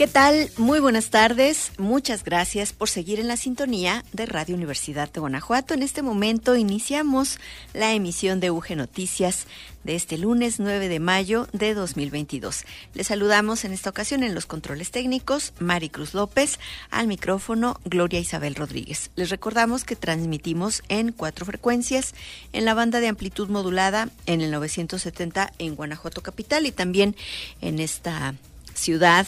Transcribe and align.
¿Qué 0.00 0.06
tal? 0.06 0.50
Muy 0.56 0.80
buenas 0.80 1.10
tardes. 1.10 1.72
Muchas 1.76 2.24
gracias 2.24 2.72
por 2.72 2.88
seguir 2.88 3.20
en 3.20 3.28
la 3.28 3.36
sintonía 3.36 4.02
de 4.14 4.24
Radio 4.24 4.54
Universidad 4.54 5.12
de 5.12 5.20
Guanajuato. 5.20 5.74
En 5.74 5.82
este 5.82 6.00
momento 6.00 6.56
iniciamos 6.56 7.38
la 7.74 7.92
emisión 7.92 8.40
de 8.40 8.50
UG 8.50 8.76
Noticias 8.76 9.46
de 9.84 9.96
este 9.96 10.16
lunes 10.16 10.58
9 10.58 10.88
de 10.88 11.00
mayo 11.00 11.48
de 11.52 11.74
2022. 11.74 12.64
Les 12.94 13.08
saludamos 13.08 13.66
en 13.66 13.74
esta 13.74 13.90
ocasión 13.90 14.22
en 14.22 14.34
los 14.34 14.46
controles 14.46 14.90
técnicos 14.90 15.52
Mari 15.58 15.90
Cruz 15.90 16.14
López, 16.14 16.58
al 16.90 17.06
micrófono 17.06 17.78
Gloria 17.84 18.20
Isabel 18.20 18.54
Rodríguez. 18.54 19.10
Les 19.16 19.28
recordamos 19.28 19.84
que 19.84 19.96
transmitimos 19.96 20.82
en 20.88 21.12
cuatro 21.12 21.44
frecuencias, 21.44 22.14
en 22.54 22.64
la 22.64 22.72
banda 22.72 23.00
de 23.00 23.08
amplitud 23.08 23.50
modulada 23.50 24.08
en 24.24 24.40
el 24.40 24.50
970 24.50 25.52
en 25.58 25.74
Guanajuato 25.74 26.22
Capital 26.22 26.64
y 26.64 26.72
también 26.72 27.16
en 27.60 27.80
esta 27.80 28.34
ciudad 28.72 29.26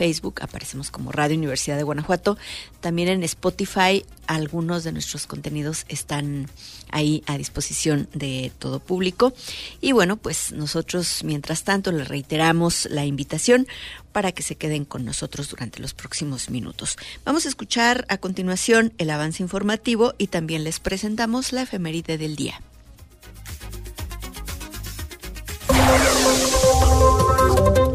Facebook, 0.00 0.40
aparecemos 0.40 0.90
como 0.90 1.12
Radio 1.12 1.36
Universidad 1.36 1.76
de 1.76 1.82
Guanajuato. 1.82 2.38
También 2.80 3.08
en 3.08 3.22
Spotify, 3.22 4.02
algunos 4.26 4.82
de 4.82 4.92
nuestros 4.92 5.26
contenidos 5.26 5.84
están 5.90 6.48
ahí 6.90 7.22
a 7.26 7.36
disposición 7.36 8.08
de 8.14 8.50
todo 8.58 8.80
público. 8.80 9.34
Y 9.82 9.92
bueno, 9.92 10.16
pues 10.16 10.52
nosotros, 10.52 11.22
mientras 11.22 11.64
tanto, 11.64 11.92
les 11.92 12.08
reiteramos 12.08 12.88
la 12.90 13.04
invitación 13.04 13.68
para 14.12 14.32
que 14.32 14.42
se 14.42 14.54
queden 14.54 14.86
con 14.86 15.04
nosotros 15.04 15.50
durante 15.50 15.82
los 15.82 15.92
próximos 15.92 16.48
minutos. 16.48 16.96
Vamos 17.26 17.44
a 17.44 17.50
escuchar 17.50 18.06
a 18.08 18.16
continuación 18.16 18.94
el 18.96 19.10
avance 19.10 19.42
informativo 19.42 20.14
y 20.16 20.28
también 20.28 20.64
les 20.64 20.80
presentamos 20.80 21.52
la 21.52 21.60
efeméride 21.60 22.16
del 22.16 22.36
día. 22.36 22.62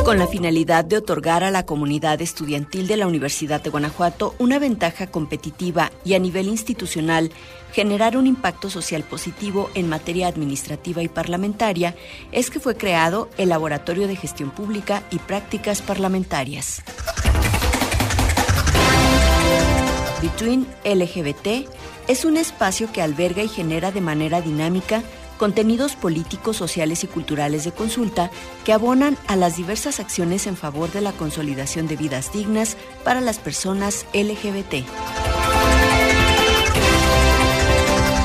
Con 0.05 0.19
la 0.19 0.27
finalidad 0.27 0.85
de 0.85 0.97
otorgar 0.97 1.43
a 1.43 1.49
la 1.49 1.65
comunidad 1.65 2.21
estudiantil 2.21 2.85
de 2.85 2.95
la 2.95 3.07
Universidad 3.07 3.63
de 3.63 3.71
Guanajuato 3.71 4.35
una 4.37 4.59
ventaja 4.59 5.07
competitiva 5.07 5.91
y 6.03 6.13
a 6.13 6.19
nivel 6.19 6.47
institucional 6.47 7.31
generar 7.71 8.15
un 8.15 8.27
impacto 8.27 8.69
social 8.69 9.01
positivo 9.01 9.71
en 9.73 9.89
materia 9.89 10.27
administrativa 10.27 11.01
y 11.01 11.07
parlamentaria, 11.07 11.95
es 12.31 12.51
que 12.51 12.59
fue 12.59 12.77
creado 12.77 13.31
el 13.39 13.49
Laboratorio 13.49 14.07
de 14.07 14.15
Gestión 14.15 14.51
Pública 14.51 15.01
y 15.09 15.17
Prácticas 15.17 15.81
Parlamentarias. 15.81 16.83
Between 20.21 20.67
LGBT 20.83 21.67
es 22.07 22.25
un 22.25 22.37
espacio 22.37 22.91
que 22.91 23.01
alberga 23.01 23.41
y 23.41 23.47
genera 23.47 23.91
de 23.91 24.01
manera 24.01 24.39
dinámica 24.41 25.01
contenidos 25.37 25.95
políticos, 25.95 26.57
sociales 26.57 27.03
y 27.03 27.07
culturales 27.07 27.63
de 27.63 27.71
consulta 27.71 28.31
que 28.63 28.73
abonan 28.73 29.17
a 29.27 29.35
las 29.35 29.57
diversas 29.57 29.99
acciones 29.99 30.47
en 30.47 30.57
favor 30.57 30.91
de 30.91 31.01
la 31.01 31.11
consolidación 31.11 31.87
de 31.87 31.95
vidas 31.95 32.31
dignas 32.33 32.77
para 33.03 33.21
las 33.21 33.39
personas 33.39 34.05
LGBT. 34.13 34.85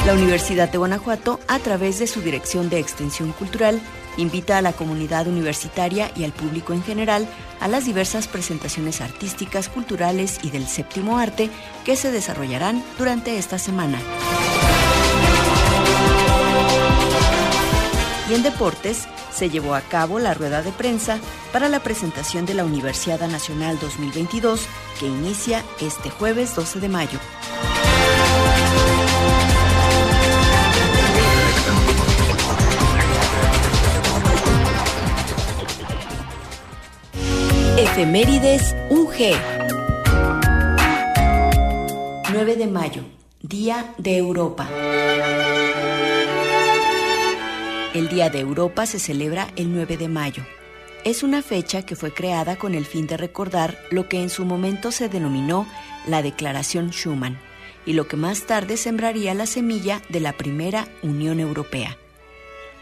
La 0.06 0.14
Universidad 0.14 0.70
de 0.70 0.78
Guanajuato, 0.78 1.40
a 1.46 1.58
través 1.58 1.98
de 1.98 2.06
su 2.06 2.22
Dirección 2.22 2.70
de 2.70 2.78
Extensión 2.78 3.32
Cultural, 3.32 3.80
invita 4.16 4.58
a 4.58 4.62
la 4.62 4.72
comunidad 4.72 5.28
universitaria 5.28 6.10
y 6.16 6.24
al 6.24 6.32
público 6.32 6.72
en 6.72 6.82
general 6.82 7.28
a 7.60 7.68
las 7.68 7.84
diversas 7.84 8.26
presentaciones 8.26 9.00
artísticas, 9.00 9.68
culturales 9.68 10.40
y 10.42 10.50
del 10.50 10.66
séptimo 10.66 11.18
arte 11.18 11.50
que 11.84 11.96
se 11.96 12.10
desarrollarán 12.10 12.82
durante 12.98 13.36
esta 13.36 13.58
semana. 13.58 13.98
Y 18.30 18.34
en 18.34 18.42
deportes 18.42 19.08
se 19.32 19.50
llevó 19.50 19.74
a 19.74 19.80
cabo 19.80 20.20
la 20.20 20.34
rueda 20.34 20.62
de 20.62 20.70
prensa 20.70 21.18
para 21.52 21.68
la 21.68 21.80
presentación 21.80 22.46
de 22.46 22.54
la 22.54 22.64
Universidad 22.64 23.20
Nacional 23.28 23.78
2022 23.80 24.66
que 25.00 25.06
inicia 25.06 25.64
este 25.80 26.10
jueves 26.10 26.54
12 26.54 26.80
de 26.80 26.88
mayo. 26.88 27.18
Efemérides 37.78 38.76
UG 38.90 39.34
9 42.32 42.56
de 42.56 42.66
mayo, 42.68 43.02
Día 43.42 43.94
de 43.98 44.16
Europa. 44.18 44.68
El 47.92 48.08
Día 48.08 48.30
de 48.30 48.38
Europa 48.38 48.86
se 48.86 49.00
celebra 49.00 49.48
el 49.56 49.74
9 49.74 49.96
de 49.96 50.06
mayo. 50.06 50.44
Es 51.02 51.24
una 51.24 51.42
fecha 51.42 51.84
que 51.84 51.96
fue 51.96 52.12
creada 52.12 52.54
con 52.54 52.76
el 52.76 52.84
fin 52.86 53.08
de 53.08 53.16
recordar 53.16 53.76
lo 53.90 54.08
que 54.08 54.22
en 54.22 54.30
su 54.30 54.44
momento 54.44 54.92
se 54.92 55.08
denominó 55.08 55.66
la 56.06 56.22
Declaración 56.22 56.92
Schuman 56.92 57.36
y 57.84 57.94
lo 57.94 58.06
que 58.06 58.16
más 58.16 58.46
tarde 58.46 58.76
sembraría 58.76 59.34
la 59.34 59.46
semilla 59.46 60.02
de 60.08 60.20
la 60.20 60.34
primera 60.34 60.86
Unión 61.02 61.40
Europea. 61.40 61.96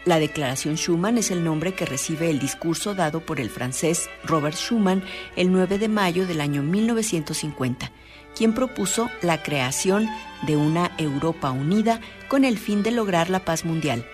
La 0.05 0.19
Declaración 0.19 0.75
Schuman 0.77 1.17
es 1.17 1.31
el 1.31 1.43
nombre 1.43 1.73
que 1.73 1.87
recibe 1.87 2.29
el 2.29 2.37
discurso 2.37 2.93
dado 2.93 3.21
por 3.21 3.39
el 3.39 3.49
francés 3.49 4.11
Robert 4.23 4.57
Schuman 4.57 5.03
el 5.35 5.51
9 5.51 5.79
de 5.79 5.87
mayo 5.87 6.27
del 6.27 6.39
año 6.39 6.61
1950, 6.61 7.91
quien 8.37 8.53
propuso 8.53 9.09
la 9.23 9.41
creación 9.41 10.07
de 10.43 10.55
una 10.55 10.91
Europa 10.99 11.49
unida 11.49 11.99
con 12.27 12.45
el 12.45 12.59
fin 12.59 12.83
de 12.83 12.91
lograr 12.91 13.31
la 13.31 13.43
paz 13.43 13.65
mundial 13.65 14.05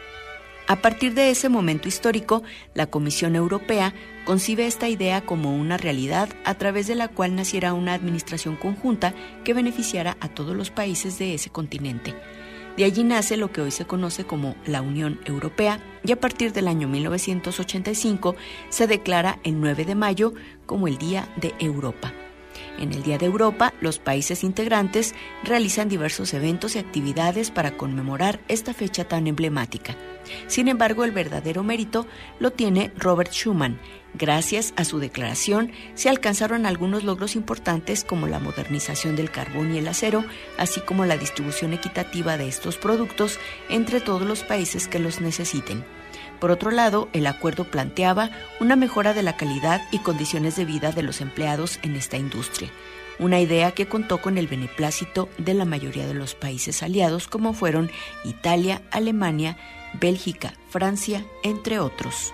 a 0.67 0.77
partir 0.77 1.13
de 1.13 1.29
ese 1.29 1.47
momento 1.47 1.87
histórico, 1.87 2.41
la 2.73 2.87
Comisión 2.87 3.35
Europea 3.35 3.93
concibe 4.25 4.65
esta 4.65 4.89
idea 4.89 5.21
como 5.21 5.55
una 5.55 5.77
realidad 5.77 6.29
a 6.43 6.55
través 6.55 6.87
de 6.87 6.95
la 6.95 7.07
cual 7.07 7.35
naciera 7.35 7.73
una 7.73 7.93
administración 7.93 8.55
conjunta 8.55 9.13
que 9.43 9.53
beneficiara 9.53 10.17
a 10.19 10.29
todos 10.29 10.55
los 10.55 10.71
países 10.71 11.19
de 11.19 11.35
ese 11.35 11.51
continente. 11.51 12.15
De 12.77 12.83
allí 12.83 13.03
nace 13.03 13.37
lo 13.37 13.51
que 13.51 13.61
hoy 13.61 13.71
se 13.71 13.85
conoce 13.85 14.25
como 14.25 14.55
la 14.65 14.81
Unión 14.81 15.21
Europea 15.25 15.79
y 16.03 16.11
a 16.11 16.19
partir 16.19 16.51
del 16.51 16.67
año 16.67 16.87
1985 16.87 18.35
se 18.69 18.87
declara 18.87 19.39
el 19.43 19.61
9 19.61 19.85
de 19.85 19.95
mayo 19.95 20.33
como 20.65 20.87
el 20.87 20.97
Día 20.97 21.29
de 21.37 21.53
Europa. 21.59 22.11
En 22.79 22.91
el 22.91 23.03
Día 23.03 23.17
de 23.17 23.25
Europa, 23.25 23.73
los 23.81 23.99
países 23.99 24.43
integrantes 24.43 25.15
realizan 25.43 25.89
diversos 25.89 26.33
eventos 26.33 26.75
y 26.75 26.79
actividades 26.79 27.51
para 27.51 27.77
conmemorar 27.77 28.39
esta 28.47 28.73
fecha 28.73 29.05
tan 29.05 29.27
emblemática. 29.27 29.95
Sin 30.47 30.67
embargo, 30.67 31.03
el 31.03 31.11
verdadero 31.11 31.63
mérito 31.63 32.07
lo 32.39 32.51
tiene 32.51 32.91
Robert 32.97 33.31
Schuman. 33.31 33.79
Gracias 34.13 34.73
a 34.77 34.85
su 34.85 34.99
declaración 34.99 35.71
se 35.93 36.09
alcanzaron 36.09 36.65
algunos 36.65 37.03
logros 37.03 37.35
importantes 37.35 38.03
como 38.03 38.27
la 38.27 38.39
modernización 38.39 39.15
del 39.15 39.29
carbón 39.29 39.73
y 39.73 39.77
el 39.77 39.87
acero, 39.87 40.23
así 40.57 40.79
como 40.81 41.05
la 41.05 41.17
distribución 41.17 41.73
equitativa 41.73 42.37
de 42.37 42.47
estos 42.47 42.77
productos 42.77 43.39
entre 43.69 43.99
todos 44.01 44.23
los 44.23 44.43
países 44.43 44.87
que 44.87 44.99
los 44.99 45.21
necesiten. 45.21 45.83
Por 46.39 46.51
otro 46.51 46.71
lado, 46.71 47.09
el 47.13 47.27
acuerdo 47.27 47.65
planteaba 47.65 48.29
una 48.59 48.75
mejora 48.75 49.13
de 49.13 49.23
la 49.23 49.37
calidad 49.37 49.81
y 49.91 49.99
condiciones 49.99 50.55
de 50.55 50.65
vida 50.65 50.91
de 50.91 51.03
los 51.03 51.21
empleados 51.21 51.79
en 51.81 51.95
esta 51.95 52.17
industria, 52.17 52.69
una 53.19 53.39
idea 53.39 53.71
que 53.71 53.87
contó 53.87 54.21
con 54.21 54.37
el 54.37 54.47
beneplácito 54.47 55.29
de 55.37 55.53
la 55.53 55.65
mayoría 55.65 56.07
de 56.07 56.13
los 56.13 56.35
países 56.35 56.83
aliados 56.83 57.27
como 57.27 57.53
fueron 57.53 57.89
Italia, 58.23 58.81
Alemania, 58.91 59.57
Bélgica, 59.99 60.53
Francia, 60.69 61.25
entre 61.43 61.79
otros. 61.79 62.33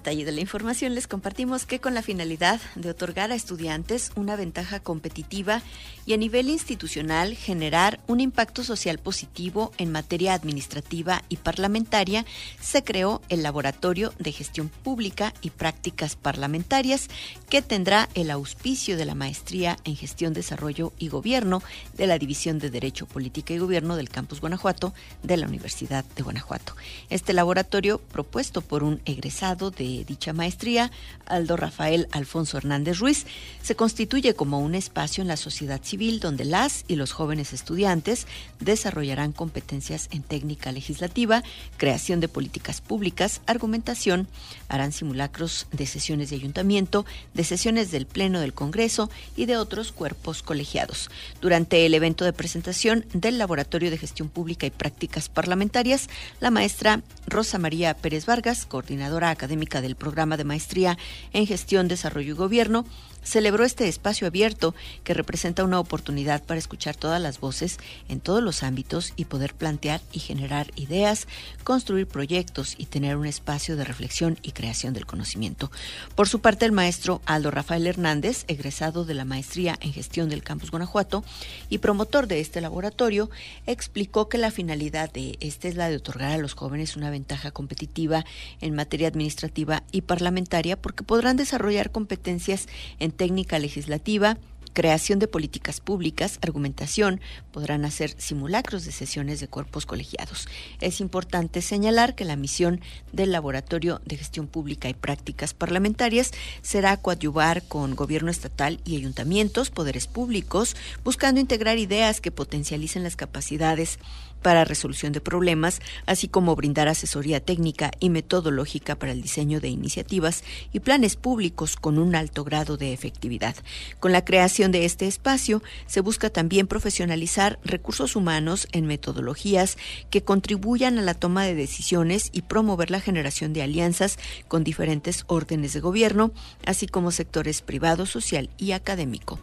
Detalle 0.00 0.24
de 0.24 0.32
la 0.32 0.40
información 0.40 0.94
les 0.94 1.06
compartimos 1.06 1.66
que 1.66 1.78
con 1.78 1.92
la 1.92 2.00
finalidad 2.00 2.58
de 2.74 2.88
otorgar 2.88 3.32
a 3.32 3.34
estudiantes 3.34 4.12
una 4.16 4.34
ventaja 4.34 4.80
competitiva 4.80 5.60
y 6.06 6.14
a 6.14 6.16
nivel 6.16 6.48
institucional 6.48 7.36
generar 7.36 8.00
un 8.06 8.20
impacto 8.20 8.64
social 8.64 8.98
positivo 8.98 9.72
en 9.76 9.92
materia 9.92 10.32
administrativa 10.32 11.22
y 11.28 11.36
parlamentaria, 11.36 12.24
se 12.62 12.82
creó 12.82 13.20
el 13.28 13.42
Laboratorio 13.42 14.14
de 14.18 14.32
Gestión 14.32 14.70
Pública 14.70 15.34
y 15.42 15.50
Prácticas 15.50 16.16
Parlamentarias 16.16 17.08
que 17.50 17.60
tendrá 17.60 18.08
el 18.14 18.30
auspicio 18.30 18.96
de 18.96 19.04
la 19.04 19.14
Maestría 19.14 19.76
en 19.84 19.96
Gestión, 19.96 20.32
Desarrollo 20.32 20.94
y 20.98 21.08
Gobierno 21.08 21.62
de 21.92 22.06
la 22.06 22.18
División 22.18 22.58
de 22.58 22.70
Derecho, 22.70 23.04
Política 23.04 23.52
y 23.52 23.58
Gobierno 23.58 23.96
del 23.96 24.08
Campus 24.08 24.40
Guanajuato 24.40 24.94
de 25.22 25.36
la 25.36 25.46
Universidad 25.46 26.06
de 26.16 26.22
Guanajuato. 26.22 26.74
Este 27.10 27.34
laboratorio, 27.34 27.98
propuesto 27.98 28.62
por 28.62 28.82
un 28.82 29.02
egresado 29.04 29.70
de 29.70 29.89
dicha 30.06 30.32
maestría, 30.32 30.90
Aldo 31.26 31.56
Rafael 31.56 32.08
Alfonso 32.12 32.56
Hernández 32.56 32.98
Ruiz, 32.98 33.26
se 33.62 33.76
constituye 33.76 34.34
como 34.34 34.60
un 34.60 34.74
espacio 34.74 35.22
en 35.22 35.28
la 35.28 35.36
sociedad 35.36 35.80
civil 35.82 36.20
donde 36.20 36.44
las 36.44 36.84
y 36.88 36.96
los 36.96 37.12
jóvenes 37.12 37.52
estudiantes 37.52 38.26
desarrollarán 38.58 39.32
competencias 39.32 40.08
en 40.12 40.22
técnica 40.22 40.72
legislativa, 40.72 41.42
creación 41.76 42.20
de 42.20 42.28
políticas 42.28 42.80
públicas, 42.80 43.40
argumentación, 43.46 44.28
harán 44.68 44.92
simulacros 44.92 45.66
de 45.72 45.86
sesiones 45.86 46.30
de 46.30 46.36
ayuntamiento, 46.36 47.04
de 47.34 47.44
sesiones 47.44 47.90
del 47.90 48.06
Pleno 48.06 48.40
del 48.40 48.54
Congreso 48.54 49.10
y 49.36 49.46
de 49.46 49.56
otros 49.56 49.92
cuerpos 49.92 50.42
colegiados. 50.42 51.10
Durante 51.40 51.86
el 51.86 51.94
evento 51.94 52.24
de 52.24 52.32
presentación 52.32 53.04
del 53.12 53.38
Laboratorio 53.38 53.90
de 53.90 53.98
Gestión 53.98 54.28
Pública 54.28 54.66
y 54.66 54.70
Prácticas 54.70 55.28
Parlamentarias, 55.28 56.08
la 56.40 56.50
maestra 56.50 57.02
Rosa 57.26 57.58
María 57.58 57.94
Pérez 57.94 58.26
Vargas, 58.26 58.66
coordinadora 58.66 59.30
académica 59.30 59.79
del 59.80 59.96
programa 59.96 60.36
de 60.36 60.44
maestría 60.44 60.98
en 61.32 61.46
gestión, 61.46 61.88
desarrollo 61.88 62.32
y 62.32 62.36
gobierno, 62.36 62.84
celebró 63.22 63.64
este 63.64 63.88
espacio 63.88 64.26
abierto 64.26 64.74
que 65.04 65.14
representa 65.14 65.64
una 65.64 65.80
oportunidad 65.80 66.42
para 66.42 66.58
escuchar 66.58 66.96
todas 66.96 67.20
las 67.20 67.40
voces 67.40 67.78
en 68.08 68.20
todos 68.20 68.42
los 68.42 68.62
ámbitos 68.62 69.12
y 69.16 69.26
poder 69.26 69.54
plantear 69.54 70.00
y 70.12 70.20
generar 70.20 70.70
ideas, 70.76 71.26
construir 71.64 72.06
proyectos 72.06 72.74
y 72.78 72.86
tener 72.86 73.16
un 73.16 73.26
espacio 73.26 73.76
de 73.76 73.84
reflexión 73.84 74.38
y 74.42 74.52
creación 74.52 74.94
del 74.94 75.06
conocimiento. 75.06 75.70
Por 76.14 76.28
su 76.28 76.40
parte, 76.40 76.66
el 76.66 76.72
maestro 76.72 77.20
Aldo 77.26 77.50
Rafael 77.50 77.86
Hernández, 77.86 78.44
egresado 78.48 79.04
de 79.04 79.14
la 79.14 79.24
maestría 79.24 79.78
en 79.80 79.92
gestión 79.92 80.28
del 80.28 80.42
campus 80.42 80.70
Guanajuato 80.70 81.24
y 81.68 81.78
promotor 81.78 82.26
de 82.26 82.40
este 82.40 82.60
laboratorio, 82.60 83.30
explicó 83.66 84.28
que 84.28 84.38
la 84.38 84.50
finalidad 84.50 85.12
de 85.12 85.36
este 85.40 85.68
es 85.68 85.76
la 85.76 85.88
de 85.88 85.96
otorgar 85.96 86.32
a 86.32 86.38
los 86.38 86.54
jóvenes 86.54 86.96
una 86.96 87.10
ventaja 87.10 87.50
competitiva 87.50 88.24
en 88.60 88.74
materia 88.74 89.08
administrativa 89.08 89.82
y 89.92 90.02
parlamentaria 90.02 90.80
porque 90.80 91.04
podrán 91.04 91.36
desarrollar 91.36 91.90
competencias 91.90 92.66
en 92.98 93.09
técnica 93.12 93.58
legislativa, 93.58 94.38
creación 94.72 95.18
de 95.18 95.28
políticas 95.28 95.80
públicas, 95.80 96.38
argumentación, 96.42 97.20
podrán 97.52 97.84
hacer 97.84 98.14
simulacros 98.18 98.84
de 98.84 98.92
sesiones 98.92 99.40
de 99.40 99.48
cuerpos 99.48 99.86
colegiados. 99.86 100.48
Es 100.80 101.00
importante 101.00 101.62
señalar 101.62 102.14
que 102.14 102.24
la 102.24 102.36
misión 102.36 102.80
del 103.12 103.32
Laboratorio 103.32 104.00
de 104.04 104.16
Gestión 104.16 104.46
Pública 104.46 104.88
y 104.88 104.94
Prácticas 104.94 105.54
Parlamentarias 105.54 106.30
será 106.62 106.96
coadyuvar 106.96 107.62
con 107.64 107.94
gobierno 107.94 108.30
estatal 108.30 108.80
y 108.84 108.96
ayuntamientos, 108.96 109.70
poderes 109.70 110.06
públicos, 110.06 110.76
buscando 111.04 111.40
integrar 111.40 111.78
ideas 111.78 112.20
que 112.20 112.30
potencialicen 112.30 113.02
las 113.02 113.16
capacidades 113.16 113.98
para 114.42 114.64
resolución 114.64 115.12
de 115.12 115.20
problemas, 115.20 115.80
así 116.06 116.28
como 116.28 116.56
brindar 116.56 116.88
asesoría 116.88 117.40
técnica 117.40 117.90
y 118.00 118.10
metodológica 118.10 118.96
para 118.96 119.12
el 119.12 119.22
diseño 119.22 119.60
de 119.60 119.68
iniciativas 119.68 120.44
y 120.72 120.80
planes 120.80 121.16
públicos 121.16 121.76
con 121.76 121.98
un 121.98 122.14
alto 122.14 122.44
grado 122.44 122.76
de 122.76 122.92
efectividad. 122.92 123.56
Con 123.98 124.12
la 124.12 124.24
creación 124.24 124.72
de 124.72 124.84
este 124.84 125.06
espacio, 125.06 125.62
se 125.86 126.00
busca 126.00 126.30
también 126.30 126.66
profesionalizar 126.66 127.58
recursos 127.64 128.16
humanos 128.16 128.68
en 128.72 128.86
metodologías 128.86 129.76
que 130.10 130.22
contribuyan 130.22 130.98
a 130.98 131.02
la 131.02 131.14
toma 131.14 131.44
de 131.44 131.54
decisiones 131.54 132.30
y 132.32 132.42
promover 132.42 132.90
la 132.90 133.00
generación 133.00 133.52
de 133.52 133.62
alianzas 133.62 134.18
con 134.48 134.64
diferentes 134.64 135.24
órdenes 135.26 135.72
de 135.72 135.80
gobierno, 135.80 136.32
así 136.66 136.86
como 136.86 137.10
sectores 137.10 137.62
privado, 137.62 138.06
social 138.06 138.50
y 138.58 138.72
académico. 138.72 139.38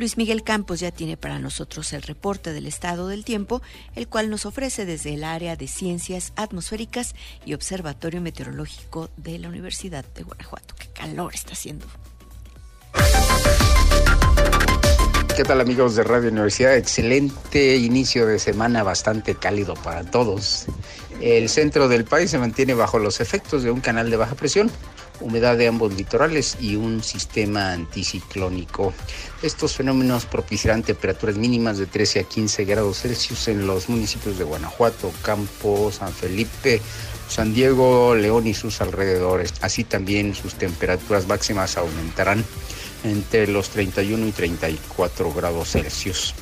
Luis 0.00 0.16
Miguel 0.16 0.42
Campos 0.42 0.80
ya 0.80 0.90
tiene 0.90 1.18
para 1.18 1.38
nosotros 1.38 1.92
el 1.92 2.00
reporte 2.00 2.54
del 2.54 2.66
estado 2.66 3.08
del 3.08 3.22
tiempo, 3.22 3.60
el 3.94 4.08
cual 4.08 4.30
nos 4.30 4.46
ofrece 4.46 4.86
desde 4.86 5.12
el 5.12 5.24
área 5.24 5.56
de 5.56 5.68
ciencias 5.68 6.32
atmosféricas 6.36 7.14
y 7.44 7.52
observatorio 7.52 8.22
meteorológico 8.22 9.10
de 9.18 9.38
la 9.38 9.50
Universidad 9.50 10.06
de 10.14 10.22
Guanajuato. 10.22 10.74
Qué 10.78 10.86
calor 10.86 11.34
está 11.34 11.52
haciendo. 11.52 11.84
¿Qué 15.36 15.44
tal 15.44 15.60
amigos 15.60 15.96
de 15.96 16.02
Radio 16.02 16.30
Universidad? 16.30 16.78
Excelente 16.78 17.76
inicio 17.76 18.26
de 18.26 18.38
semana, 18.38 18.82
bastante 18.82 19.34
cálido 19.34 19.74
para 19.74 20.02
todos. 20.04 20.64
El 21.20 21.50
centro 21.50 21.88
del 21.88 22.06
país 22.06 22.30
se 22.30 22.38
mantiene 22.38 22.72
bajo 22.72 22.98
los 22.98 23.20
efectos 23.20 23.64
de 23.64 23.70
un 23.70 23.82
canal 23.82 24.08
de 24.08 24.16
baja 24.16 24.34
presión 24.34 24.70
humedad 25.20 25.56
de 25.56 25.68
ambos 25.68 25.94
litorales 25.94 26.56
y 26.60 26.76
un 26.76 27.02
sistema 27.02 27.72
anticiclónico. 27.72 28.92
Estos 29.42 29.74
fenómenos 29.74 30.26
propiciarán 30.26 30.82
temperaturas 30.82 31.36
mínimas 31.36 31.78
de 31.78 31.86
13 31.86 32.20
a 32.20 32.22
15 32.24 32.64
grados 32.64 33.00
Celsius 33.00 33.48
en 33.48 33.66
los 33.66 33.88
municipios 33.88 34.38
de 34.38 34.44
Guanajuato, 34.44 35.12
Campos, 35.22 35.96
San 35.96 36.12
Felipe, 36.12 36.80
San 37.28 37.54
Diego, 37.54 38.14
León 38.14 38.46
y 38.46 38.54
sus 38.54 38.80
alrededores. 38.80 39.54
Así 39.60 39.84
también 39.84 40.34
sus 40.34 40.54
temperaturas 40.54 41.26
máximas 41.26 41.76
aumentarán 41.76 42.44
entre 43.04 43.46
los 43.46 43.70
31 43.70 44.26
y 44.26 44.32
34 44.32 45.32
grados 45.32 45.70
Celsius. 45.70 46.34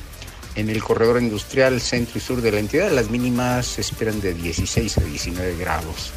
En 0.55 0.69
el 0.69 0.83
corredor 0.83 1.21
industrial 1.21 1.79
centro 1.79 2.17
y 2.17 2.21
sur 2.21 2.41
de 2.41 2.51
la 2.51 2.59
entidad, 2.59 2.91
las 2.91 3.09
mínimas 3.09 3.65
se 3.65 3.81
esperan 3.81 4.19
de 4.19 4.33
16 4.33 4.97
a 4.97 5.01
19 5.01 5.55
grados 5.57 6.11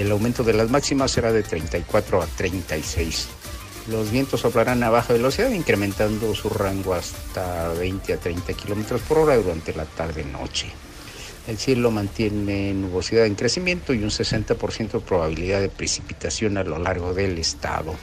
el 0.00 0.10
aumento 0.10 0.44
de 0.44 0.52
las 0.52 0.70
máximas 0.70 1.10
será 1.10 1.32
de 1.32 1.42
34 1.42 2.22
a 2.22 2.26
36. 2.26 3.28
Los 3.88 4.10
vientos 4.10 4.40
soplarán 4.40 4.82
a 4.82 4.90
baja 4.90 5.12
velocidad, 5.12 5.50
incrementando 5.50 6.34
su 6.34 6.48
rango 6.48 6.94
hasta 6.94 7.68
20 7.74 8.12
a 8.12 8.16
30 8.16 8.52
kilómetros 8.54 9.00
por 9.02 9.18
hora 9.18 9.36
durante 9.36 9.72
la 9.74 9.84
tarde-noche. 9.84 10.66
El 11.46 11.56
cielo 11.56 11.92
mantiene 11.92 12.74
nubosidad 12.74 13.26
en 13.26 13.36
crecimiento 13.36 13.94
y 13.94 14.02
un 14.02 14.10
60% 14.10 14.90
de 14.90 15.00
probabilidad 15.00 15.60
de 15.60 15.68
precipitación 15.68 16.58
a 16.58 16.64
lo 16.64 16.78
largo 16.80 17.14
del 17.14 17.38
estado. 17.38 17.94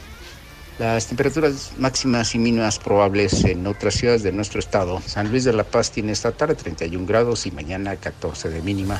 Las 0.79 1.07
temperaturas 1.07 1.73
máximas 1.77 2.33
y 2.33 2.39
mínimas 2.39 2.79
probables 2.79 3.43
en 3.43 3.67
otras 3.67 3.95
ciudades 3.95 4.23
de 4.23 4.31
nuestro 4.31 4.59
estado. 4.59 5.01
San 5.05 5.29
Luis 5.29 5.43
de 5.43 5.53
la 5.53 5.65
Paz 5.65 5.91
tiene 5.91 6.13
esta 6.13 6.31
tarde 6.31 6.55
31 6.55 7.05
grados 7.05 7.45
y 7.45 7.51
mañana 7.51 7.97
14 7.97 8.49
de 8.49 8.61
mínima. 8.61 8.99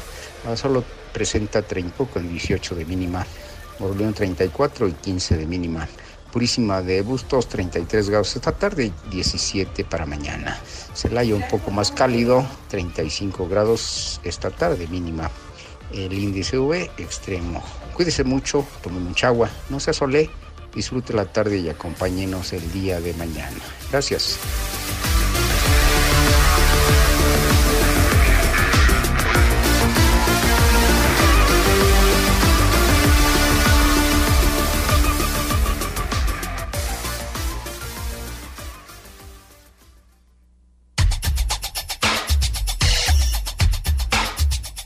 Solo 0.56 0.84
presenta 1.14 1.62
30 1.62 2.06
con 2.06 2.28
18 2.28 2.76
de 2.76 2.86
mínima. 2.86 3.26
Moroleón 3.80 4.14
34 4.14 4.88
y 4.88 4.94
15 4.94 5.38
de 5.38 5.46
mínima. 5.46 5.88
Purísima 6.32 6.82
de 6.82 7.02
Bustos 7.02 7.48
33 7.48 8.10
grados 8.10 8.36
esta 8.36 8.52
tarde 8.52 8.92
y 9.06 9.10
17 9.10 9.86
para 9.86 10.06
mañana. 10.06 10.60
Celaya 10.94 11.36
un 11.36 11.48
poco 11.48 11.72
más 11.72 11.92
cálido, 11.92 12.46
35 12.70 13.48
grados 13.48 14.20
esta 14.24 14.50
tarde 14.50 14.88
mínima. 14.88 15.30
El 15.92 16.14
índice 16.14 16.58
V 16.58 16.90
extremo. 16.98 17.64
Cuídese 17.96 18.24
mucho, 18.24 18.66
tome 18.82 19.00
mucha 19.00 19.28
agua, 19.28 19.50
no 19.70 19.80
se 19.80 19.92
asole 19.92 20.30
Disfrute 20.74 21.14
la 21.14 21.26
tarde 21.26 21.60
y 21.60 21.70
acompáñenos 21.70 22.52
el 22.54 22.72
día 22.72 23.00
de 23.00 23.14
mañana. 23.14 23.58
Gracias. 23.92 24.40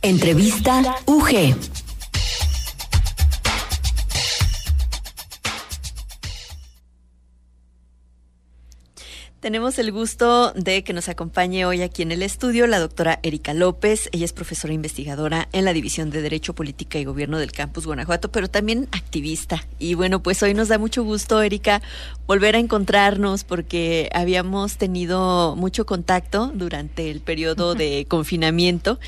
Entrevista 0.08 0.82
UG. 1.06 1.77
Tenemos 9.48 9.80
el 9.80 9.94
gusto 9.94 10.52
de 10.58 10.84
que 10.84 10.92
nos 10.92 11.08
acompañe 11.08 11.64
hoy 11.64 11.82
aquí 11.82 12.02
en 12.02 12.12
el 12.12 12.22
estudio 12.22 12.68
la 12.68 12.80
doctora 12.80 13.22
Erika 13.24 13.54
López. 13.54 14.10
Ella 14.12 14.26
es 14.26 14.34
profesora 14.34 14.74
investigadora 14.74 15.48
en 15.54 15.64
la 15.64 15.72
División 15.72 16.10
de 16.10 16.22
Derecho, 16.22 16.54
Política 16.54 17.00
y 17.00 17.06
Gobierno 17.06 17.40
del 17.40 17.54
Campus 17.54 17.86
Guanajuato, 17.86 18.30
pero 18.30 18.50
también 18.50 18.90
activista. 18.92 19.66
Y 19.80 19.94
bueno, 19.94 20.22
pues 20.22 20.44
hoy 20.44 20.54
nos 20.54 20.68
da 20.68 20.78
mucho 20.78 21.02
gusto, 21.06 21.42
Erika, 21.42 21.82
volver 22.26 22.58
a 22.58 22.60
encontrarnos 22.60 23.46
porque 23.46 24.10
habíamos 24.14 24.76
tenido 24.76 25.56
mucho 25.56 25.86
contacto 25.86 26.52
durante 26.54 27.10
el 27.10 27.22
periodo 27.22 27.74
de 27.74 28.06
confinamiento 28.10 29.00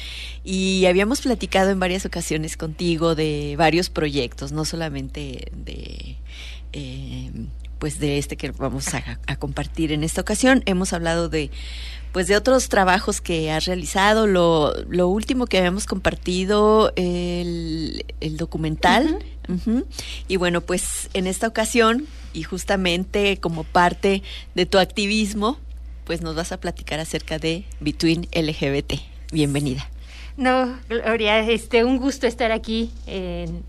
y 0.46 0.86
habíamos 0.86 1.20
platicado 1.20 1.70
en 1.70 1.82
varias 1.82 2.06
ocasiones 2.06 2.56
contigo 2.56 3.14
de 3.14 3.56
varios 3.58 3.90
proyectos, 3.90 4.54
no 4.54 4.64
solamente 4.64 5.52
de... 5.52 6.16
Eh, 6.72 7.30
pues 7.80 8.00
de 8.00 8.18
este 8.18 8.38
que 8.38 8.52
vamos 8.52 8.94
a, 8.94 9.36
compartir 9.38 9.92
en 9.92 10.04
esta 10.04 10.22
ocasión. 10.22 10.62
Hemos 10.66 10.94
hablado 10.94 11.30
de 11.30 11.50
pues 12.12 12.28
de 12.28 12.36
otros 12.36 12.70
trabajos 12.70 13.22
que 13.22 13.52
has 13.52 13.66
realizado. 13.66 14.28
Lo, 14.28 14.74
lo 14.90 15.08
último 15.08 15.46
que 15.46 15.58
habíamos 15.58 15.86
compartido, 15.86 16.92
el, 16.96 18.06
el 18.20 18.38
documental. 18.38 19.20
Y 20.28 20.38
bueno, 20.38 20.62
pues 20.62 21.10
en 21.14 21.26
esta 21.26 21.48
ocasión, 21.48 22.06
y 22.34 22.44
justamente 22.44 23.38
como 23.40 23.64
parte 23.64 24.22
de 24.54 24.66
tu 24.68 24.78
activismo, 24.78 25.58
pues 26.04 26.22
nos 26.22 26.36
vas 26.36 26.52
a 26.52 26.60
platicar 26.60 27.00
acerca 27.00 27.40
de 27.40 27.66
Between 27.80 28.28
LGBT. 28.34 28.94
Bienvenida. 29.32 29.90
No, 30.40 30.74
Gloria, 30.88 31.40
este, 31.42 31.84
un 31.84 31.98
gusto 31.98 32.26
estar 32.26 32.54
aquí 32.54 32.92
en, 33.08 33.66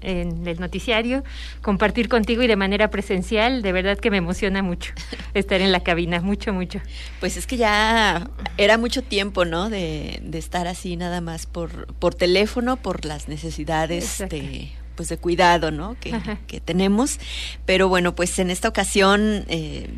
el 0.46 0.60
noticiario, 0.60 1.24
compartir 1.62 2.08
contigo 2.08 2.44
y 2.44 2.46
de 2.46 2.54
manera 2.54 2.90
presencial. 2.90 3.60
De 3.60 3.72
verdad 3.72 3.98
que 3.98 4.08
me 4.08 4.18
emociona 4.18 4.62
mucho 4.62 4.92
estar 5.34 5.60
en 5.60 5.72
la 5.72 5.80
cabina, 5.80 6.20
mucho, 6.20 6.52
mucho. 6.52 6.80
Pues 7.18 7.36
es 7.36 7.48
que 7.48 7.56
ya 7.56 8.30
era 8.56 8.78
mucho 8.78 9.02
tiempo, 9.02 9.44
¿no? 9.44 9.68
De, 9.68 10.22
estar 10.32 10.68
así 10.68 10.94
nada 10.96 11.20
más 11.20 11.46
por, 11.46 11.92
por 11.94 12.14
teléfono, 12.14 12.76
por 12.76 13.04
las 13.04 13.26
necesidades 13.26 14.18
de 14.30 14.70
pues 14.94 15.08
de 15.08 15.16
cuidado, 15.16 15.70
¿no? 15.70 15.96
Que, 15.98 16.14
que, 16.46 16.60
tenemos. 16.60 17.18
Pero 17.64 17.88
bueno, 17.88 18.14
pues 18.14 18.38
en 18.38 18.50
esta 18.50 18.68
ocasión 18.68 19.44
eh, 19.48 19.88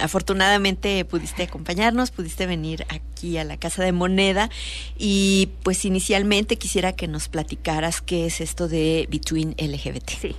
afortunadamente 0.00 1.04
pudiste 1.04 1.42
acompañarnos, 1.44 2.10
pudiste 2.10 2.46
venir 2.46 2.84
aquí 2.88 3.38
a 3.38 3.44
la 3.44 3.56
Casa 3.56 3.82
de 3.82 3.92
Moneda 3.92 4.50
y 4.98 5.50
pues 5.62 5.84
inicialmente 5.84 6.56
quisiera 6.56 6.92
que 6.92 7.08
nos 7.08 7.28
platicaras 7.28 8.00
qué 8.00 8.26
es 8.26 8.40
esto 8.40 8.68
de 8.68 9.06
Between 9.10 9.54
LGBT. 9.58 10.10
Sí. 10.10 10.36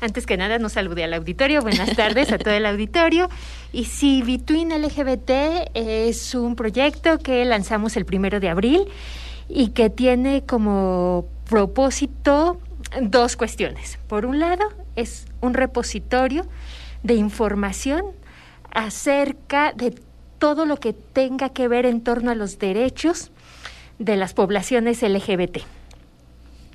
Antes 0.00 0.26
que 0.26 0.36
nada, 0.36 0.58
nos 0.58 0.72
saludé 0.72 1.04
al 1.04 1.14
auditorio. 1.14 1.62
Buenas 1.62 1.96
tardes 1.96 2.30
a 2.32 2.38
todo 2.38 2.52
el 2.54 2.66
auditorio. 2.66 3.28
Y 3.72 3.86
sí, 3.86 4.22
Between 4.22 4.70
LGBT 4.70 5.70
es 5.74 6.34
un 6.34 6.56
proyecto 6.56 7.18
que 7.18 7.44
lanzamos 7.44 7.96
el 7.96 8.04
primero 8.04 8.40
de 8.40 8.48
abril 8.48 8.84
y 9.48 9.68
que 9.68 9.90
tiene 9.90 10.44
como 10.44 11.26
propósito 11.48 12.60
dos 13.00 13.36
cuestiones. 13.36 13.98
Por 14.08 14.26
un 14.26 14.40
lado, 14.40 14.64
es 14.96 15.26
un 15.40 15.54
repositorio 15.54 16.46
de 17.02 17.14
información 17.14 18.04
acerca 18.74 19.72
de 19.72 19.94
todo 20.38 20.66
lo 20.66 20.78
que 20.78 20.92
tenga 20.92 21.48
que 21.48 21.68
ver 21.68 21.86
en 21.86 22.02
torno 22.02 22.30
a 22.30 22.34
los 22.34 22.58
derechos 22.58 23.30
de 23.98 24.16
las 24.16 24.34
poblaciones 24.34 25.02
LGBT. 25.02 25.58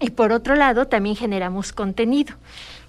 Y 0.01 0.12
por 0.12 0.32
otro 0.32 0.56
lado, 0.56 0.88
también 0.88 1.15
generamos 1.15 1.74
contenido. 1.74 2.36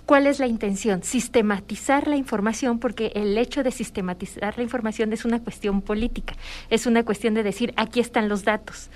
¿Cuál 0.06 0.26
es 0.26 0.40
la 0.40 0.46
intención? 0.46 1.02
Sistematizar 1.02 2.08
la 2.08 2.16
información, 2.16 2.78
porque 2.78 3.12
el 3.14 3.36
hecho 3.38 3.62
de 3.62 3.70
sistematizar 3.70 4.56
la 4.56 4.62
información 4.64 5.12
es 5.12 5.24
una 5.24 5.40
cuestión 5.40 5.82
política, 5.82 6.34
es 6.68 6.86
una 6.86 7.04
cuestión 7.04 7.34
de 7.34 7.44
decir, 7.44 7.72
aquí 7.76 8.00
están 8.00 8.28
los 8.28 8.42
datos, 8.42 8.90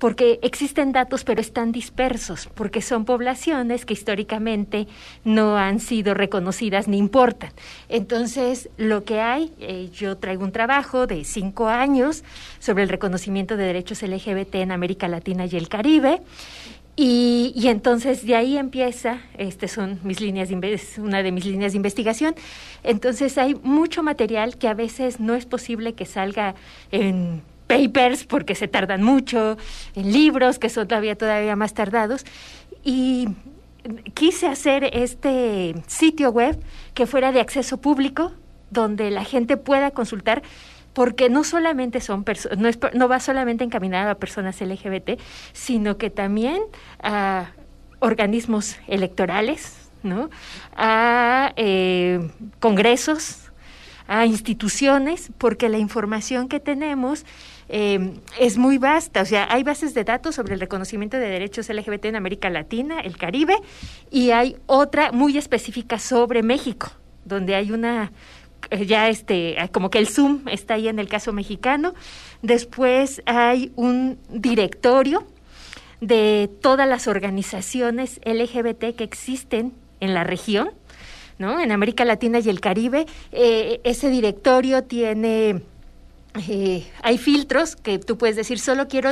porque 0.00 0.40
existen 0.42 0.90
datos 0.90 1.22
pero 1.22 1.40
están 1.40 1.70
dispersos, 1.70 2.48
porque 2.54 2.82
son 2.82 3.04
poblaciones 3.04 3.84
que 3.86 3.92
históricamente 3.92 4.88
no 5.22 5.56
han 5.56 5.78
sido 5.78 6.14
reconocidas 6.14 6.88
ni 6.88 6.98
importan. 6.98 7.50
Entonces, 7.88 8.70
lo 8.76 9.04
que 9.04 9.20
hay, 9.20 9.52
eh, 9.60 9.90
yo 9.92 10.16
traigo 10.16 10.42
un 10.42 10.52
trabajo 10.52 11.06
de 11.06 11.22
cinco 11.24 11.68
años 11.68 12.24
sobre 12.58 12.82
el 12.82 12.88
reconocimiento 12.88 13.56
de 13.56 13.64
derechos 13.64 14.02
LGBT 14.02 14.56
en 14.56 14.72
América 14.72 15.06
Latina 15.06 15.44
y 15.46 15.56
el 15.56 15.68
Caribe, 15.68 16.22
y, 17.02 17.54
entonces 17.68 18.26
de 18.26 18.34
ahí 18.34 18.58
empieza, 18.58 19.20
este 19.38 19.68
son 19.68 19.98
mis 20.02 20.20
líneas 20.20 20.50
de, 20.50 20.80
una 20.98 21.22
de 21.22 21.32
mis 21.32 21.46
líneas 21.46 21.72
de 21.72 21.76
investigación. 21.76 22.34
Entonces 22.82 23.38
hay 23.38 23.54
mucho 23.54 24.02
material 24.02 24.58
que 24.58 24.68
a 24.68 24.74
veces 24.74 25.18
no 25.18 25.34
es 25.34 25.46
posible 25.46 25.94
que 25.94 26.04
salga 26.04 26.54
en 26.92 27.42
papers 27.70 28.24
porque 28.24 28.54
se 28.54 28.68
tardan 28.68 29.02
mucho, 29.02 29.56
libros 29.94 30.58
que 30.58 30.68
son 30.68 30.88
todavía 30.88 31.16
todavía 31.16 31.56
más 31.56 31.74
tardados. 31.74 32.24
Y 32.82 33.28
quise 34.14 34.46
hacer 34.46 34.90
este 34.92 35.74
sitio 35.86 36.30
web 36.30 36.58
que 36.94 37.06
fuera 37.06 37.32
de 37.32 37.40
acceso 37.40 37.80
público 37.80 38.32
donde 38.70 39.10
la 39.10 39.24
gente 39.24 39.56
pueda 39.56 39.90
consultar 39.90 40.42
porque 40.92 41.30
no 41.30 41.44
solamente 41.44 42.00
son 42.00 42.24
no, 42.58 42.70
no 42.94 43.08
va 43.08 43.20
solamente 43.20 43.64
encaminado 43.64 44.10
a 44.10 44.16
personas 44.16 44.60
LGBT, 44.60 45.20
sino 45.52 45.96
que 45.98 46.10
también 46.10 46.62
a 47.02 47.52
organismos 48.00 48.76
electorales, 48.88 49.90
a 50.76 51.52
eh, 51.56 52.30
congresos, 52.58 53.50
a 54.08 54.26
instituciones, 54.26 55.30
porque 55.38 55.68
la 55.68 55.78
información 55.78 56.48
que 56.48 56.58
tenemos 56.58 57.24
eh, 57.72 58.14
es 58.38 58.58
muy 58.58 58.78
vasta. 58.78 59.22
O 59.22 59.24
sea, 59.24 59.46
hay 59.50 59.62
bases 59.62 59.94
de 59.94 60.02
datos 60.02 60.34
sobre 60.34 60.54
el 60.54 60.60
reconocimiento 60.60 61.16
de 61.16 61.28
derechos 61.28 61.68
LGBT 61.68 62.06
en 62.06 62.16
América 62.16 62.50
Latina, 62.50 63.00
el 63.00 63.16
Caribe, 63.16 63.54
y 64.10 64.32
hay 64.32 64.56
otra 64.66 65.12
muy 65.12 65.38
específica 65.38 65.98
sobre 66.00 66.42
México, 66.42 66.90
donde 67.24 67.54
hay 67.54 67.70
una 67.70 68.10
eh, 68.70 68.86
ya 68.86 69.08
este, 69.08 69.56
como 69.72 69.88
que 69.88 69.98
el 69.98 70.08
Zoom 70.08 70.48
está 70.48 70.74
ahí 70.74 70.88
en 70.88 70.98
el 70.98 71.08
caso 71.08 71.32
mexicano. 71.32 71.94
Después 72.42 73.22
hay 73.24 73.72
un 73.76 74.18
directorio 74.28 75.24
de 76.00 76.50
todas 76.60 76.88
las 76.88 77.06
organizaciones 77.06 78.20
LGBT 78.24 78.96
que 78.96 79.04
existen 79.04 79.74
en 80.00 80.14
la 80.14 80.24
región, 80.24 80.70
¿no? 81.38 81.60
En 81.60 81.70
América 81.70 82.04
Latina 82.04 82.40
y 82.40 82.48
el 82.48 82.60
Caribe. 82.60 83.06
Eh, 83.30 83.80
ese 83.84 84.10
directorio 84.10 84.82
tiene 84.84 85.62
eh, 86.48 86.86
hay 87.02 87.18
filtros 87.18 87.74
que 87.74 87.98
tú 87.98 88.16
puedes 88.16 88.36
decir, 88.36 88.60
solo 88.60 88.86
quiero 88.86 89.10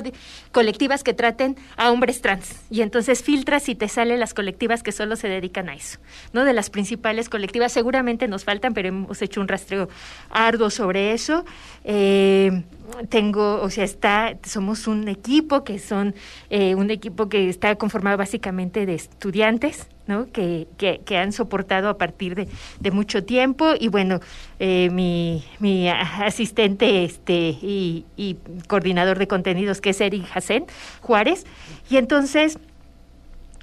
colectivas 0.52 1.02
que 1.02 1.14
traten 1.14 1.56
a 1.76 1.90
hombres 1.90 2.20
trans. 2.20 2.60
Y 2.70 2.82
entonces 2.82 3.22
filtras 3.22 3.68
y 3.68 3.74
te 3.74 3.88
salen 3.88 4.20
las 4.20 4.34
colectivas 4.34 4.82
que 4.82 4.92
solo 4.92 5.16
se 5.16 5.28
dedican 5.28 5.68
a 5.68 5.74
eso. 5.74 5.98
¿no? 6.32 6.44
De 6.44 6.52
las 6.52 6.70
principales 6.70 7.28
colectivas, 7.28 7.72
seguramente 7.72 8.28
nos 8.28 8.44
faltan, 8.44 8.72
pero 8.72 8.88
hemos 8.88 9.20
hecho 9.20 9.40
un 9.40 9.48
rastreo 9.48 9.88
arduo 10.30 10.70
sobre 10.70 11.12
eso. 11.12 11.44
Eh, 11.84 12.62
tengo, 13.08 13.60
o 13.62 13.70
sea, 13.70 13.84
está, 13.84 14.36
somos 14.44 14.86
un 14.86 15.08
equipo 15.08 15.64
que 15.64 15.78
son 15.78 16.14
eh, 16.50 16.74
un 16.74 16.90
equipo 16.90 17.28
que 17.28 17.48
está 17.48 17.74
conformado 17.74 18.16
básicamente 18.16 18.86
de 18.86 18.94
estudiantes, 18.94 19.88
Que, 20.32 21.16
han 21.16 21.32
soportado 21.32 21.90
a 21.90 21.98
partir 21.98 22.34
de, 22.80 22.90
mucho 22.90 23.24
tiempo 23.24 23.74
y 23.78 23.88
bueno, 23.88 24.20
eh, 24.58 24.88
mi, 24.90 25.88
asistente 25.88 27.04
este 27.04 27.34
y, 27.60 28.06
y 28.16 28.38
coordinador 28.68 29.18
de 29.18 29.28
contenidos 29.28 29.82
que 29.82 29.90
es 29.90 30.00
Eric 30.00 30.24
Hassen 30.34 30.64
Juárez 31.02 31.44
y 31.90 31.98
entonces 31.98 32.58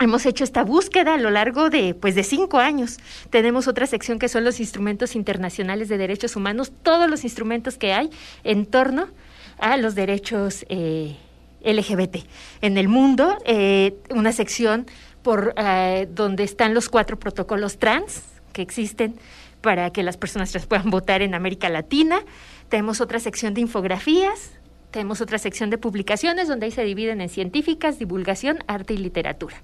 Hemos 0.01 0.25
hecho 0.25 0.43
esta 0.43 0.65
búsqueda 0.65 1.13
a 1.13 1.17
lo 1.17 1.29
largo 1.29 1.69
de, 1.69 1.93
pues, 1.93 2.15
de 2.15 2.23
cinco 2.23 2.59
años. 2.59 2.97
Tenemos 3.29 3.69
otra 3.69 3.87
sección 3.87 4.19
que 4.19 4.27
son 4.27 4.43
los 4.43 4.59
instrumentos 4.59 5.15
internacionales 5.15 5.87
de 5.87 5.97
derechos 5.97 6.35
humanos, 6.35 6.73
todos 6.83 7.09
los 7.09 7.23
instrumentos 7.23 7.77
que 7.77 7.93
hay 7.93 8.09
en 8.43 8.65
torno 8.65 9.07
a 9.57 9.77
los 9.77 9.95
derechos 9.95 10.65
eh, 10.67 11.15
LGBT 11.63 12.17
en 12.61 12.77
el 12.77 12.89
mundo. 12.89 13.37
Eh, 13.45 13.95
una 14.09 14.33
sección 14.33 14.85
por 15.25 15.55
eh, 15.58 16.08
donde 16.12 16.44
están 16.44 16.75
los 16.75 16.88
cuatro 16.88 17.17
protocolos 17.17 17.79
trans 17.79 18.22
que 18.53 18.62
existen 18.62 19.15
para 19.62 19.89
que 19.89 20.03
las 20.03 20.17
personas 20.17 20.51
trans 20.51 20.67
puedan 20.67 20.91
votar 20.91 21.24
en 21.24 21.34
América 21.34 21.67
Latina. 21.67 22.20
Tenemos 22.70 23.01
otra 23.01 23.20
sección 23.20 23.55
de 23.55 23.62
infografías, 23.62 24.51
tenemos 24.91 25.22
otra 25.22 25.39
sección 25.39 25.72
de 25.72 25.79
publicaciones 25.79 26.48
donde 26.48 26.67
ahí 26.67 26.72
se 26.72 26.84
dividen 26.84 27.22
en 27.22 27.29
científicas, 27.29 27.98
divulgación, 27.98 28.60
arte 28.67 28.94
y 28.94 28.98
literatura, 28.98 29.55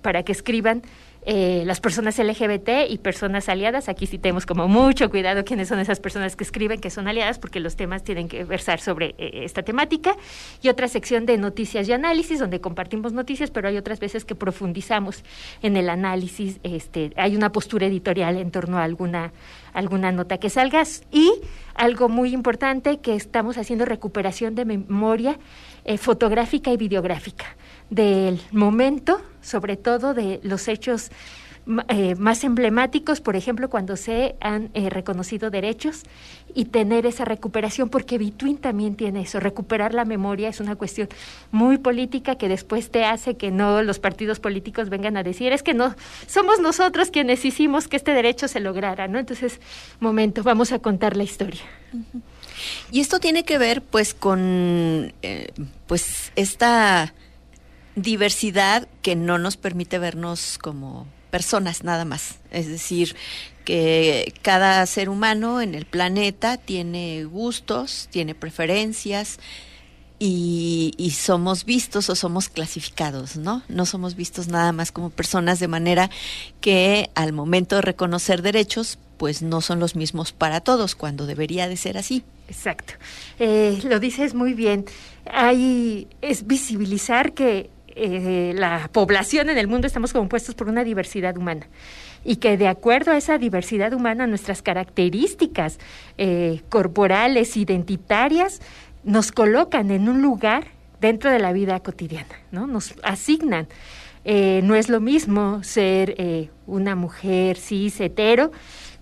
para 0.00 0.22
que 0.22 0.32
escriban 0.32 0.80
eh, 1.26 1.62
las 1.64 1.80
personas 1.80 2.18
LGBT 2.18 2.90
y 2.90 2.98
personas 2.98 3.48
aliadas. 3.48 3.88
Aquí 3.88 4.06
sí 4.06 4.18
tenemos 4.18 4.44
como 4.44 4.68
mucho 4.68 5.08
cuidado 5.08 5.44
quiénes 5.44 5.68
son 5.68 5.78
esas 5.78 5.98
personas 5.98 6.36
que 6.36 6.44
escriben 6.44 6.80
que 6.80 6.90
son 6.90 7.08
aliadas, 7.08 7.38
porque 7.38 7.60
los 7.60 7.76
temas 7.76 8.04
tienen 8.04 8.28
que 8.28 8.44
versar 8.44 8.78
sobre 8.80 9.14
eh, 9.16 9.44
esta 9.44 9.62
temática. 9.62 10.16
Y 10.60 10.68
otra 10.68 10.86
sección 10.86 11.24
de 11.24 11.38
noticias 11.38 11.88
y 11.88 11.92
análisis, 11.92 12.40
donde 12.40 12.60
compartimos 12.60 13.14
noticias, 13.14 13.50
pero 13.50 13.68
hay 13.68 13.78
otras 13.78 14.00
veces 14.00 14.26
que 14.26 14.34
profundizamos 14.34 15.24
en 15.62 15.78
el 15.78 15.88
análisis. 15.88 16.60
Este, 16.62 17.12
hay 17.16 17.36
una 17.36 17.52
postura 17.52 17.86
editorial 17.86 18.36
en 18.36 18.50
torno 18.50 18.76
a 18.76 18.84
alguna, 18.84 19.32
alguna 19.72 20.12
nota 20.12 20.36
que 20.36 20.50
salgas. 20.50 21.04
Y 21.10 21.32
algo 21.74 22.10
muy 22.10 22.34
importante, 22.34 22.98
que 22.98 23.14
estamos 23.14 23.56
haciendo 23.56 23.86
recuperación 23.86 24.54
de 24.54 24.66
memoria 24.66 25.38
eh, 25.86 25.96
fotográfica 25.96 26.70
y 26.70 26.76
videográfica 26.76 27.56
del 27.94 28.40
momento, 28.50 29.20
sobre 29.42 29.76
todo 29.76 30.14
de 30.14 30.40
los 30.42 30.68
hechos 30.68 31.10
eh, 31.88 32.14
más 32.16 32.44
emblemáticos, 32.44 33.22
por 33.22 33.36
ejemplo, 33.36 33.70
cuando 33.70 33.96
se 33.96 34.34
han 34.40 34.68
eh, 34.74 34.90
reconocido 34.90 35.50
derechos 35.50 36.02
y 36.54 36.66
tener 36.66 37.06
esa 37.06 37.24
recuperación, 37.24 37.88
porque 37.88 38.18
Between 38.18 38.58
también 38.58 38.96
tiene 38.96 39.22
eso, 39.22 39.40
recuperar 39.40 39.94
la 39.94 40.04
memoria 40.04 40.50
es 40.50 40.60
una 40.60 40.76
cuestión 40.76 41.08
muy 41.52 41.78
política 41.78 42.36
que 42.36 42.48
después 42.48 42.90
te 42.90 43.06
hace 43.06 43.38
que 43.38 43.50
no 43.50 43.82
los 43.82 43.98
partidos 43.98 44.40
políticos 44.40 44.90
vengan 44.90 45.16
a 45.16 45.22
decir, 45.22 45.52
es 45.52 45.62
que 45.62 45.72
no, 45.72 45.96
somos 46.26 46.60
nosotros 46.60 47.10
quienes 47.10 47.42
hicimos 47.46 47.88
que 47.88 47.96
este 47.96 48.12
derecho 48.12 48.46
se 48.46 48.60
lograra, 48.60 49.08
¿no? 49.08 49.18
Entonces, 49.18 49.58
momento, 50.00 50.42
vamos 50.42 50.70
a 50.70 50.80
contar 50.80 51.16
la 51.16 51.22
historia. 51.22 51.62
Y 52.90 53.00
esto 53.00 53.20
tiene 53.20 53.44
que 53.44 53.56
ver 53.56 53.80
pues 53.80 54.12
con 54.12 55.14
eh, 55.22 55.48
pues 55.86 56.30
esta 56.36 57.14
diversidad 57.96 58.88
que 59.02 59.16
no 59.16 59.38
nos 59.38 59.56
permite 59.56 59.98
vernos 59.98 60.58
como 60.58 61.06
personas 61.30 61.82
nada 61.82 62.04
más. 62.04 62.36
Es 62.50 62.68
decir, 62.68 63.16
que 63.64 64.34
cada 64.42 64.84
ser 64.86 65.08
humano 65.08 65.60
en 65.60 65.74
el 65.74 65.86
planeta 65.86 66.58
tiene 66.58 67.24
gustos, 67.24 68.08
tiene 68.10 68.34
preferencias 68.34 69.38
y, 70.18 71.12
somos 71.16 71.64
vistos 71.64 72.08
o 72.08 72.14
somos 72.14 72.48
clasificados, 72.48 73.36
¿no? 73.36 73.62
No 73.68 73.84
somos 73.84 74.14
vistos 74.14 74.48
nada 74.48 74.72
más 74.72 74.92
como 74.92 75.10
personas 75.10 75.58
de 75.58 75.68
manera 75.68 76.10
que 76.60 77.10
al 77.14 77.32
momento 77.32 77.76
de 77.76 77.82
reconocer 77.82 78.40
derechos, 78.42 78.98
pues 79.18 79.42
no 79.42 79.60
son 79.60 79.80
los 79.80 79.96
mismos 79.96 80.32
para 80.32 80.60
todos, 80.60 80.94
cuando 80.94 81.26
debería 81.26 81.68
de 81.68 81.76
ser 81.76 81.98
así. 81.98 82.24
Exacto. 82.48 82.94
Eh, 83.38 83.80
lo 83.84 84.00
dices 84.00 84.34
muy 84.34 84.54
bien. 84.54 84.84
Hay, 85.30 86.08
es 86.20 86.46
visibilizar 86.46 87.32
que 87.32 87.70
eh, 87.96 88.52
la 88.56 88.88
población 88.92 89.50
en 89.50 89.58
el 89.58 89.68
mundo 89.68 89.86
estamos 89.86 90.12
compuestos 90.12 90.54
por 90.54 90.68
una 90.68 90.84
diversidad 90.84 91.36
humana 91.36 91.66
y 92.24 92.36
que 92.36 92.56
de 92.56 92.68
acuerdo 92.68 93.12
a 93.12 93.16
esa 93.16 93.38
diversidad 93.38 93.92
humana, 93.92 94.26
nuestras 94.26 94.62
características 94.62 95.78
eh, 96.18 96.62
corporales, 96.68 97.56
identitarias, 97.56 98.60
nos 99.04 99.30
colocan 99.30 99.90
en 99.90 100.08
un 100.08 100.22
lugar 100.22 100.68
dentro 101.00 101.30
de 101.30 101.38
la 101.38 101.52
vida 101.52 101.78
cotidiana, 101.80 102.34
¿no? 102.50 102.66
Nos 102.66 102.94
asignan. 103.02 103.68
Eh, 104.24 104.60
no 104.64 104.74
es 104.74 104.88
lo 104.88 105.00
mismo 105.00 105.62
ser 105.62 106.50
una 106.66 106.94
mujer 106.94 107.58
cis 107.58 108.00
hetero 108.00 108.52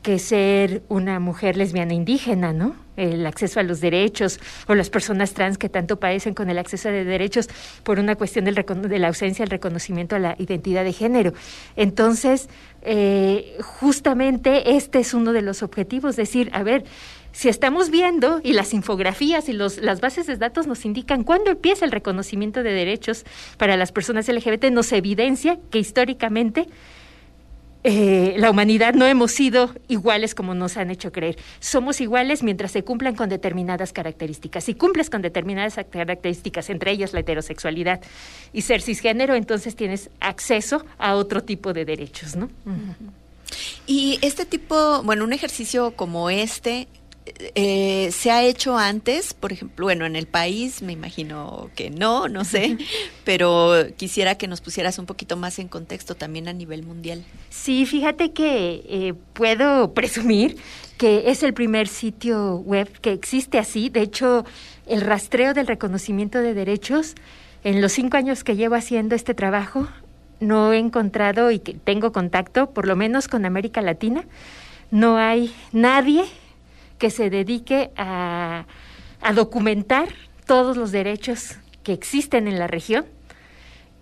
que 0.03 0.19
ser 0.19 0.83
una 0.89 1.21
mujer 1.21 1.57
lesbiana 1.57 1.95
indígena, 1.95 2.53
¿no? 2.53 2.75
El 2.97 3.27
acceso 3.27 3.61
a 3.61 3.63
los 3.63 3.81
derechos 3.81 4.41
o 4.69 4.75
las 4.75 4.91
personas 4.91 5.35
trans 5.35 5.59
que 5.59 5.69
tanto 5.69 5.99
padecen 5.99 6.35
con 6.35 6.51
el 6.51 6.59
acceso 6.59 6.89
a 6.89 6.93
derechos 6.93 7.49
por 7.85 7.99
una 7.99 8.17
cuestión 8.17 8.45
del 8.45 8.55
de 8.55 8.99
la 8.99 9.09
ausencia 9.09 9.45
del 9.45 9.51
reconocimiento 9.51 10.17
a 10.17 10.19
la 10.19 10.37
identidad 10.39 10.85
de 10.85 10.93
género. 10.93 11.33
Entonces, 11.77 12.49
eh, 12.83 13.57
justamente 13.63 14.77
este 14.77 15.01
es 15.01 15.15
uno 15.15 15.33
de 15.33 15.43
los 15.43 15.63
objetivos, 15.63 16.17
decir, 16.17 16.51
a 16.53 16.63
ver, 16.63 16.85
si 17.33 17.49
estamos 17.49 17.91
viendo 17.91 18.41
y 18.43 18.53
las 18.53 18.75
infografías 18.75 19.49
y 19.49 19.55
los, 19.55 19.79
las 19.79 20.01
bases 20.01 20.27
de 20.27 20.37
datos 20.37 20.67
nos 20.67 20.85
indican 20.85 21.25
cuándo 21.25 21.51
empieza 21.51 21.85
el 21.85 21.91
reconocimiento 21.91 22.63
de 22.63 22.73
derechos 22.73 23.25
para 23.57 23.77
las 23.77 23.91
personas 23.91 24.29
LGBT, 24.29 24.65
nos 24.65 24.93
evidencia 24.93 25.59
que 25.71 25.79
históricamente 25.79 26.67
eh, 27.85 28.35
la 28.39 28.51
humanidad 28.51 28.95
no 28.95 29.07
hemos 29.07 29.33
sido 29.33 29.75
iguales 29.89 30.35
como 30.35 30.55
nos 30.55 30.77
han 30.77 30.91
hecho 30.91 31.11
creer. 31.11 31.37
Somos 31.59 32.01
iguales 32.01 32.43
mientras 32.43 32.71
se 32.71 32.85
cumplan 32.85 33.17
con 33.17 33.29
determinadas 33.29 33.93
características. 33.93 34.65
Si 34.65 34.75
cumples 34.75 35.11
con 35.11 35.21
determinadas 35.21 35.77
características, 35.91 36.71
entre 36.71 36.93
ellas 36.93 37.13
la 37.13 37.21
heterosexualidad 37.21 38.01
y 38.53 38.63
ser 38.63 38.83
cisgénero, 38.83 39.35
entonces 39.35 39.75
tienes 39.75 40.11
acceso 40.21 40.87
a 40.99 41.17
otro 41.17 41.43
tipo 41.43 41.73
de 41.73 41.85
derechos, 41.85 42.37
¿no? 42.37 42.49
Y 43.87 44.19
este 44.23 44.47
tipo, 44.47 45.03
bueno, 45.03 45.25
un 45.25 45.33
ejercicio 45.33 45.93
como 45.97 46.31
este, 46.31 46.87
eh, 47.25 48.11
se 48.11 48.31
ha 48.31 48.43
hecho 48.43 48.77
antes, 48.77 49.33
por 49.33 49.53
ejemplo, 49.53 49.87
bueno, 49.87 50.07
en 50.07 50.17
el 50.17 50.27
país 50.27 50.83
me 50.83 50.93
imagino 50.93 51.71
que 51.77 51.91
no, 51.91 52.29
no 52.29 52.45
sé, 52.45 52.79
pero 53.25 53.73
quisiera 53.97 54.37
que 54.37 54.49
nos 54.49 54.61
pusieras 54.61 54.99
un 54.99 55.07
poquito 55.07 55.37
más 55.37 55.59
en 55.59 55.69
contexto 55.69 56.17
también 56.17 56.49
a 56.49 56.53
nivel 56.53 56.83
mundial. 56.83 57.25
Sí, 57.51 57.87
fíjate 57.87 58.33
que 58.33 58.83
eh, 58.89 59.15
puedo 59.35 59.95
presumir 59.95 60.57
que 60.99 61.31
es 61.31 61.43
el 61.43 61.55
primer 61.55 61.89
sitio 61.89 62.57
web 62.57 62.89
que 63.01 63.13
existe 63.13 63.59
así. 63.59 63.89
De 63.89 64.03
hecho, 64.03 64.45
el 64.87 65.01
rastreo 65.01 65.55
del 65.55 65.67
reconocimiento 65.67 66.39
de 66.39 66.55
derechos, 66.55 67.15
en 67.65 67.81
los 67.81 67.93
cinco 67.93 68.17
años 68.17 68.45
que 68.45 68.57
llevo 68.57 68.75
haciendo 68.75 69.15
este 69.15 69.35
trabajo, 69.35 69.89
no 70.41 70.73
he 70.73 70.79
encontrado 70.79 71.51
y 71.51 71.61
que 71.61 71.75
tengo 71.75 72.13
contacto, 72.13 72.71
por 72.71 72.87
lo 72.87 72.97
menos 72.97 73.29
con 73.29 73.45
América 73.45 73.81
Latina, 73.81 74.25
no 74.91 75.17
hay 75.17 75.55
nadie 75.73 76.25
que 77.03 77.11
se 77.11 77.31
dedique 77.31 77.91
a, 77.97 78.65
documentar 79.35 80.07
todos 80.47 80.77
los 80.77 80.93
derechos 80.93 81.57
que 81.83 81.93
existen 81.93 82.47
en 82.47 82.61
la 82.61 82.69
región 82.69 83.07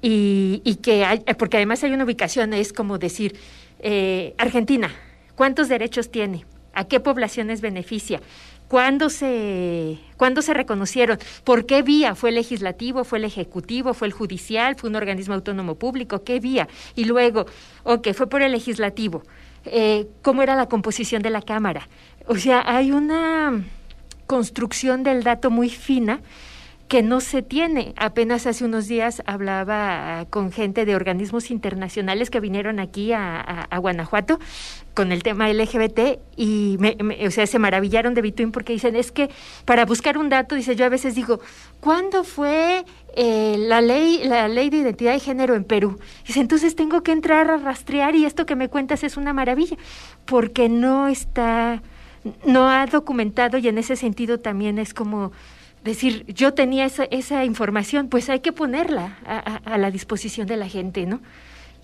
y, 0.02 0.78
que 0.82 1.06
hay, 1.06 1.20
porque 1.38 1.56
además 1.56 1.82
hay 1.82 1.92
una 1.92 2.04
ubicación, 2.04 2.52
es 2.52 2.74
como 2.74 2.98
decir, 2.98 3.38
eh, 3.78 4.34
Argentina, 4.36 4.90
¿cuántos 5.34 5.70
derechos 5.70 6.10
tiene? 6.10 6.44
¿A 6.74 6.84
qué 6.84 7.00
poblaciones 7.00 7.62
beneficia? 7.62 8.20
¿Cuándo 8.68 9.08
se, 9.08 9.98
¿Cuándo 10.18 10.42
se 10.42 10.52
reconocieron? 10.52 11.18
¿Por 11.42 11.64
qué 11.64 11.80
vía? 11.80 12.14
¿Fue 12.14 12.28
el 12.28 12.34
legislativo? 12.34 13.04
¿Fue 13.04 13.18
el 13.18 13.24
ejecutivo? 13.24 13.94
¿Fue 13.94 14.08
el 14.08 14.12
judicial? 14.12 14.76
¿Fue 14.76 14.90
un 14.90 14.96
organismo 14.96 15.32
autónomo 15.32 15.76
público? 15.76 16.22
¿Qué 16.22 16.38
vía? 16.38 16.68
Y 16.96 17.06
luego, 17.06 17.46
ok, 17.84 18.12
fue 18.12 18.28
por 18.28 18.42
el 18.42 18.52
legislativo. 18.52 19.22
Eh, 19.64 20.06
¿Cómo 20.22 20.42
era 20.42 20.54
la 20.54 20.66
composición 20.66 21.22
de 21.22 21.30
la 21.30 21.42
Cámara? 21.42 21.88
O 22.26 22.36
sea, 22.36 22.62
hay 22.64 22.92
una 22.92 23.64
construcción 24.26 25.02
del 25.02 25.24
dato 25.24 25.50
muy 25.50 25.70
fina 25.70 26.20
que 26.90 27.02
no 27.04 27.20
se 27.20 27.42
tiene. 27.42 27.94
Apenas 27.96 28.48
hace 28.48 28.64
unos 28.64 28.88
días 28.88 29.22
hablaba 29.24 30.26
con 30.28 30.50
gente 30.50 30.84
de 30.84 30.96
organismos 30.96 31.52
internacionales 31.52 32.30
que 32.30 32.40
vinieron 32.40 32.80
aquí 32.80 33.12
a, 33.12 33.68
Guanajuato 33.78 34.40
con 34.92 35.12
el 35.12 35.22
tema 35.22 35.48
LGBT 35.48 36.18
y 36.36 36.76
me, 36.80 36.96
o 37.24 37.30
sea, 37.30 37.46
se 37.46 37.60
maravillaron 37.60 38.12
de 38.14 38.22
Bitwin 38.22 38.50
porque 38.50 38.72
dicen, 38.72 38.96
es 38.96 39.12
que 39.12 39.30
para 39.64 39.86
buscar 39.86 40.18
un 40.18 40.28
dato, 40.30 40.56
dice, 40.56 40.74
yo 40.74 40.84
a 40.84 40.88
veces 40.88 41.14
digo, 41.14 41.38
¿cuándo 41.78 42.24
fue 42.24 42.84
eh, 43.14 43.54
la 43.56 43.80
ley 43.80 44.22
la 44.24 44.48
ley 44.48 44.68
de 44.68 44.78
identidad 44.78 45.12
de 45.12 45.20
género 45.20 45.54
en 45.54 45.62
Perú? 45.62 46.00
Dice, 46.26 46.40
entonces 46.40 46.74
tengo 46.74 47.04
que 47.04 47.12
entrar 47.12 47.52
a 47.52 47.56
rastrear 47.56 48.16
y 48.16 48.24
esto 48.24 48.46
que 48.46 48.56
me 48.56 48.68
cuentas 48.68 49.04
es 49.04 49.16
una 49.16 49.32
maravilla, 49.32 49.76
porque 50.24 50.68
no 50.68 51.06
está 51.06 51.82
no 52.44 52.68
ha 52.68 52.86
documentado 52.86 53.58
y 53.58 53.68
en 53.68 53.78
ese 53.78 53.96
sentido 53.96 54.38
también 54.38 54.78
es 54.78 54.94
como 54.94 55.32
decir, 55.84 56.26
yo 56.26 56.52
tenía 56.52 56.84
esa, 56.84 57.04
esa 57.04 57.44
información, 57.44 58.08
pues 58.08 58.28
hay 58.28 58.40
que 58.40 58.52
ponerla 58.52 59.18
a, 59.64 59.78
la 59.78 59.90
disposición 59.90 60.46
de 60.46 60.56
la 60.56 60.68
gente, 60.68 61.06
¿no? 61.06 61.20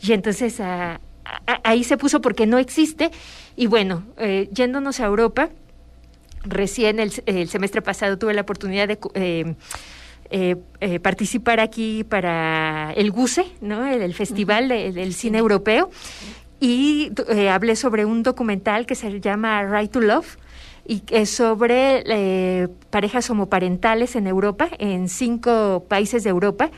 Y 0.03 0.13
entonces 0.13 0.61
ahí 1.65 1.85
se 1.85 1.97
puso 1.97 2.21
porque 2.21 2.47
no 2.47 2.59
existe. 2.59 3.11
Y 3.57 3.67
bueno, 3.67 4.05
eh, 4.19 4.49
yéndonos 4.53 5.01
a 5.01 5.07
Europa, 5.07 5.49
recién 6.45 7.01
el, 7.01 7.11
semestre 7.49 7.83
pasado 7.83 8.19
tuve 8.19 8.35
la 8.35 8.43
oportunidad 8.43 8.87
de 8.89 8.99
eh, 10.31 10.57
eh, 10.81 11.01
participar 11.01 11.61
aquí 11.61 12.05
para 12.05 12.93
el 12.97 13.11
GUSE, 13.11 13.47
¿no? 13.61 13.87
el, 13.87 14.13
Festival 14.13 14.69
del 14.69 15.15
Cine 15.15 15.39
Europeo, 15.39 15.91
y 16.61 17.13
eh, 17.29 17.51
hablé 17.51 17.77
sobre 17.77 18.05
un 18.05 18.23
documental 18.23 18.87
que 18.87 18.95
se 18.95 19.21
llama 19.21 19.63
Right 19.65 19.91
to 19.91 20.01
Love 20.01 20.37
y 20.87 21.03
es 21.11 21.31
sobre 21.31 22.05
eh, 22.07 22.69
parejas 22.91 23.29
homoparentales 23.29 24.17
en 24.17 24.27
Europa, 24.27 24.69
en 24.79 25.09
cinco 25.09 25.85
países 25.89 26.25
de 26.25 26.31
Europa. 26.31 26.71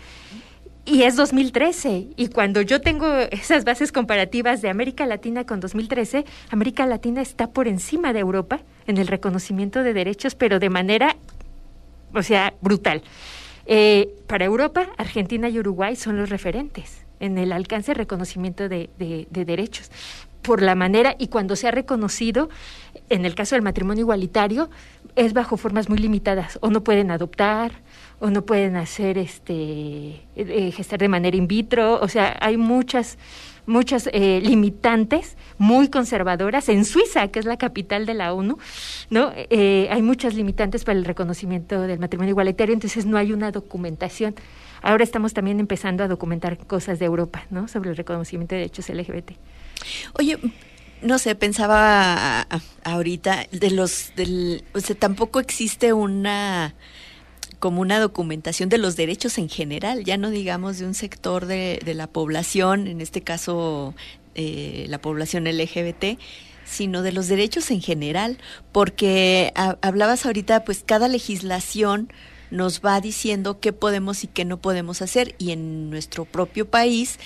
Y 0.87 1.03
es 1.03 1.17
2013. 1.17 2.09
Y 2.17 2.29
cuando 2.29 2.63
yo 2.63 2.81
tengo 2.81 3.07
esas 3.31 3.65
bases 3.65 3.93
comparativas 3.93 4.63
de 4.63 4.71
América 4.71 5.05
Latina 5.05 5.45
con 5.45 5.61
2013, 5.61 6.25
América 6.51 6.87
Latina 6.87 7.21
está 7.21 7.49
por 7.49 7.69
encima 7.69 8.15
de 8.15 8.21
Europa 8.21 8.61
en 8.87 8.97
el 8.97 9.07
reconocimiento 9.07 9.83
de 9.83 9.93
derechos, 9.93 10.35
pero 10.35 10.59
de 10.59 10.71
manera, 10.71 11.17
o 12.15 12.23
sea, 12.23 12.55
brutal. 12.63 13.03
Eh, 13.67 14.09
para 14.27 14.47
Europa, 14.47 14.87
Argentina 14.97 15.51
y 15.51 15.59
Uruguay 15.59 15.95
son 15.95 16.17
los 16.17 16.31
referentes 16.31 17.08
en 17.21 17.39
el 17.39 17.53
alcance 17.53 17.95
reconocimiento 17.95 18.69
de, 18.69 18.91
de 18.99 19.45
derechos 19.45 19.91
por 20.43 20.63
la 20.63 20.75
manera 20.75 21.15
y 21.19 21.29
cuando 21.29 21.57
se 21.57 21.69
ha 21.69 21.71
reconocido, 21.71 22.49
en 23.09 23.25
el 23.25 23.35
caso 23.35 23.55
del 23.55 23.63
matrimonio 23.63 24.03
igualitario, 24.03 24.71
es 25.17 25.33
bajo 25.33 25.57
formas 25.57 25.89
muy 25.89 25.99
limitadas, 25.99 26.59
o 26.63 26.71
no 26.71 26.83
pueden 26.85 27.11
adoptar, 27.11 27.73
o 28.21 28.31
no 28.31 28.47
pueden 28.47 28.77
hacer 28.77 29.19
este 29.19 30.23
eh, 30.37 30.73
gestar 30.73 31.01
de 31.01 31.09
manera 31.09 31.37
in 31.37 31.49
vitro, 31.49 32.01
o 32.01 32.09
sea, 32.09 32.37
hay 32.41 32.57
muchas 32.57 33.19
muchas 33.67 34.09
eh, 34.15 34.41
limitantes 34.43 35.37
muy 35.59 35.89
conservadoras 35.89 36.71
en 36.71 36.87
Suiza, 36.87 37.29
que 37.29 37.39
es 37.39 37.45
la 37.45 37.59
capital 37.59 38.07
de 38.07 38.15
la 38.15 38.33
ONU, 38.33 38.59
no 39.11 39.33
eh, 39.35 39.89
hay 39.91 40.01
muchas 40.01 40.35
limitantes 40.35 40.85
para 40.85 40.99
el 40.99 41.05
reconocimiento 41.05 41.83
del 41.83 41.99
matrimonio 41.99 42.31
igualitario, 42.31 42.73
entonces 42.73 43.05
no 43.05 43.19
hay 43.19 43.33
una 43.33 43.51
documentación. 43.51 44.35
Ahora 44.83 45.05
estamos 45.05 45.35
también 45.35 45.61
empezando 45.61 46.05
a 46.05 46.09
documentar 46.09 46.59
cosas 46.59 46.99
de 46.99 47.07
Europa, 47.07 47.45
¿no? 47.51 47.69
Sobre 47.69 47.91
el 47.91 47.97
reconocimiento 47.97 48.55
de 48.55 48.63
derechos 48.63 48.89
LGBT. 48.89 49.33
Oye, 50.15 50.39
no 51.03 51.19
sé, 51.19 51.35
pensaba 51.35 52.47
ahorita 52.85 53.47
de 53.53 53.71
los 53.71 54.13
del, 54.17 54.65
o 54.75 54.81
sea, 54.81 54.97
tampoco 54.97 55.41
existe 55.41 55.93
una 55.93 56.75
como 57.59 57.81
una 57.81 57.99
documentación 57.99 58.69
de 58.69 58.79
los 58.79 58.95
derechos 58.95 59.37
en 59.37 59.49
general, 59.49 60.05
ya 60.05 60.17
no 60.17 60.31
digamos 60.31 60.79
de 60.79 60.87
un 60.87 60.95
sector 60.95 61.47
de, 61.47 61.81
de 61.85 61.95
la 61.95 62.07
población, 62.07 62.87
en 62.87 63.01
este 63.01 63.23
caso 63.23 63.95
eh, 64.37 64.87
la 64.89 64.99
población 64.99 65.45
LGBT, 65.47 66.21
sino 66.65 67.03
de 67.03 67.11
los 67.11 67.27
derechos 67.27 67.73
en 67.73 67.81
general, 67.81 68.39
porque 68.71 69.53
hablabas 69.57 70.27
ahorita, 70.27 70.65
pues 70.65 70.85
cada 70.87 71.09
legislación 71.09 72.13
nos 72.51 72.81
va 72.81 73.01
diciendo 73.01 73.61
qué 73.61 73.73
podemos 73.73 74.25
y 74.25 74.27
qué 74.27 74.45
no 74.45 74.59
podemos 74.59 75.03
hacer, 75.03 75.35
y 75.39 75.53
en 75.53 75.91
nuestro 75.91 76.25
propio 76.25 76.69
país, 76.69 77.19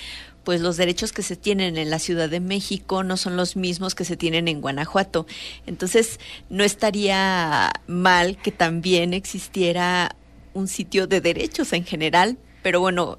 pues 0.44 0.60
los 0.60 0.76
derechos 0.76 1.12
que 1.12 1.22
se 1.22 1.36
tienen 1.36 1.76
en 1.76 1.90
la 1.90 1.98
Ciudad 1.98 2.28
de 2.28 2.40
México 2.40 3.04
no 3.04 3.16
son 3.16 3.36
los 3.36 3.56
mismos 3.56 3.94
que 3.94 4.04
se 4.04 4.16
tienen 4.16 4.48
en 4.48 4.60
Guanajuato. 4.60 5.26
Entonces, 5.66 6.18
no 6.50 6.64
estaría 6.64 7.72
mal 7.86 8.36
que 8.38 8.50
también 8.50 9.14
existiera 9.14 10.16
un 10.54 10.68
sitio 10.68 11.06
de 11.06 11.20
derechos 11.20 11.72
en 11.72 11.84
general, 11.84 12.38
pero 12.62 12.80
bueno, 12.80 13.18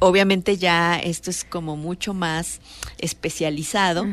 obviamente 0.00 0.56
ya 0.56 0.98
esto 0.98 1.30
es 1.30 1.44
como 1.44 1.76
mucho 1.76 2.14
más 2.14 2.60
especializado, 2.98 4.06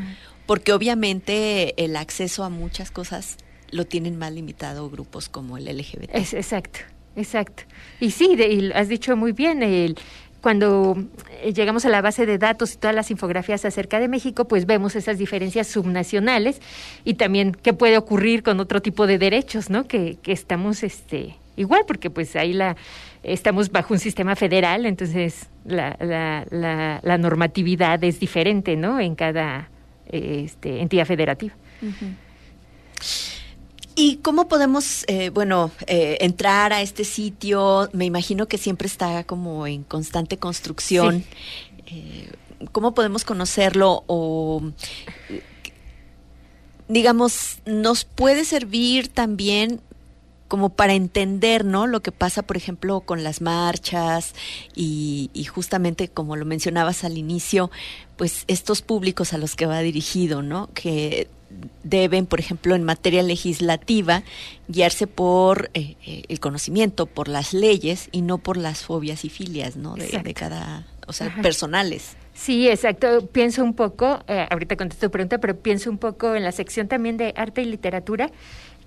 porque 0.46 0.74
obviamente 0.74 1.84
el 1.84 1.96
acceso 1.96 2.44
a 2.44 2.50
muchas 2.50 2.92
cosas 2.92 3.38
lo 3.72 3.86
tienen 3.86 4.18
más 4.18 4.32
limitado 4.32 4.90
grupos 4.90 5.30
como 5.30 5.58
el 5.58 5.66
LGBT. 5.66 6.10
Es, 6.14 6.34
exacto, 6.34 6.80
exacto. 7.16 7.64
Y 8.00 8.12
sí, 8.12 8.36
y 8.38 8.72
has 8.72 8.88
dicho 8.88 9.16
muy 9.16 9.32
bien, 9.32 9.64
el, 9.64 9.98
cuando 10.42 10.98
eh, 11.44 11.54
llegamos 11.54 11.86
a 11.86 11.90
la 11.90 12.02
base 12.02 12.26
de 12.26 12.38
datos 12.38 12.74
y 12.74 12.78
todas 12.78 12.96
las 12.96 13.12
infografías 13.12 13.64
acerca 13.64 14.00
de 14.00 14.08
México, 14.08 14.46
pues 14.46 14.66
vemos 14.66 14.96
esas 14.96 15.18
diferencias 15.18 15.68
subnacionales 15.68 16.60
y 17.06 17.14
también 17.14 17.54
qué 17.54 17.74
puede 17.74 17.98
ocurrir 17.98 18.44
con 18.44 18.60
otro 18.60 18.82
tipo 18.82 19.08
de 19.08 19.18
derechos, 19.18 19.70
¿no? 19.70 19.88
Que, 19.88 20.18
que 20.22 20.32
estamos 20.32 20.84
este, 20.84 21.36
igual, 21.56 21.84
porque 21.88 22.10
pues 22.10 22.36
ahí 22.36 22.54
la 22.54 22.76
estamos 23.24 23.72
bajo 23.72 23.94
un 23.94 24.00
sistema 24.00 24.36
federal, 24.36 24.86
entonces 24.88 25.48
la, 25.64 25.96
la, 26.00 27.00
la, 27.04 27.18
normatividad 27.20 28.04
es 28.04 28.20
diferente, 28.20 28.76
¿no? 28.76 29.00
En 29.00 29.14
cada 29.14 29.70
este, 30.10 30.82
entidad 30.82 31.06
federativa. 31.06 31.54
¿Y 33.96 34.18
cómo 34.18 34.48
podemos, 34.48 35.04
eh, 35.08 35.30
bueno, 35.30 35.72
eh, 35.88 36.18
entrar 36.22 36.74
a 36.74 36.82
este 36.82 37.04
sitio? 37.04 37.90
Me 37.94 38.06
imagino 38.06 38.48
que 38.48 38.58
siempre 38.58 38.88
está 38.88 39.24
como 39.24 39.68
en 39.68 39.84
constante 39.84 40.38
construcción. 40.38 41.24
Eh, 41.88 42.32
¿Cómo 42.72 42.94
podemos 42.94 43.26
conocerlo 43.26 44.04
o, 44.08 44.62
digamos, 46.88 47.60
nos 47.66 48.06
puede 48.06 48.46
servir 48.46 49.08
también 49.08 49.82
como 50.52 50.68
para 50.68 50.94
entender, 50.94 51.64
¿no? 51.64 51.88
Lo 51.88 52.02
que 52.02 52.12
pasa, 52.12 52.42
por 52.42 52.58
ejemplo, 52.58 53.00
con 53.00 53.24
las 53.24 53.40
marchas 53.40 54.36
y, 54.76 55.30
justamente 55.50 56.10
como 56.10 56.36
lo 56.36 56.44
mencionabas 56.44 57.06
al 57.06 57.18
inicio, 57.18 57.72
pues 58.18 58.44
estos 58.48 58.82
públicos 58.82 59.32
a 59.32 59.38
los 59.38 59.56
que 59.56 59.66
va 59.66 59.80
dirigido, 59.80 60.42
¿no? 60.42 60.70
Que 60.74 61.30
deben, 61.84 62.26
por 62.26 62.40
ejemplo, 62.40 62.76
en 62.76 62.84
materia 62.84 63.24
legislativa, 63.24 64.24
guiarse 64.68 65.08
por 65.08 65.70
eh, 65.74 65.96
eh, 66.06 66.24
el 66.28 66.40
conocimiento, 66.40 67.06
por 67.06 67.28
las 67.28 67.54
leyes 67.54 68.10
y 68.12 68.22
no 68.22 68.38
por 68.38 68.58
las 68.58 68.84
fobias 68.84 69.26
y 69.26 69.30
filias, 69.30 69.76
¿no? 69.76 69.96
De, 69.96 70.34
cada, 70.34 70.86
o 71.08 71.14
sea, 71.14 71.36
personales. 71.42 72.16
Sí, 72.34 72.68
exacto. 72.68 73.28
Pienso 73.28 73.64
un 73.64 73.74
poco, 73.74 74.24
eh, 74.28 74.48
ahorita 74.50 74.76
contesto 74.78 75.08
tu 75.08 75.12
pregunta, 75.12 75.40
pero 75.40 75.58
pienso 75.58 75.90
un 75.90 75.98
poco 75.98 76.36
en 76.36 76.44
la 76.44 76.52
sección 76.52 76.88
también 76.88 77.18
de 77.18 77.34
arte 77.36 77.62
y 77.62 77.66
literatura 77.66 78.32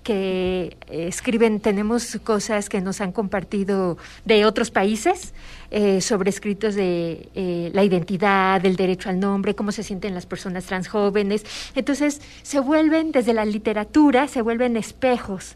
que 0.05 0.77
eh, 0.87 1.07
escriben, 1.07 1.59
tenemos 1.59 2.19
cosas 2.23 2.69
que 2.69 2.79
nos 2.79 3.01
han 3.01 3.11
compartido 3.11 3.97
de 4.23 4.45
otros 4.45 4.69
países 4.69 5.33
eh, 5.71 5.99
sobre 5.99 6.29
escritos 6.29 6.75
de 6.75 7.29
eh, 7.33 7.71
la 7.73 7.83
identidad, 7.83 8.61
del 8.61 8.75
derecho 8.75 9.09
al 9.09 9.19
nombre, 9.19 9.55
cómo 9.55 9.71
se 9.71 9.81
sienten 9.81 10.13
las 10.13 10.27
personas 10.27 10.65
trans 10.65 10.87
jóvenes. 10.87 11.43
Entonces, 11.73 12.21
se 12.43 12.59
vuelven, 12.59 13.11
desde 13.11 13.33
la 13.33 13.45
literatura, 13.45 14.27
se 14.27 14.43
vuelven 14.43 14.77
espejos 14.77 15.55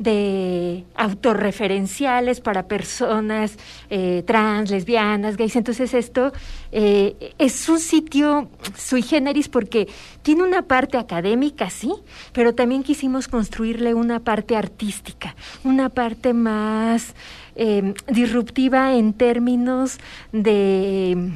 de 0.00 0.86
autorreferenciales 0.94 2.40
para 2.40 2.66
personas 2.66 3.58
eh, 3.90 4.24
trans, 4.26 4.70
lesbianas, 4.70 5.36
gays. 5.36 5.56
Entonces 5.56 5.92
esto 5.92 6.32
eh, 6.72 7.34
es 7.38 7.68
un 7.68 7.78
sitio 7.78 8.48
sui 8.74 9.02
generis 9.02 9.48
porque 9.50 9.88
tiene 10.22 10.42
una 10.42 10.62
parte 10.62 10.96
académica, 10.96 11.68
sí, 11.68 11.92
pero 12.32 12.54
también 12.54 12.82
quisimos 12.82 13.28
construirle 13.28 13.92
una 13.92 14.20
parte 14.20 14.56
artística, 14.56 15.36
una 15.64 15.90
parte 15.90 16.32
más 16.32 17.14
eh, 17.54 17.92
disruptiva 18.08 18.94
en 18.94 19.12
términos 19.12 19.98
de 20.32 21.30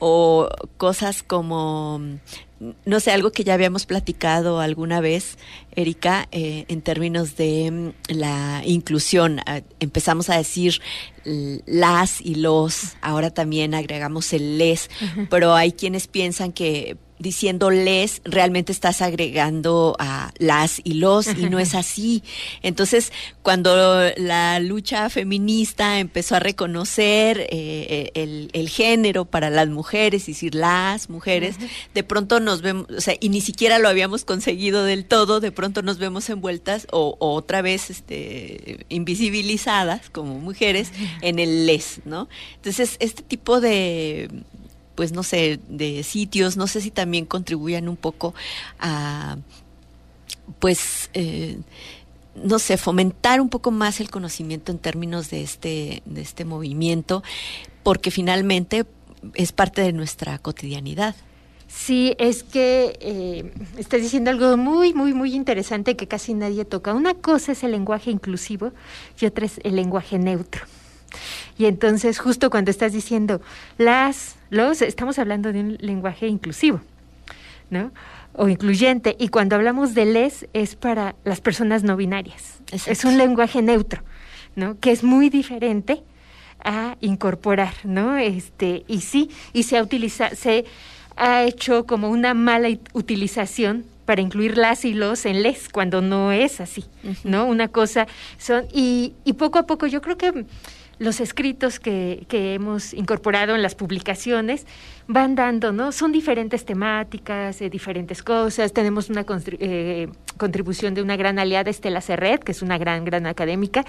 O 0.00 0.48
cosas 0.76 1.22
como, 1.22 2.00
no 2.60 3.00
sé, 3.00 3.10
algo 3.10 3.32
que 3.32 3.44
ya 3.44 3.54
habíamos 3.54 3.86
platicado 3.86 4.60
alguna 4.60 5.00
vez, 5.00 5.38
Erika, 5.74 6.28
eh, 6.30 6.64
en 6.68 6.82
términos 6.82 7.36
de 7.36 7.70
mm, 7.70 8.12
la 8.14 8.62
inclusión. 8.64 9.40
Ah, 9.46 9.60
empezamos 9.80 10.30
a 10.30 10.36
decir 10.36 10.80
las 11.24 12.20
y 12.20 12.34
los, 12.34 12.96
ahora 13.00 13.30
también 13.30 13.74
agregamos 13.74 14.32
el 14.32 14.58
les, 14.58 14.90
pero 15.30 15.54
hay 15.54 15.72
quienes 15.72 16.06
piensan 16.06 16.52
que 16.52 16.98
diciendo 17.18 17.70
les, 17.70 18.20
realmente 18.24 18.72
estás 18.72 19.00
agregando 19.00 19.96
a 19.98 20.32
las 20.38 20.80
y 20.84 20.94
los 20.94 21.26
y 21.28 21.48
no 21.48 21.58
es 21.58 21.74
así. 21.74 22.22
Entonces, 22.62 23.12
cuando 23.42 24.10
la 24.16 24.58
lucha 24.60 25.08
feminista 25.10 26.00
empezó 26.00 26.36
a 26.36 26.40
reconocer 26.40 27.46
eh, 27.50 28.10
el, 28.14 28.50
el, 28.52 28.68
género 28.68 29.24
para 29.24 29.48
las 29.50 29.68
mujeres, 29.68 30.22
es 30.22 30.26
decir, 30.28 30.54
las 30.54 31.08
mujeres, 31.08 31.56
de 31.94 32.02
pronto 32.02 32.40
nos 32.44 32.62
vemos, 32.62 32.86
o 32.90 33.00
sea, 33.00 33.16
y 33.18 33.28
ni 33.28 33.40
siquiera 33.40 33.78
lo 33.78 33.88
habíamos 33.88 34.24
conseguido 34.24 34.84
del 34.84 35.04
todo, 35.04 35.40
de 35.40 35.50
pronto 35.50 35.82
nos 35.82 35.98
vemos 35.98 36.28
envueltas 36.30 36.86
o, 36.92 37.16
otra 37.18 37.62
vez 37.62 37.90
este, 37.90 38.86
invisibilizadas 38.88 40.10
como 40.10 40.38
mujeres 40.38 40.92
en 41.22 41.38
el 41.38 41.66
les, 41.66 42.00
¿no? 42.04 42.28
Entonces, 42.56 42.96
este 43.00 43.22
tipo 43.22 43.60
de 43.60 44.30
pues 44.94 45.10
no 45.10 45.24
sé, 45.24 45.58
de 45.68 46.04
sitios, 46.04 46.56
no 46.56 46.68
sé 46.68 46.80
si 46.80 46.92
también 46.92 47.26
contribuyan 47.26 47.88
un 47.88 47.96
poco 47.96 48.32
a, 48.78 49.38
pues, 50.58 51.10
eh, 51.14 51.58
no 52.34 52.58
sé, 52.58 52.76
fomentar 52.76 53.40
un 53.40 53.48
poco 53.48 53.70
más 53.70 54.00
el 54.00 54.10
conocimiento 54.10 54.72
en 54.72 54.78
términos 54.78 55.30
de 55.30 55.42
este, 55.42 56.02
de 56.04 56.20
este 56.20 56.44
movimiento, 56.44 57.22
porque 57.82 58.10
finalmente 58.10 58.86
es 59.34 59.52
parte 59.52 59.82
de 59.82 59.92
nuestra 59.92 60.38
cotidianidad. 60.38 61.14
Sí, 61.76 62.14
es 62.18 62.44
que 62.44 62.96
eh, 63.00 63.52
estás 63.76 64.00
diciendo 64.00 64.30
algo 64.30 64.56
muy, 64.56 64.94
muy, 64.94 65.12
muy 65.12 65.34
interesante 65.34 65.96
que 65.96 66.06
casi 66.06 66.32
nadie 66.32 66.64
toca. 66.64 66.94
Una 66.94 67.14
cosa 67.14 67.52
es 67.52 67.64
el 67.64 67.72
lenguaje 67.72 68.10
inclusivo 68.10 68.72
y 69.20 69.26
otra 69.26 69.44
es 69.44 69.60
el 69.64 69.74
lenguaje 69.76 70.18
neutro. 70.18 70.62
Y 71.58 71.66
entonces, 71.66 72.20
justo 72.20 72.48
cuando 72.48 72.70
estás 72.70 72.92
diciendo 72.92 73.42
las, 73.76 74.36
los, 74.50 74.82
estamos 74.82 75.18
hablando 75.18 75.52
de 75.52 75.60
un 75.60 75.76
lenguaje 75.80 76.28
inclusivo, 76.28 76.80
¿no? 77.70 77.90
O 78.34 78.48
incluyente. 78.48 79.16
Y 79.18 79.28
cuando 79.28 79.56
hablamos 79.56 79.94
de 79.94 80.06
les, 80.06 80.46
es 80.52 80.76
para 80.76 81.16
las 81.24 81.40
personas 81.40 81.82
no 81.82 81.96
binarias. 81.96 82.60
Es 82.70 83.04
un 83.04 83.18
lenguaje 83.18 83.62
neutro, 83.62 84.02
¿no? 84.54 84.78
Que 84.78 84.92
es 84.92 85.02
muy 85.02 85.28
diferente 85.28 86.02
a 86.64 86.96
incorporar, 87.00 87.74
¿no? 87.84 88.16
Este, 88.16 88.84
y 88.88 89.00
sí, 89.02 89.30
y 89.52 89.64
se 89.64 89.76
ha 89.76 89.86
se 90.34 90.64
ha 91.16 91.44
hecho 91.44 91.86
como 91.86 92.10
una 92.10 92.34
mala 92.34 92.68
utilización 92.92 93.84
para 94.04 94.20
incluir 94.20 94.58
las 94.58 94.84
y 94.84 94.92
los 94.92 95.24
en 95.24 95.42
les 95.42 95.68
cuando 95.68 96.02
no 96.02 96.32
es 96.32 96.60
así, 96.60 96.84
¿no? 97.24 97.46
Una 97.46 97.68
cosa 97.68 98.06
son 98.38 98.66
y, 98.72 99.14
y 99.24 99.34
poco 99.34 99.58
a 99.58 99.66
poco 99.66 99.86
yo 99.86 100.02
creo 100.02 100.18
que 100.18 100.44
los 100.98 101.20
escritos 101.20 101.80
que, 101.80 102.24
que, 102.28 102.54
hemos 102.54 102.94
incorporado 102.94 103.54
en 103.54 103.62
las 103.62 103.74
publicaciones 103.74 104.66
van 105.06 105.34
dando, 105.34 105.72
¿no? 105.72 105.92
Son 105.92 106.12
diferentes 106.12 106.64
temáticas, 106.64 107.60
eh, 107.60 107.70
diferentes 107.70 108.22
cosas. 108.22 108.72
Tenemos 108.72 109.10
una 109.10 109.24
eh, 109.28 110.08
contribución 110.36 110.94
de 110.94 111.02
una 111.02 111.16
gran 111.16 111.38
aliada, 111.38 111.70
Estela 111.70 112.00
Serret, 112.00 112.42
que 112.42 112.52
es 112.52 112.62
una 112.62 112.78
gran, 112.78 113.04
gran 113.04 113.26
académica, 113.26 113.84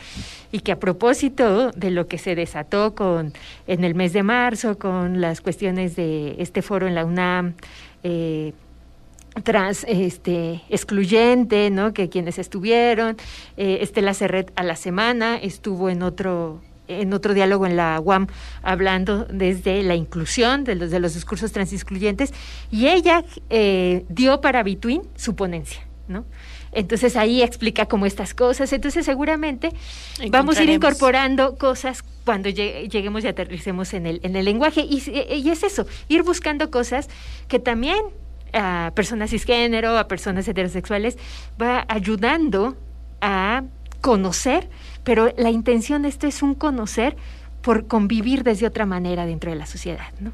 y 0.52 0.60
que 0.60 0.72
a 0.72 0.80
propósito 0.80 1.72
de 1.72 1.92
lo 1.92 2.08
que 2.08 2.18
se 2.18 2.36
desató 2.36 2.96
con, 2.96 3.34
en 3.68 3.84
el 3.84 3.96
mes 3.96 4.14
de 4.14 4.24
marzo, 4.24 4.78
con 4.78 5.22
las 5.22 5.42
cuestiones 5.42 5.96
de 5.96 6.36
este 6.40 6.62
foro 6.62 6.88
en 6.88 6.96
la 6.96 7.06
UNAM, 7.06 7.54
eh, 8.04 8.54
trans 9.44 9.86
este 9.88 10.62
excluyente 10.70 11.70
no 11.70 11.94
que 11.94 12.10
quienes 12.10 12.40
estuvieron 12.40 13.18
eh, 13.58 13.80
Estela 13.82 14.14
Serret 14.14 14.52
a 14.56 14.64
la 14.64 14.76
semana 14.76 15.38
estuvo 15.38 15.90
en 15.90 16.04
otro 16.04 16.62
en 16.88 17.14
otro 17.14 17.34
diálogo 17.34 17.66
en 17.66 17.78
la 17.78 18.00
UAM 18.00 18.28
hablando 18.64 19.26
desde 19.26 19.84
la 19.84 19.96
inclusión 19.96 20.64
de 20.64 20.76
los, 20.76 20.92
de 20.92 21.00
los 21.00 21.14
discursos 21.14 21.52
transexcluyentes 21.52 22.34
y 22.72 22.88
ella 22.88 23.24
eh, 23.50 24.06
dio 24.10 24.42
para 24.42 24.64
Between 24.64 25.02
su 25.16 25.36
ponencia, 25.36 25.82
¿no? 26.08 26.26
Entonces 26.76 27.16
ahí 27.16 27.42
explica 27.42 27.86
como 27.86 28.06
estas 28.06 28.34
cosas. 28.34 28.72
Entonces 28.74 29.06
seguramente 29.06 29.72
vamos 30.30 30.58
a 30.58 30.64
ir 30.64 30.70
incorporando 30.70 31.58
cosas 31.58 32.04
cuando 32.26 32.50
lleguemos 32.50 33.24
y 33.24 33.28
aterricemos 33.28 33.94
en 33.94 34.06
el, 34.06 34.20
en 34.24 34.36
el 34.36 34.44
lenguaje. 34.44 34.82
Y, 34.82 35.02
y 35.10 35.50
es 35.50 35.64
eso, 35.64 35.88
ir 36.10 36.24
buscando 36.24 36.70
cosas 36.70 37.08
que 37.48 37.60
también 37.60 38.04
a 38.54 38.92
personas 38.94 39.30
cisgénero, 39.32 39.98
a 39.98 40.08
personas 40.08 40.48
heterosexuales, 40.48 41.18
va 41.62 41.86
ayudando 41.88 42.76
a 43.22 43.64
conocer 44.02 44.70
pero 45.06 45.32
la 45.38 45.52
intención 45.52 46.02
de 46.02 46.10
esto 46.10 46.28
es 46.28 46.42
un 46.42 46.56
conocer 46.56 47.16
por 47.62 47.88
convivir 47.88 48.44
desde 48.44 48.68
otra 48.68 48.86
manera 48.86 49.26
dentro 49.26 49.52
de 49.52 49.58
la 49.58 49.66
sociedad, 49.66 50.12
¿no? 50.20 50.34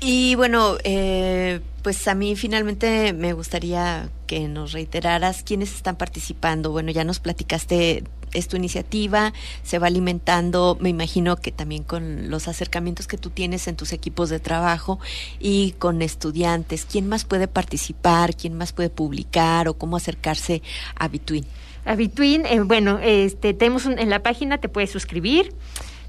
Y 0.00 0.34
bueno, 0.36 0.76
eh, 0.84 1.60
pues 1.82 2.08
a 2.08 2.14
mí 2.14 2.36
finalmente 2.36 3.12
me 3.12 3.32
gustaría 3.32 4.08
que 4.26 4.48
nos 4.48 4.72
reiteraras 4.72 5.42
quiénes 5.42 5.74
están 5.74 5.96
participando. 5.96 6.70
Bueno, 6.70 6.90
ya 6.90 7.04
nos 7.04 7.20
platicaste 7.20 8.04
es 8.32 8.48
tu 8.48 8.56
iniciativa, 8.56 9.32
se 9.62 9.78
va 9.78 9.88
alimentando, 9.88 10.76
me 10.80 10.88
imagino 10.88 11.36
que 11.36 11.52
también 11.52 11.82
con 11.82 12.30
los 12.30 12.48
acercamientos 12.48 13.06
que 13.06 13.18
tú 13.18 13.30
tienes 13.30 13.66
en 13.66 13.76
tus 13.76 13.92
equipos 13.92 14.30
de 14.30 14.38
trabajo 14.38 15.00
y 15.38 15.72
con 15.72 16.00
estudiantes. 16.00 16.86
¿Quién 16.90 17.08
más 17.08 17.24
puede 17.24 17.48
participar? 17.48 18.36
¿Quién 18.36 18.54
más 18.54 18.72
puede 18.72 18.90
publicar 18.90 19.68
o 19.68 19.74
cómo 19.74 19.96
acercarse 19.96 20.62
a 20.94 21.08
Between? 21.08 21.44
A 21.90 21.96
Between, 21.96 22.46
eh, 22.46 22.60
bueno, 22.60 23.00
este, 23.02 23.52
tenemos 23.52 23.84
en 23.84 24.10
la 24.10 24.22
página, 24.22 24.58
te 24.58 24.68
puedes 24.68 24.90
suscribir. 24.90 25.52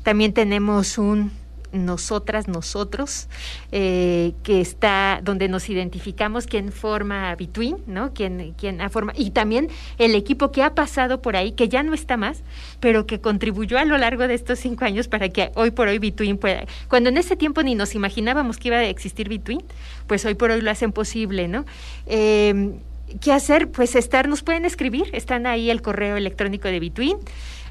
También 0.03 0.31
tenemos 0.31 0.99
un 0.99 1.31
nosotras, 1.71 2.47
nosotros, 2.47 3.27
eh, 3.71 4.33
que 4.43 4.61
está 4.61 5.21
donde 5.23 5.47
nos 5.47 5.69
identificamos 5.69 6.45
quién 6.45 6.71
forma 6.71 7.33
Between, 7.35 7.77
¿no? 7.87 8.13
Quién, 8.13 8.53
quién 8.57 8.79
ha 8.81 8.89
forma 8.89 9.13
y 9.15 9.31
también 9.31 9.69
el 9.97 10.13
equipo 10.13 10.51
que 10.51 10.61
ha 10.61 10.75
pasado 10.75 11.21
por 11.21 11.35
ahí, 11.35 11.53
que 11.53 11.67
ya 11.67 11.81
no 11.81 11.95
está 11.95 12.15
más, 12.15 12.43
pero 12.79 13.07
que 13.07 13.19
contribuyó 13.19 13.79
a 13.79 13.85
lo 13.85 13.97
largo 13.97 14.27
de 14.27 14.35
estos 14.35 14.59
cinco 14.59 14.85
años 14.85 15.07
para 15.07 15.29
que 15.29 15.51
hoy 15.55 15.71
por 15.71 15.87
hoy 15.87 15.97
Between 15.97 16.37
pueda, 16.37 16.65
cuando 16.89 17.09
en 17.09 17.17
ese 17.17 17.35
tiempo 17.35 17.63
ni 17.63 17.73
nos 17.73 17.95
imaginábamos 17.95 18.57
que 18.57 18.67
iba 18.67 18.77
a 18.77 18.83
existir 18.83 19.29
Between, 19.29 19.63
pues 20.05 20.25
hoy 20.25 20.35
por 20.35 20.51
hoy 20.51 20.61
lo 20.61 20.69
hacen 20.69 20.91
posible, 20.91 21.47
¿no? 21.47 21.65
Eh, 22.05 22.73
¿Qué 23.19 23.34
hacer? 23.34 23.69
Pues 23.69 23.95
estar, 23.95 24.28
nos 24.28 24.43
pueden 24.43 24.65
escribir, 24.65 25.10
están 25.13 25.45
ahí 25.45 25.69
el 25.69 25.82
correo 25.82 26.17
electrónico 26.17 26.67
de 26.67 26.80
Between, 26.80 27.17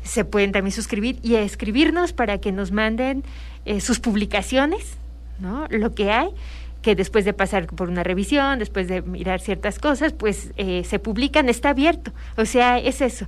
se 0.02 0.24
pueden 0.24 0.52
también 0.52 0.72
suscribir 0.72 1.18
y 1.22 1.36
escribirnos 1.36 2.12
para 2.12 2.38
que 2.38 2.52
nos 2.52 2.72
manden 2.72 3.22
eh, 3.64 3.80
sus 3.80 4.00
publicaciones, 4.00 4.96
¿no? 5.38 5.66
Lo 5.70 5.94
que 5.94 6.10
hay 6.10 6.28
que 6.82 6.94
después 6.94 7.24
de 7.24 7.32
pasar 7.32 7.66
por 7.66 7.88
una 7.88 8.02
revisión, 8.02 8.58
después 8.58 8.88
de 8.88 9.02
mirar 9.02 9.40
ciertas 9.40 9.78
cosas, 9.78 10.12
pues 10.12 10.50
eh, 10.56 10.82
se 10.84 10.98
publican, 10.98 11.48
está 11.48 11.70
abierto. 11.70 12.12
O 12.36 12.44
sea, 12.44 12.78
es 12.78 13.00
eso. 13.00 13.26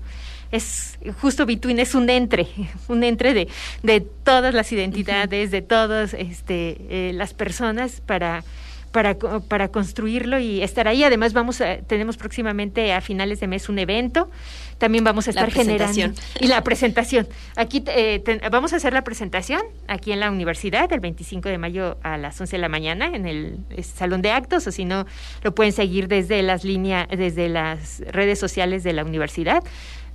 Es 0.51 0.99
justo 1.21 1.47
Between 1.47 1.79
es 1.79 1.95
un 1.95 2.09
entre, 2.11 2.47
un 2.89 3.05
entre 3.05 3.35
de, 3.35 3.49
de 3.83 4.01
todas 4.01 4.55
las 4.55 4.73
identidades, 4.73 5.51
de 5.51 5.63
todas 5.63 6.15
este, 6.15 6.77
eh, 6.89 7.13
las 7.15 7.35
personas 7.35 8.01
para 8.01 8.45
para, 8.93 9.19
para 9.19 9.69
construirlo 9.69 10.39
y 10.39 10.63
estar 10.63 10.87
ahí. 10.87 11.03
Además, 11.03 11.33
vamos 11.33 11.61
a, 11.61 11.79
tenemos 11.79 12.17
próximamente 12.17 12.93
a 12.93 13.01
finales 13.01 13.41
de 13.41 13.49
mes 13.49 13.69
un 13.69 13.79
evento. 13.79 14.31
También 14.79 15.05
vamos 15.05 15.27
a 15.27 15.31
estar 15.31 15.51
generando. 15.51 16.13
Y 16.41 16.47
la 16.47 16.63
presentación. 16.63 17.27
Aquí 17.57 17.83
eh, 17.87 18.23
vamos 18.51 18.73
a 18.73 18.77
hacer 18.77 18.93
la 18.93 19.03
presentación 19.03 19.63
aquí 19.89 20.13
en 20.13 20.21
la 20.21 20.31
universidad 20.31 20.93
el 20.93 21.01
25 21.01 21.49
de 21.49 21.59
mayo 21.59 21.99
a 22.03 22.19
las 22.19 22.41
11 22.41 22.57
de 22.57 22.61
la 22.61 22.69
mañana 22.69 23.07
en 23.07 23.27
el 23.27 23.65
salón 23.83 24.23
de 24.23 24.31
actos, 24.31 24.67
o 24.67 24.73
si 24.73 24.85
no, 24.85 25.07
lo 25.43 25.55
pueden 25.55 25.73
seguir 25.73 26.09
desde 26.09 26.43
las 26.43 26.65
líneas, 26.65 27.07
desde 27.09 27.49
las 27.49 28.03
redes 28.11 28.39
sociales 28.39 28.83
de 28.83 28.93
la 28.93 29.05
universidad, 29.05 29.63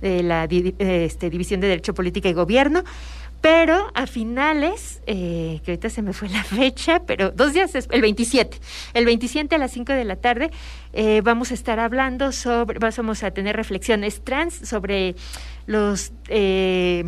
de 0.00 0.22
la 0.22 0.44
este, 0.44 1.30
División 1.30 1.60
de 1.60 1.68
Derecho, 1.68 1.94
Política 1.94 2.28
y 2.28 2.32
Gobierno 2.32 2.84
pero 3.40 3.90
a 3.94 4.06
finales, 4.06 5.00
eh, 5.06 5.60
que 5.64 5.72
ahorita 5.72 5.90
se 5.90 6.02
me 6.02 6.12
fue 6.12 6.28
la 6.28 6.44
fecha, 6.44 7.02
pero 7.06 7.30
dos 7.30 7.52
días 7.52 7.72
después, 7.72 7.94
el 7.94 8.02
27, 8.02 8.58
el 8.94 9.04
27 9.04 9.54
a 9.54 9.58
las 9.58 9.72
5 9.72 9.92
de 9.92 10.04
la 10.04 10.16
tarde, 10.16 10.50
eh, 10.92 11.20
vamos 11.22 11.50
a 11.50 11.54
estar 11.54 11.78
hablando 11.80 12.32
sobre, 12.32 12.78
vamos 12.78 13.22
a 13.22 13.30
tener 13.30 13.56
reflexiones 13.56 14.22
trans 14.22 14.54
sobre 14.54 15.14
los... 15.66 16.12
Eh, 16.28 17.04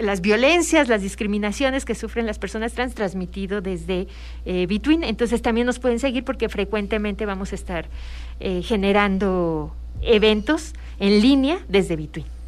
las 0.00 0.20
violencias, 0.20 0.88
las 0.88 1.02
discriminaciones 1.02 1.84
que 1.84 1.94
sufren 1.94 2.26
las 2.26 2.38
personas 2.38 2.72
trans 2.72 2.94
transmitido 2.94 3.60
desde 3.60 4.08
eh, 4.44 4.66
Between. 4.66 5.04
Entonces 5.04 5.42
también 5.42 5.66
nos 5.66 5.78
pueden 5.78 5.98
seguir 5.98 6.24
porque 6.24 6.48
frecuentemente 6.48 7.26
vamos 7.26 7.52
a 7.52 7.54
estar 7.54 7.86
eh, 8.40 8.62
generando 8.62 9.74
eventos 10.00 10.72
en 10.98 11.20
línea 11.20 11.58
desde 11.68 11.96
Between. 11.96 12.41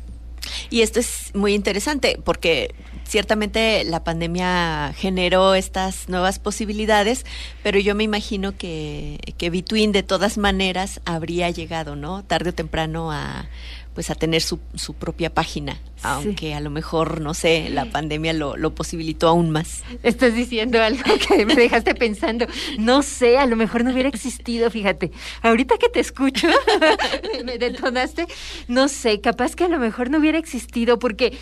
Y 0.70 0.82
esto 0.82 1.00
es 1.00 1.34
muy 1.34 1.54
interesante 1.54 2.18
porque 2.24 2.74
ciertamente 3.04 3.84
la 3.84 4.02
pandemia 4.02 4.92
generó 4.96 5.54
estas 5.54 6.08
nuevas 6.08 6.38
posibilidades, 6.38 7.24
pero 7.62 7.78
yo 7.78 7.94
me 7.94 8.04
imagino 8.04 8.56
que, 8.56 9.18
que 9.38 9.50
Between 9.50 9.92
de 9.92 10.02
todas 10.02 10.38
maneras 10.38 11.00
habría 11.04 11.50
llegado, 11.50 11.96
¿no? 11.96 12.24
Tarde 12.24 12.50
o 12.50 12.54
temprano 12.54 13.12
a 13.12 13.46
pues 13.94 14.10
a 14.10 14.14
tener 14.14 14.42
su, 14.42 14.58
su 14.74 14.94
propia 14.94 15.32
página, 15.32 15.80
aunque 16.02 16.54
a 16.54 16.60
lo 16.60 16.70
mejor, 16.70 17.20
no 17.20 17.32
sé, 17.32 17.68
la 17.70 17.86
pandemia 17.86 18.32
lo, 18.32 18.56
lo 18.56 18.74
posibilitó 18.74 19.28
aún 19.28 19.50
más. 19.50 19.84
Estás 20.02 20.34
diciendo 20.34 20.82
algo 20.82 21.04
que 21.28 21.46
me 21.46 21.54
dejaste 21.54 21.94
pensando. 21.94 22.46
No 22.78 23.02
sé, 23.02 23.38
a 23.38 23.46
lo 23.46 23.56
mejor 23.56 23.84
no 23.84 23.92
hubiera 23.92 24.08
existido, 24.08 24.70
fíjate. 24.70 25.12
Ahorita 25.42 25.78
que 25.78 25.88
te 25.88 26.00
escucho, 26.00 26.48
me 27.44 27.56
detonaste. 27.56 28.26
No 28.66 28.88
sé, 28.88 29.20
capaz 29.20 29.54
que 29.54 29.64
a 29.64 29.68
lo 29.68 29.78
mejor 29.78 30.10
no 30.10 30.18
hubiera 30.18 30.38
existido 30.38 30.98
porque, 30.98 31.38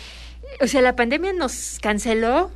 o 0.61 0.67
sea, 0.67 0.81
la 0.81 0.95
pandemia 0.95 1.33
nos 1.33 1.79
canceló 1.81 2.51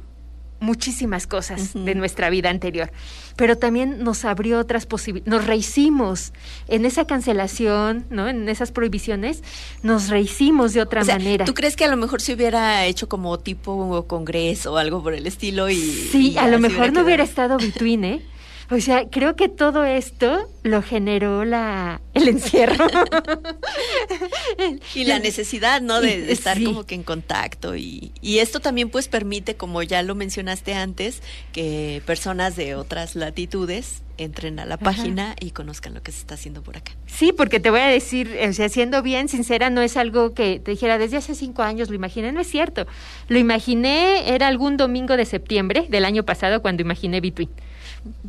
muchísimas 0.60 1.28
cosas 1.28 1.74
de 1.74 1.96
nuestra 1.96 2.30
vida 2.30 2.50
anterior, 2.50 2.92
pero 3.36 3.58
también 3.58 4.04
nos 4.04 4.26
abrió 4.26 4.60
otras 4.60 4.86
posibilidades, 4.86 5.32
nos 5.32 5.46
rehicimos 5.46 6.34
en 6.68 6.86
esa 6.86 7.06
cancelación, 7.06 8.06
¿no? 8.10 8.28
En 8.28 8.50
esas 8.50 8.72
prohibiciones, 8.72 9.44
nos 9.84 10.10
rehicimos 10.10 10.74
de 10.74 10.82
otra 10.82 11.04
manera. 11.04 11.46
¿Tú 11.46 11.54
crees 11.54 11.76
que 11.76 11.86
a 11.86 11.90
lo 11.90 11.98
mejor 11.98 12.22
se 12.22 12.34
hubiera 12.34 12.86
hecho 12.86 13.08
como 13.08 13.38
tipo 13.40 14.06
congreso 14.08 14.74
o 14.74 14.78
algo 14.78 15.04
por 15.04 15.14
el 15.14 15.28
estilo 15.28 15.70
y 15.70 15.76
Sí, 15.76 16.38
a 16.38 16.48
lo 16.48 16.60
mejor 16.60 16.94
no 16.94 17.02
hubiera 17.02 17.24
estado 17.24 17.58
between, 17.58 18.04
¿eh? 18.04 18.22
O 18.70 18.80
sea, 18.82 19.10
creo 19.10 19.36
que 19.36 19.48
todo 19.48 19.86
esto 19.86 20.50
lo 20.64 20.82
generó 20.82 21.46
la 21.46 22.02
el 22.14 22.28
encierro. 22.28 22.86
y 24.96 25.06
la 25.06 25.20
necesidad, 25.20 25.82
¿no? 25.82 26.02
De, 26.02 26.32
estar 26.32 26.62
como 26.62 26.86
que 26.86 26.96
en 26.96 27.04
contacto. 27.04 27.78
Y, 27.78 28.12
y 28.22 28.40
esto 28.40 28.60
también 28.60 28.90
pues 28.90 29.08
permite, 29.08 29.56
como 29.56 29.82
ya 29.84 30.04
lo 30.04 30.16
mencionaste 30.16 30.74
antes, 30.74 31.22
que 31.54 32.02
personas 32.06 32.58
de 32.58 32.76
otras 32.76 33.16
latitudes 33.16 34.02
entren 34.18 34.60
a 34.60 34.66
la 34.66 34.78
página 34.78 35.36
y 35.40 35.52
conozcan 35.52 35.94
lo 35.94 36.02
que 36.02 36.12
se 36.12 36.20
está 36.20 36.34
haciendo 36.34 36.62
por 36.62 36.76
acá. 36.76 36.92
Sí, 37.06 37.32
porque 37.32 37.60
te 37.60 37.70
voy 37.70 37.80
a 37.80 37.88
decir, 37.88 38.36
o 38.48 38.52
sea, 38.52 38.68
siendo 38.68 39.02
bien 39.02 39.30
sincera, 39.30 39.70
no 39.70 39.82
es 39.82 39.96
algo 39.96 40.34
que 40.34 40.60
te 40.60 40.72
dijera 40.72 40.98
desde 40.98 41.18
hace 41.18 41.36
cinco 41.36 41.62
años 41.62 41.90
lo 41.90 41.96
imaginé, 41.96 42.32
no 42.32 42.42
es 42.42 42.50
cierto. 42.50 42.88
Lo 43.28 43.38
imaginé, 43.38 44.34
era 44.34 44.48
algún 44.48 44.76
domingo 44.76 45.16
de 45.16 45.26
septiembre 45.26 45.86
del 45.90 46.04
año 46.04 46.24
pasado 46.24 46.62
cuando 46.62 46.82
imaginé 46.82 47.22
Between 47.22 47.50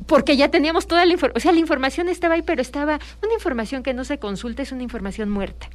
porque 0.07 0.37
ya 0.37 0.49
teníamos 0.49 0.87
toda 0.87 1.05
la 1.05 1.13
información, 1.13 1.37
o 1.37 1.41
sea, 1.41 1.53
la 1.53 1.59
información 1.59 2.09
estaba 2.09 2.35
ahí, 2.35 2.43
pero 2.43 2.63
estaba 2.63 2.99
una 3.23 3.35
información 3.35 3.83
que 3.83 3.95
no 3.95 4.05
se 4.05 4.19
consulta 4.19 4.63
es 4.63 4.73
una 4.73 4.83
información 4.83 5.31
muerta. 5.31 5.69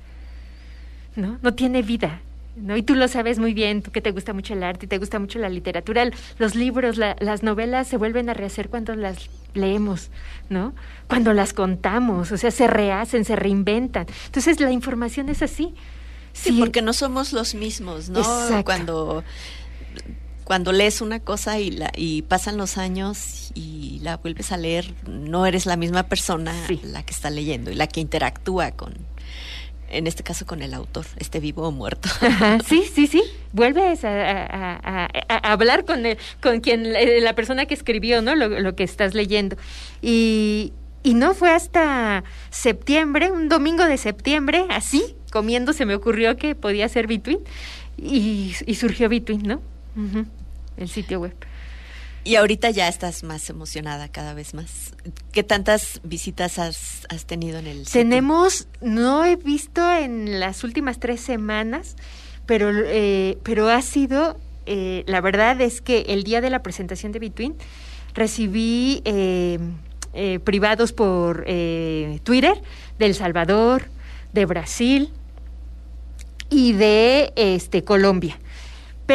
¿No? 1.16 1.38
No 1.42 1.54
tiene 1.54 1.84
vida. 1.84 2.22
¿no? 2.56 2.78
Y 2.78 2.84
tú 2.84 2.96
lo 2.96 3.08
sabes 3.08 3.40
muy 3.40 3.54
bien, 3.54 3.82
tú 3.82 3.92
que 3.92 4.02
te 4.02 4.12
gusta 4.12 4.34
mucho 4.34 4.54
el 4.54 4.64
arte 4.64 4.86
y 4.86 4.90
te 4.90 4.98
gusta 4.98 5.20
mucho 5.20 5.40
la 5.40 5.50
literatura, 5.50 6.10
los 6.38 6.56
libros, 6.56 6.98
las 6.98 7.44
novelas 7.44 7.88
se 7.88 7.98
vuelven 7.98 8.30
a 8.30 8.34
rehacer 8.34 8.70
cuando 8.70 8.96
las 8.96 9.30
leemos, 9.54 10.10
¿no? 10.50 10.74
Cuando 11.08 11.34
las 11.34 11.54
contamos, 11.54 12.32
o 12.32 12.38
sea, 12.38 12.52
se 12.52 12.68
rehacen, 12.68 13.26
se 13.26 13.36
reinventan. 13.36 14.08
Entonces 14.26 14.60
la 14.60 14.72
información 14.72 15.30
es 15.30 15.42
así. 15.42 15.74
Sí, 16.34 16.58
porque 16.60 16.82
no 16.82 16.94
somos 16.94 17.32
los 17.32 17.54
mismos, 17.54 18.10
¿no? 18.10 18.24
Cuando 18.64 19.24
cuando 20.44 20.72
lees 20.72 21.02
una 21.02 21.20
cosa 21.20 21.60
y, 21.60 21.72
la, 21.72 21.92
y 21.96 22.24
pasan 22.24 22.58
los 22.58 22.78
años 22.78 23.52
y 23.54 24.00
la 24.02 24.18
vuelves 24.18 24.52
a 24.52 24.58
leer, 24.58 24.94
no 25.08 25.46
eres 25.46 25.66
la 25.66 25.78
misma 25.78 26.04
persona 26.04 26.54
la 26.84 27.04
que 27.04 27.14
está 27.14 27.30
leyendo 27.30 27.72
y 27.72 27.76
la 27.76 27.88
que 27.88 28.02
interactúa 28.02 28.72
con, 28.72 28.94
en 29.90 30.08
este 30.08 30.24
caso 30.24 30.46
con 30.46 30.62
el 30.62 30.74
autor, 30.74 31.06
esté 31.18 31.40
vivo 31.40 31.68
o 31.68 31.72
muerto. 31.72 32.10
sí, 32.68 32.84
sí, 32.94 33.08
sí. 33.08 33.24
Vuelves 33.54 34.04
a, 34.04 35.08
hablar 35.44 35.86
con, 35.86 36.04
con 36.42 36.60
quien, 36.60 36.94
la 37.24 37.36
persona 37.36 37.66
que 37.66 37.74
escribió, 37.74 38.22
¿no? 38.22 38.36
Lo, 38.36 38.48
lo 38.48 38.76
que 38.76 38.84
estás 38.84 39.14
leyendo. 39.14 39.56
Y, 40.02 40.74
y 41.04 41.14
no 41.14 41.34
fue 41.34 41.52
hasta 41.52 42.24
septiembre, 42.50 43.32
un 43.32 43.50
domingo 43.50 43.86
de 43.86 43.98
septiembre, 43.98 44.66
así, 44.70 45.16
comiendo, 45.32 45.74
se 45.74 45.86
me 45.86 45.96
ocurrió 45.96 46.38
que 46.38 46.56
podía 46.56 46.90
ser 46.90 47.08
Between. 47.08 47.40
Y, 47.98 48.56
y 48.66 48.76
surgió 48.76 49.10
Between, 49.10 49.44
¿no? 49.44 49.62
El 50.78 50.90
sitio 50.90 51.20
web. 51.20 51.36
Y 52.26 52.38
ahorita 52.38 52.70
ya 52.70 52.88
estás 52.88 53.24
más 53.24 53.50
emocionada 53.50 54.08
cada 54.08 54.34
vez 54.34 54.54
más. 54.54 54.96
¿Qué 55.34 55.44
tantas 55.44 56.00
visitas 56.04 56.58
has, 56.58 57.06
has 57.10 57.26
tenido 57.26 57.60
en 57.60 57.68
el 57.68 57.78
sitio? 57.80 58.02
Tenemos, 58.02 58.68
no 58.80 59.26
he 59.26 59.36
visto 59.36 59.94
en 59.94 60.40
las 60.40 60.64
últimas 60.64 61.00
tres 61.00 61.20
semanas, 61.20 61.98
pero, 62.46 62.72
eh, 62.74 63.38
pero 63.44 63.70
ha 63.70 63.82
sido, 63.82 64.38
eh, 64.66 65.04
la 65.06 65.20
verdad 65.20 65.60
es 65.60 65.82
que 65.82 66.06
el 66.10 66.24
día 66.24 66.40
de 66.40 66.50
la 66.50 66.64
presentación 66.64 67.12
de 67.12 67.20
Between 67.20 67.56
recibí 68.14 69.02
eh, 69.04 69.60
privados 70.46 70.94
por 70.94 71.44
Twitter 71.44 72.62
de 73.00 73.06
El 73.06 73.16
Salvador, 73.16 73.90
de 74.32 74.46
Brasil 74.46 75.10
y 76.50 76.72
de 76.74 77.34
este 77.36 77.84
Colombia. 77.84 78.40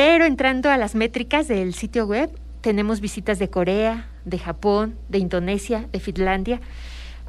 Pero 0.01 0.27
entrando 0.27 0.71
a 0.71 0.77
las 0.77 0.95
métricas 0.95 1.49
del 1.49 1.75
sitio 1.75 2.07
web, 2.07 2.31
tenemos 2.61 3.01
visitas 3.01 3.41
de 3.41 3.51
Corea, 3.51 4.09
de 4.25 4.39
Japón, 4.39 4.95
de 5.09 5.19
Indonesia, 5.19 5.89
de 5.91 5.99
Finlandia. 5.99 6.61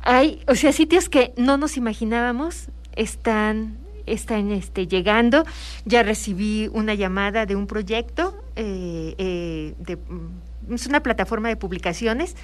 Hay, 0.04 0.44
o 0.48 0.54
sea, 0.54 0.72
sitios 0.72 1.10
que 1.10 1.34
no 1.36 1.58
nos 1.58 1.78
imaginábamos 1.78 2.70
están 2.96 3.80
están 4.06 4.52
este, 4.52 4.86
llegando. 4.86 5.46
Ya 5.86 6.04
recibí 6.04 6.70
una 6.72 6.94
llamada 6.94 7.48
de 7.48 7.56
un 7.56 7.66
proyecto, 7.66 8.40
eh, 8.56 9.16
eh, 9.18 9.74
de, 9.80 9.96
mm, 9.96 10.76
es 10.76 10.86
una 10.86 11.02
plataforma 11.02 11.50
de 11.50 11.56
publicaciones 11.56 12.36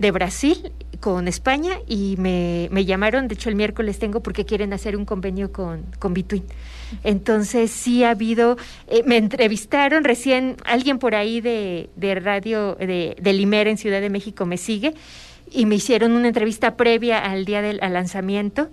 de 0.00 0.10
Brasil 0.12 0.72
con 0.98 1.28
España 1.28 1.74
y 1.86 2.16
me, 2.18 2.68
me, 2.72 2.86
llamaron, 2.86 3.28
de 3.28 3.34
hecho 3.34 3.50
el 3.50 3.54
miércoles 3.54 3.98
tengo 3.98 4.22
porque 4.22 4.46
quieren 4.46 4.72
hacer 4.72 4.96
un 4.96 5.04
convenio 5.04 5.52
con, 5.52 5.84
con 5.98 6.14
Between. 6.14 6.44
Entonces 7.04 7.70
sí 7.70 8.02
ha 8.02 8.10
habido, 8.10 8.56
eh, 8.88 9.02
me 9.04 9.18
entrevistaron 9.18 10.02
recién, 10.02 10.56
alguien 10.64 10.98
por 10.98 11.14
ahí 11.14 11.42
de, 11.42 11.90
de 11.96 12.14
radio 12.14 12.76
de, 12.76 13.14
de 13.20 13.32
Limer 13.34 13.68
en 13.68 13.76
Ciudad 13.76 14.00
de 14.00 14.08
México 14.08 14.46
me 14.46 14.56
sigue 14.56 14.94
y 15.52 15.66
me 15.66 15.74
hicieron 15.74 16.12
una 16.12 16.28
entrevista 16.28 16.76
previa 16.76 17.18
al 17.18 17.44
día 17.44 17.60
del 17.60 17.76
lanzamiento 17.76 18.70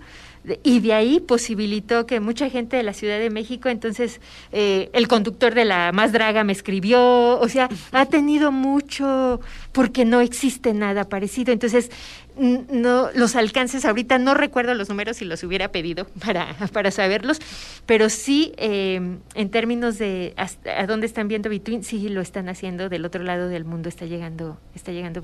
y 0.62 0.80
de 0.80 0.94
ahí 0.94 1.20
posibilitó 1.20 2.06
que 2.06 2.20
mucha 2.20 2.48
gente 2.48 2.76
de 2.76 2.82
la 2.82 2.92
Ciudad 2.92 3.18
de 3.18 3.30
México, 3.30 3.68
entonces 3.68 4.20
eh, 4.52 4.90
el 4.92 5.08
conductor 5.08 5.54
de 5.54 5.64
la 5.64 5.92
Más 5.92 6.12
Draga 6.12 6.44
me 6.44 6.52
escribió, 6.52 7.38
o 7.38 7.48
sea, 7.48 7.68
ha 7.92 8.06
tenido 8.06 8.52
mucho 8.52 9.40
porque 9.72 10.04
no 10.04 10.20
existe 10.20 10.72
nada 10.72 11.08
parecido. 11.08 11.52
Entonces, 11.52 11.90
no 12.38 13.10
los 13.14 13.36
alcances 13.36 13.84
ahorita, 13.84 14.18
no 14.18 14.34
recuerdo 14.34 14.74
los 14.74 14.88
números 14.88 15.16
si 15.16 15.24
los 15.24 15.42
hubiera 15.42 15.72
pedido 15.72 16.06
para, 16.24 16.54
para 16.72 16.90
saberlos, 16.90 17.40
pero 17.86 18.08
sí 18.08 18.52
eh, 18.56 19.00
en 19.34 19.50
términos 19.50 19.98
de 19.98 20.34
a 20.36 20.86
dónde 20.86 21.06
están 21.06 21.28
viendo 21.28 21.50
Between, 21.50 21.84
sí 21.84 22.08
lo 22.08 22.20
están 22.20 22.48
haciendo 22.48 22.88
del 22.88 23.04
otro 23.04 23.24
lado 23.24 23.48
del 23.48 23.64
mundo, 23.64 23.88
está 23.88 24.06
llegando, 24.06 24.58
está 24.74 24.92
llegando. 24.92 25.22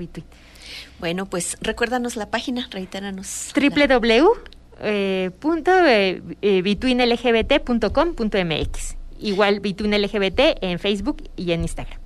Bueno, 0.98 1.26
pues 1.26 1.56
recuérdanos 1.60 2.16
la 2.16 2.30
página, 2.30 2.68
reitéranos. 2.70 3.52
www 3.54 4.53
eh, 4.80 5.30
punto 5.38 5.70
eh, 5.86 6.20
eh 6.42 6.62
betweenlgbt.com.mx. 6.62 8.96
Igual 9.20 9.60
betweenlgbt 9.60 10.40
en 10.60 10.78
Facebook 10.78 11.22
y 11.36 11.52
en 11.52 11.62
Instagram. 11.62 11.98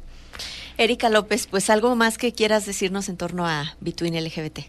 Erika 0.79 1.09
López, 1.09 1.49
pues 1.49 1.71
algo 1.71 1.97
más 1.97 2.19
que 2.19 2.33
quieras 2.33 2.65
decirnos 2.65 3.09
en 3.09 3.17
torno 3.17 3.49
a 3.49 3.75
Between 3.81 4.15
LGBT. 4.15 4.61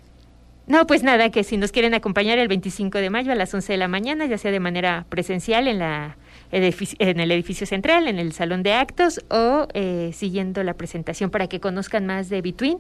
No, 0.66 0.86
pues 0.88 1.04
nada, 1.04 1.30
que 1.30 1.44
si 1.44 1.58
nos 1.58 1.72
quieren 1.72 1.94
acompañar 1.94 2.40
el 2.40 2.48
25 2.48 2.98
de 2.98 3.10
mayo 3.10 3.32
a 3.32 3.36
las 3.36 3.54
11 3.54 3.74
de 3.74 3.78
la 3.78 3.88
mañana, 3.88 4.26
ya 4.26 4.38
sea 4.38 4.52
de 4.52 4.60
manera 4.60 5.06
presencial 5.10 5.68
en, 5.68 5.80
la 5.80 6.18
en 6.52 7.20
el 7.20 7.32
edificio 7.32 7.68
central, 7.68 8.08
en 8.08 8.20
el 8.20 8.34
salón 8.34 8.64
de 8.64 8.74
actos 8.74 9.22
o 9.30 9.68
eh, 9.74 10.12
siguiendo 10.14 10.64
la 10.64 10.76
presentación 10.76 11.30
para 11.30 11.48
que 11.48 11.60
conozcan 11.60 12.06
más 12.06 12.30
de 12.30 12.42
Between. 12.42 12.80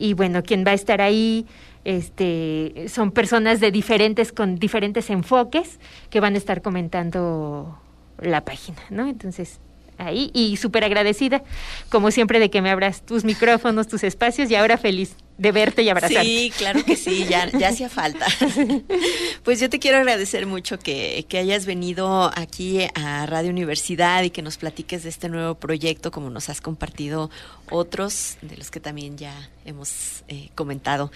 Y 0.00 0.14
bueno, 0.14 0.42
quien 0.42 0.64
va 0.66 0.70
a 0.70 0.74
estar 0.74 1.02
ahí 1.02 1.46
este, 1.84 2.86
son 2.88 3.12
personas 3.12 3.60
de 3.60 3.70
diferentes, 3.70 4.32
con 4.32 4.56
diferentes 4.56 5.10
enfoques 5.10 5.78
que 6.08 6.20
van 6.20 6.34
a 6.34 6.38
estar 6.38 6.62
comentando 6.62 7.78
la 8.18 8.42
página, 8.44 8.78
¿no? 8.88 9.06
Entonces, 9.06 9.60
ahí, 10.00 10.30
y 10.34 10.56
súper 10.56 10.84
agradecida, 10.84 11.42
como 11.88 12.10
siempre, 12.10 12.38
de 12.40 12.50
que 12.50 12.62
me 12.62 12.70
abras 12.70 13.04
tus 13.04 13.24
micrófonos, 13.24 13.88
tus 13.88 14.04
espacios, 14.04 14.50
y 14.50 14.54
ahora 14.54 14.78
feliz 14.78 15.14
de 15.40 15.52
verte 15.52 15.82
y 15.82 15.88
abrazarte. 15.88 16.22
Sí, 16.22 16.52
claro 16.58 16.84
que 16.84 16.96
sí, 16.96 17.24
ya, 17.28 17.50
ya 17.50 17.68
hacía 17.68 17.88
falta. 17.88 18.26
Pues 19.42 19.58
yo 19.58 19.70
te 19.70 19.78
quiero 19.78 19.96
agradecer 19.96 20.46
mucho 20.46 20.78
que, 20.78 21.24
que, 21.28 21.38
hayas 21.38 21.64
venido 21.64 22.30
aquí 22.36 22.80
a 22.94 23.24
Radio 23.24 23.50
Universidad 23.50 24.22
y 24.22 24.30
que 24.30 24.42
nos 24.42 24.58
platiques 24.58 25.02
de 25.02 25.08
este 25.08 25.30
nuevo 25.30 25.54
proyecto, 25.54 26.10
como 26.10 26.28
nos 26.28 26.50
has 26.50 26.60
compartido 26.60 27.30
otros, 27.70 28.36
de 28.42 28.58
los 28.58 28.70
que 28.70 28.80
también 28.80 29.16
ya 29.16 29.50
hemos 29.64 30.24
eh, 30.28 30.50
comentado. 30.54 31.10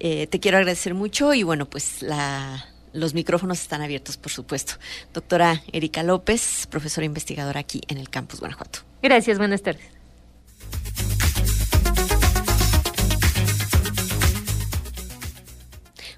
Eh, 0.00 0.26
te 0.26 0.40
quiero 0.40 0.58
agradecer 0.58 0.94
mucho 0.94 1.34
y 1.34 1.44
bueno, 1.44 1.66
pues 1.66 2.02
la, 2.02 2.66
los 2.92 3.14
micrófonos 3.14 3.60
están 3.60 3.82
abiertos, 3.82 4.16
por 4.16 4.32
supuesto. 4.32 4.74
Doctora 5.12 5.62
Erika 5.72 6.02
López, 6.02 6.66
profesora 6.70 7.04
investigadora 7.04 7.60
aquí 7.60 7.80
en 7.88 7.98
el 7.98 8.10
Campus 8.10 8.40
Guanajuato. 8.40 8.80
Gracias, 9.02 9.38
buenas 9.38 9.62
tardes. 9.62 9.98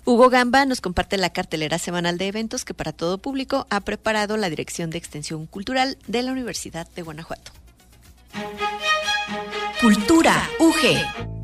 Hugo 0.04 0.28
Gamba 0.28 0.64
nos 0.66 0.80
comparte 0.80 1.18
la 1.18 1.30
cartelera 1.30 1.78
semanal 1.78 2.18
de 2.18 2.26
eventos 2.26 2.64
que 2.64 2.74
para 2.74 2.92
todo 2.92 3.18
público 3.18 3.66
ha 3.70 3.80
preparado 3.80 4.36
la 4.36 4.50
Dirección 4.50 4.90
de 4.90 4.98
Extensión 4.98 5.46
Cultural 5.46 5.98
de 6.08 6.22
la 6.22 6.32
Universidad 6.32 6.88
de 6.96 7.02
Guanajuato. 7.02 7.52
Cultura 9.80 10.48
UG. 10.58 11.39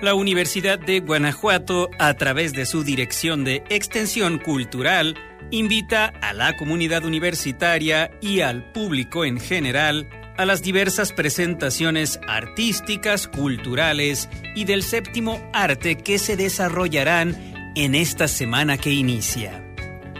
La 0.00 0.14
Universidad 0.14 0.78
de 0.78 1.00
Guanajuato, 1.00 1.90
a 1.98 2.14
través 2.14 2.52
de 2.52 2.66
su 2.66 2.84
Dirección 2.84 3.42
de 3.42 3.64
Extensión 3.68 4.38
Cultural, 4.38 5.16
invita 5.50 6.12
a 6.22 6.32
la 6.32 6.56
comunidad 6.56 7.04
universitaria 7.04 8.12
y 8.20 8.40
al 8.40 8.70
público 8.70 9.24
en 9.24 9.40
general 9.40 10.08
a 10.36 10.46
las 10.46 10.62
diversas 10.62 11.12
presentaciones 11.12 12.20
artísticas, 12.28 13.26
culturales 13.26 14.28
y 14.54 14.66
del 14.66 14.84
séptimo 14.84 15.50
arte 15.52 15.96
que 15.96 16.20
se 16.20 16.36
desarrollarán 16.36 17.72
en 17.74 17.96
esta 17.96 18.28
semana 18.28 18.78
que 18.78 18.92
inicia. 18.92 19.64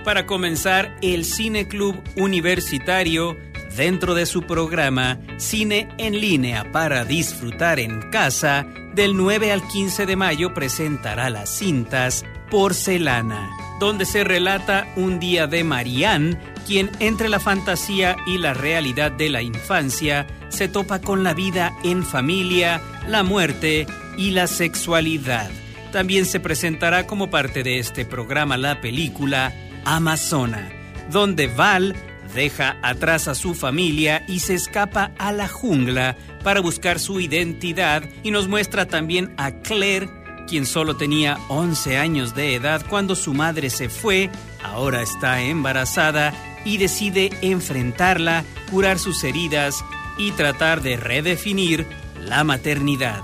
Para 0.05 0.27
comenzar, 0.27 0.97
el 1.03 1.25
Cine 1.25 1.69
Club 1.69 2.03
Universitario, 2.17 3.37
dentro 3.77 4.15
de 4.15 4.27
su 4.27 4.43
programa 4.43 5.21
Cine 5.37 5.89
en 5.99 6.21
línea 6.21 6.73
para 6.73 7.05
disfrutar 7.05 7.79
en 7.79 8.11
casa, 8.11 8.67
del 8.99 9.17
9 9.17 9.53
al 9.53 9.63
15 9.63 10.07
de 10.07 10.17
mayo 10.17 10.53
presentará 10.53 11.31
las 11.31 11.57
cintas 11.57 12.25
Porcelana, 12.51 13.49
donde 13.79 14.05
se 14.05 14.25
relata 14.25 14.89
un 14.97 15.21
día 15.21 15.47
de 15.47 15.63
Marianne 15.63 16.37
quien 16.67 16.91
entre 16.99 17.29
la 17.29 17.39
fantasía 17.39 18.17
y 18.27 18.39
la 18.39 18.55
realidad 18.55 19.13
de 19.13 19.29
la 19.29 19.41
infancia 19.41 20.27
se 20.49 20.67
topa 20.67 21.01
con 21.01 21.23
la 21.23 21.33
vida 21.33 21.79
en 21.85 22.03
familia, 22.03 22.81
la 23.07 23.23
muerte 23.23 23.87
y 24.17 24.33
la 24.33 24.49
sexualidad. 24.49 25.49
También 25.93 26.27
se 26.27 26.41
presentará 26.41 27.07
como 27.07 27.31
parte 27.31 27.63
de 27.63 27.79
este 27.79 28.05
programa 28.05 28.57
la 28.57 28.81
película 28.81 29.55
Amazona, 29.85 30.73
donde 31.09 31.47
Val 31.47 31.95
deja 32.35 32.77
atrás 32.83 33.29
a 33.29 33.35
su 33.35 33.55
familia 33.55 34.25
y 34.29 34.41
se 34.41 34.55
escapa 34.55 35.13
a 35.19 35.33
la 35.33 35.49
jungla 35.49 36.17
para 36.43 36.61
buscar 36.61 36.99
su 36.99 37.21
identidad 37.21 38.03
y 38.23 38.31
nos 38.31 38.49
muestra 38.49 38.87
también 38.87 39.35
a 39.37 39.51
Claire, 39.51 40.09
quien 40.47 40.67
solo 40.67 40.97
tenía 40.97 41.39
11 41.49 41.99
años 41.99 42.35
de 42.35 42.55
edad 42.55 42.85
cuando 42.89 43.15
su 43.15 43.35
madre 43.35 43.71
se 43.71 43.89
fue, 43.89 44.31
ahora 44.63 45.03
está 45.03 45.41
embarazada 45.41 46.33
y 46.65 46.79
decide 46.79 47.31
enfrentarla, 47.43 48.45
curar 48.71 48.99
sus 48.99 49.25
heridas 49.25 49.85
y 50.17 50.33
tratar 50.33 50.83
de 50.83 50.97
redefinir 50.97 51.87
la 52.21 52.45
maternidad. 52.45 53.23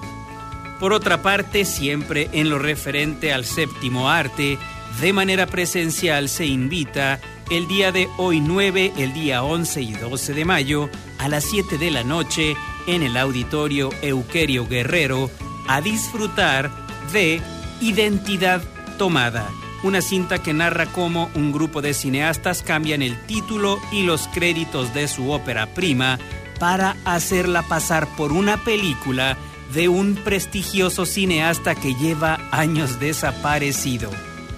Por 0.80 0.92
otra 0.92 1.22
parte, 1.22 1.64
siempre 1.64 2.28
en 2.32 2.50
lo 2.50 2.58
referente 2.58 3.32
al 3.32 3.44
séptimo 3.44 4.10
arte, 4.10 4.58
de 5.00 5.12
manera 5.12 5.46
presencial 5.46 6.28
se 6.28 6.46
invita 6.46 7.20
el 7.50 7.68
día 7.68 7.92
de 7.92 8.08
hoy 8.16 8.40
9, 8.40 8.92
el 8.96 9.12
día 9.12 9.42
11 9.42 9.82
y 9.82 9.92
12 9.92 10.34
de 10.34 10.44
mayo 10.44 10.90
a 11.18 11.28
las 11.28 11.44
7 11.44 11.78
de 11.78 11.90
la 11.90 12.04
noche 12.04 12.56
en 12.86 13.02
el 13.02 13.16
auditorio 13.16 13.90
Euquerio 14.02 14.66
Guerrero 14.66 15.30
a 15.68 15.80
disfrutar 15.80 16.70
de 17.12 17.40
Identidad 17.80 18.62
Tomada 18.98 19.50
una 19.84 20.00
cinta 20.00 20.42
que 20.42 20.54
narra 20.54 20.86
cómo 20.86 21.30
un 21.34 21.52
grupo 21.52 21.82
de 21.82 21.92
cineastas 21.92 22.62
cambian 22.62 23.02
el 23.02 23.20
título 23.26 23.78
y 23.92 24.02
los 24.02 24.26
créditos 24.28 24.94
de 24.94 25.06
su 25.08 25.30
ópera 25.30 25.66
prima 25.74 26.18
para 26.58 26.96
hacerla 27.04 27.62
pasar 27.62 28.08
por 28.16 28.32
una 28.32 28.56
película 28.56 29.36
de 29.74 29.88
un 29.88 30.14
prestigioso 30.14 31.04
cineasta 31.04 31.74
que 31.74 31.94
lleva 31.94 32.40
años 32.50 32.98
desaparecido. 32.98 34.10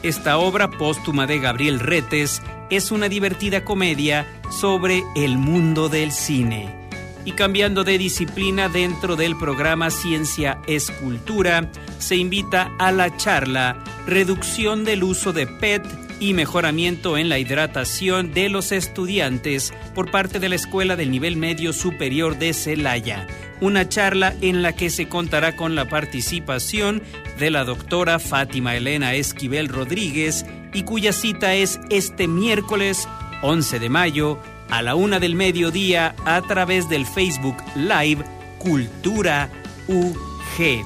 Esta 0.05 0.39
obra 0.39 0.71
póstuma 0.71 1.27
de 1.27 1.41
Gabriel 1.41 1.81
Retes 1.81 2.41
es 2.71 2.91
una 2.91 3.09
divertida 3.09 3.65
comedia 3.65 4.27
sobre 4.51 5.03
el 5.15 5.39
mundo 5.39 5.89
del 5.89 6.13
cine 6.13 6.87
y 7.27 7.33
cambiando 7.33 7.83
de 7.83 7.99
disciplina 7.99 8.69
dentro 8.69 9.17
del 9.17 9.37
programa 9.37 9.91
Ciencia 9.91 10.61
Escultura, 10.69 11.69
se 11.99 12.15
invita 12.15 12.73
a 12.79 12.93
la 12.93 13.17
charla 13.17 13.83
Reducción 14.07 14.85
del 14.85 15.03
uso 15.03 15.33
de 15.33 15.49
PET 15.49 15.85
y 16.21 16.35
mejoramiento 16.35 17.19
en 17.19 17.29
la 17.29 17.41
hidratación 17.41 18.33
de 18.33 18.49
los 18.49 18.71
estudiantes 18.71 19.75
por 19.93 20.13
parte 20.13 20.39
de 20.39 20.49
la 20.49 20.55
Escuela 20.55 20.95
del 20.95 21.11
Nivel 21.11 21.37
Medio 21.37 21.73
Superior 21.73 22.39
de 22.39 22.55
Celaya. 22.55 23.27
Una 23.61 23.89
charla 23.89 24.35
en 24.43 24.63
la 24.63 24.75
que 24.75 24.91
se 24.91 25.09
contará 25.09 25.57
con 25.57 25.75
la 25.75 25.89
participación 25.89 27.03
de 27.39 27.51
la 27.51 27.65
doctora 27.65 28.19
Fátima 28.19 28.77
Elena 28.77 29.15
Esquivel 29.15 29.69
Rodríguez 29.69 30.45
y 30.75 30.83
cuya 30.83 31.13
cita 31.13 31.55
es 31.55 31.81
este 31.91 32.29
miércoles 32.29 33.09
11 33.43 33.79
de 33.79 33.89
mayo 33.89 34.39
a 34.69 34.83
la 34.83 34.95
una 34.95 35.19
del 35.19 35.35
mediodía 35.35 36.15
a 36.25 36.43
través 36.43 36.89
del 36.89 37.07
Facebook 37.07 37.57
Live 37.75 38.25
Cultura 38.59 39.51
UG. 39.89 40.85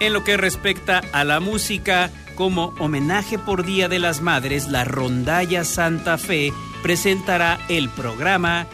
En 0.00 0.12
lo 0.12 0.24
que 0.24 0.36
respecta 0.36 1.02
a 1.12 1.24
la 1.24 1.40
música, 1.40 2.10
como 2.34 2.74
homenaje 2.78 3.38
por 3.38 3.64
Día 3.64 3.88
de 3.88 3.98
las 3.98 4.20
Madres, 4.20 4.68
la 4.68 4.84
Rondalla 4.84 5.64
Santa 5.64 6.18
Fe 6.18 6.52
presentará 6.82 7.58
el 7.68 7.88
programa 7.88 8.66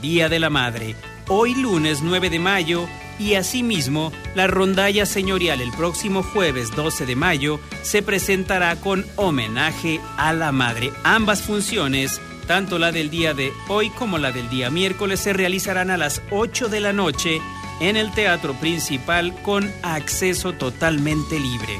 Día 0.00 0.28
de 0.28 0.38
la 0.38 0.50
Madre, 0.50 0.94
hoy 1.28 1.54
lunes 1.54 2.00
9 2.02 2.30
de 2.30 2.38
mayo, 2.38 2.88
y 3.18 3.34
asimismo 3.34 4.12
la 4.34 4.46
Rondalla 4.46 5.04
Señorial 5.04 5.60
el 5.60 5.72
próximo 5.72 6.22
jueves 6.22 6.70
12 6.76 7.04
de 7.04 7.16
mayo 7.16 7.60
se 7.82 8.02
presentará 8.02 8.76
con 8.76 9.04
homenaje 9.16 10.00
a 10.16 10.32
la 10.32 10.52
Madre. 10.52 10.92
Ambas 11.02 11.42
funciones 11.42 12.20
tanto 12.48 12.78
la 12.78 12.92
del 12.92 13.10
día 13.10 13.34
de 13.34 13.52
hoy 13.68 13.90
como 13.90 14.18
la 14.18 14.32
del 14.32 14.48
día 14.48 14.70
miércoles 14.70 15.20
se 15.20 15.34
realizarán 15.34 15.90
a 15.90 15.98
las 15.98 16.22
8 16.30 16.68
de 16.68 16.80
la 16.80 16.92
noche 16.94 17.40
en 17.80 17.96
el 17.96 18.10
teatro 18.12 18.54
principal 18.54 19.34
con 19.42 19.70
acceso 19.82 20.54
totalmente 20.54 21.38
libre. 21.38 21.78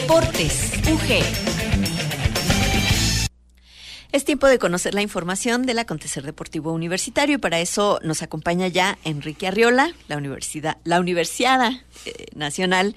Deportes 0.05 0.71
UG. 0.87 1.25
Es 4.13 4.27
tiempo 4.27 4.47
de 4.47 4.59
conocer 4.59 4.93
la 4.93 5.01
información 5.01 5.65
del 5.65 5.79
acontecer 5.79 6.25
deportivo 6.25 6.73
universitario 6.75 7.37
y 7.37 7.39
para 7.39 7.59
eso 7.59 8.01
nos 8.03 8.21
acompaña 8.21 8.69
ya 8.69 8.99
Enrique 9.05 9.47
Arriola, 9.47 9.95
la 10.09 10.19
Universidad, 10.19 10.77
la 10.85 11.01
Universidad 11.01 11.73
eh, 12.05 12.27
Nacional. 12.35 12.95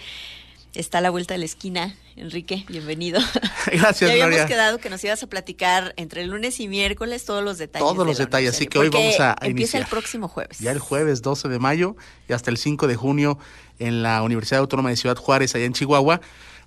Está 0.74 0.98
a 0.98 1.02
la 1.02 1.10
vuelta 1.10 1.34
de 1.34 1.38
la 1.38 1.46
esquina. 1.46 1.96
Enrique, 2.18 2.66
bienvenido. 2.68 3.22
Gracias, 3.68 4.14
ya 4.14 4.26
habíamos 4.26 4.46
quedado 4.46 4.78
que 4.80 4.90
nos 4.90 5.02
ibas 5.02 5.24
a 5.24 5.28
platicar 5.28 5.94
entre 5.96 6.24
el 6.24 6.30
lunes 6.30 6.60
y 6.60 6.68
miércoles 6.68 7.24
todos 7.24 7.42
los 7.42 7.58
detalles. 7.58 7.88
Todos 7.88 8.06
los 8.06 8.18
detalles, 8.18 8.54
así 8.54 8.68
que 8.68 8.80
hoy 8.80 8.90
vamos 8.90 9.18
a, 9.22 9.34
empieza 9.44 9.78
el 9.78 9.86
próximo 9.86 10.28
jueves. 10.28 10.60
Ya 10.60 10.72
el 10.72 10.80
jueves 10.80 11.22
12 11.22 11.48
de 11.48 11.58
mayo 11.58 11.96
y 12.28 12.34
hasta 12.34 12.52
el 12.52 12.58
5 12.58 12.86
de 12.86 12.98
junio 12.98 13.40
en 13.80 14.04
la 14.04 14.22
Universidad 14.24 14.60
Autónoma 14.60 14.90
de 14.90 14.98
Ciudad 14.98 15.16
Juárez, 15.16 15.56
allá 15.56 15.64
en 15.64 15.72
Chihuahua. 15.72 16.20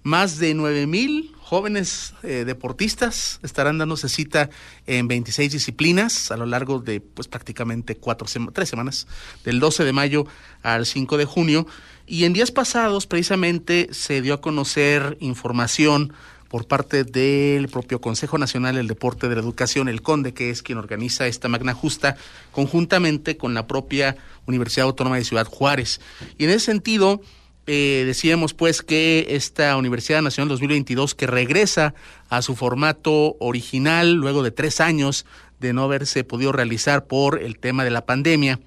Más 0.03 0.39
de 0.39 0.55
nueve 0.55 0.87
mil 0.87 1.35
jóvenes 1.41 2.15
eh, 2.23 2.45
deportistas 2.47 3.41
estarán 3.43 3.77
dándose 3.77 4.09
cita 4.09 4.49
en 4.87 5.09
26 5.09 5.53
disciplinas 5.53 6.31
a 6.31 6.37
lo 6.37 6.47
largo 6.47 6.79
de 6.79 7.01
pues 7.01 7.29
prácticamente 7.29 7.97
cuatro 7.97 8.27
tres 8.53 8.69
semanas, 8.69 9.07
del 9.45 9.61
12 9.61 9.85
de 9.85 9.93
mayo 9.93 10.27
al 10.63 10.87
5 10.87 11.19
de 11.19 11.25
junio. 11.25 11.67
Y 12.07 12.25
en 12.25 12.33
días 12.33 12.51
pasados 12.51 13.07
precisamente 13.07 13.89
se 13.93 14.23
dio 14.23 14.35
a 14.35 14.41
conocer 14.41 15.19
información 15.21 16.13
por 16.49 16.67
parte 16.67 17.05
del 17.05 17.69
propio 17.69 18.01
Consejo 18.01 18.39
Nacional 18.39 18.77
del 18.77 18.89
Deporte 18.89 19.29
de 19.29 19.35
la 19.35 19.41
Educación, 19.41 19.89
el 19.89 20.03
CONDE, 20.03 20.35
que 20.35 20.51
es 20.51 20.63
quien 20.63 20.79
organiza 20.79 21.27
esta 21.27 21.49
magna 21.49 21.75
justa, 21.75 22.17
conjuntamente 22.53 23.37
con 23.37 23.55
la 23.55 23.67
propia 23.67 24.17
Universidad 24.47 24.87
Autónoma 24.87 25.17
de 25.17 25.25
Ciudad 25.25 25.47
Juárez. 25.47 26.01
Y 26.39 26.45
en 26.45 26.51
ese 26.51 26.67
sentido, 26.67 27.21
eh, 27.67 28.05
decíamos 28.07 28.55
pues 28.55 28.83
que 28.83 29.27
esta 29.31 29.77
Universidad 29.77 30.23
Nacional 30.23 30.49
2022 30.49 31.15
que 31.15 31.27
regresa 31.27 31.95
a 32.29 32.43
su 32.43 32.57
formato 32.57 33.37
original 33.39 34.15
luego 34.15 34.43
de 34.43 34.51
tres 34.51 34.81
años 34.81 35.27
de 35.61 35.73
no 35.73 35.85
haberse 35.85 36.25
podido 36.25 36.53
realizar 36.53 37.07
por 37.07 37.43
el 37.43 37.59
tema 37.59 37.85
de 37.85 37.91
la 37.91 38.07
pandemia, 38.07 38.61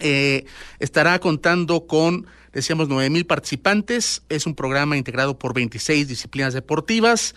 eh, 0.00 0.44
estará 0.78 1.18
contando 1.18 1.86
con, 1.86 2.26
decíamos, 2.52 2.88
nueve 2.88 3.10
mil 3.10 3.26
participantes. 3.26 4.22
Es 4.28 4.46
un 4.46 4.54
programa 4.54 4.96
integrado 4.96 5.38
por 5.38 5.54
26 5.54 6.06
disciplinas 6.06 6.54
deportivas 6.54 7.34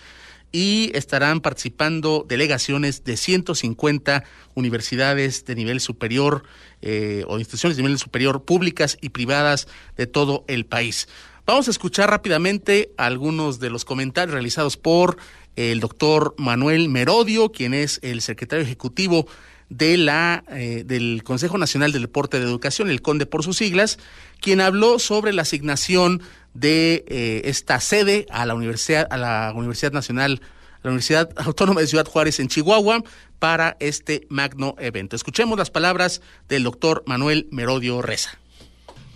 y 0.51 0.91
estarán 0.93 1.41
participando 1.41 2.25
delegaciones 2.27 3.03
de 3.03 3.17
150 3.17 4.23
universidades 4.55 5.45
de 5.45 5.55
nivel 5.55 5.79
superior 5.79 6.43
eh, 6.81 7.23
o 7.27 7.39
instituciones 7.39 7.77
de 7.77 7.83
nivel 7.83 7.99
superior 7.99 8.43
públicas 8.43 8.97
y 9.01 9.09
privadas 9.09 9.67
de 9.97 10.07
todo 10.07 10.43
el 10.47 10.65
país. 10.65 11.07
Vamos 11.45 11.67
a 11.67 11.71
escuchar 11.71 12.09
rápidamente 12.09 12.91
algunos 12.97 13.59
de 13.59 13.69
los 13.69 13.85
comentarios 13.85 14.33
realizados 14.33 14.77
por 14.77 15.17
el 15.55 15.79
doctor 15.79 16.35
Manuel 16.37 16.89
Merodio, 16.89 17.51
quien 17.51 17.73
es 17.73 17.99
el 18.03 18.21
secretario 18.21 18.63
ejecutivo 18.63 19.27
de 19.69 19.97
la 19.97 20.43
eh, 20.49 20.83
del 20.85 21.23
Consejo 21.23 21.57
Nacional 21.57 21.93
del 21.93 22.03
Deporte 22.03 22.39
de 22.39 22.45
Educación, 22.45 22.89
el 22.89 23.01
CONDE 23.01 23.25
por 23.25 23.43
sus 23.43 23.57
siglas, 23.57 23.99
quien 24.41 24.59
habló 24.59 24.99
sobre 24.99 25.31
la 25.31 25.43
asignación 25.43 26.21
de 26.53 27.05
eh, 27.07 27.41
esta 27.45 27.79
sede 27.79 28.25
a 28.29 28.45
la 28.45 28.55
Universidad, 28.55 29.07
a 29.09 29.17
la 29.17 29.53
Universidad 29.55 29.91
Nacional, 29.91 30.41
la 30.83 30.89
Universidad 30.89 31.29
Autónoma 31.37 31.81
de 31.81 31.87
Ciudad 31.87 32.05
Juárez 32.05 32.39
en 32.39 32.47
Chihuahua 32.47 33.03
para 33.39 33.77
este 33.79 34.25
magno 34.29 34.75
evento. 34.79 35.15
Escuchemos 35.15 35.57
las 35.57 35.71
palabras 35.71 36.21
del 36.49 36.63
doctor 36.63 37.03
Manuel 37.05 37.47
Merodio 37.51 38.01
Reza. 38.01 38.37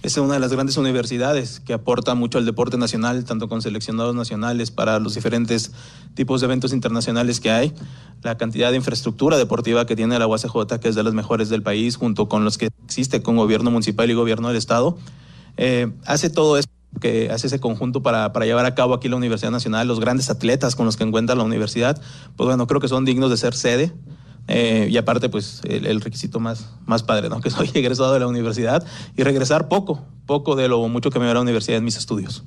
Es 0.06 0.18
una 0.18 0.36
de 0.36 0.40
las 0.40 0.54
grandes 0.54 0.78
universidades 0.78 1.60
que 1.62 1.74
aporta 1.74 2.14
mucho 2.14 2.38
al 2.38 2.46
deporte 2.46 2.78
nacional, 2.78 3.26
tanto 3.26 3.50
con 3.50 3.64
seleccionados 3.64 4.14
nacionales 4.14 4.70
para 4.70 5.00
los 5.00 5.16
diferentes 5.16 5.72
tipos 6.14 6.42
de 6.42 6.46
eventos 6.46 6.74
internacionales 6.74 7.40
que 7.40 7.50
hay. 7.50 7.74
La 8.22 8.38
cantidad 8.38 8.70
de 8.70 8.78
infraestructura 8.78 9.40
deportiva 9.40 9.88
que 9.88 9.96
tiene 9.96 10.20
la 10.20 10.28
UACJ, 10.28 10.80
que 10.80 10.90
es 10.90 10.96
de 10.96 11.02
las 11.02 11.16
mejores 11.16 11.50
del 11.50 11.64
país, 11.64 11.96
junto 11.96 12.30
con 12.30 12.46
los 12.46 12.60
que 12.60 12.70
existe 12.86 13.24
con 13.24 13.36
gobierno 13.36 13.72
municipal 13.72 14.08
y 14.08 14.14
gobierno 14.14 14.50
del 14.50 14.58
Estado, 14.58 14.96
eh, 15.58 15.92
hace 16.06 16.30
todo 16.30 16.60
esto 16.60 16.72
que 17.02 17.30
hace 17.30 17.48
ese 17.48 17.60
conjunto 17.60 18.02
para, 18.02 18.32
para, 18.34 18.46
llevar 18.46 18.66
a 18.66 18.76
cabo 18.76 18.94
aquí 18.94 19.10
la 19.10 19.16
Universidad 19.18 19.52
Nacional, 19.52 19.88
los 19.88 20.00
grandes 20.00 20.30
atletas 20.30 20.76
con 20.76 20.86
los 20.86 20.98
que 20.98 21.04
encuentra 21.04 21.36
la 21.36 21.44
universidad, 21.44 22.02
pues 22.36 22.48
bueno, 22.48 22.68
creo 22.68 22.80
que 22.80 22.88
son 22.88 23.06
dignos 23.06 23.30
de 23.30 23.38
ser 23.38 23.54
sede. 23.54 23.92
Eh, 24.48 24.88
y 24.92 24.98
aparte, 24.98 25.28
pues 25.30 25.62
el, 25.64 26.02
requisito 26.02 26.40
más, 26.40 26.70
más 26.86 27.04
padre, 27.04 27.30
¿no? 27.30 27.42
Que 27.42 27.50
soy 27.50 27.70
egresado 27.74 28.14
de 28.14 28.20
la 28.20 28.28
universidad 28.28 28.86
y 29.18 29.24
regresar 29.24 29.68
poco, 29.68 30.06
poco 30.26 30.56
de 30.56 30.68
lo 30.68 30.88
mucho 30.88 31.10
que 31.10 31.20
me 31.20 31.26
dio 31.26 31.34
la 31.34 31.42
universidad 31.42 31.78
en 31.78 31.84
mis 31.84 31.98
estudios. 31.98 32.44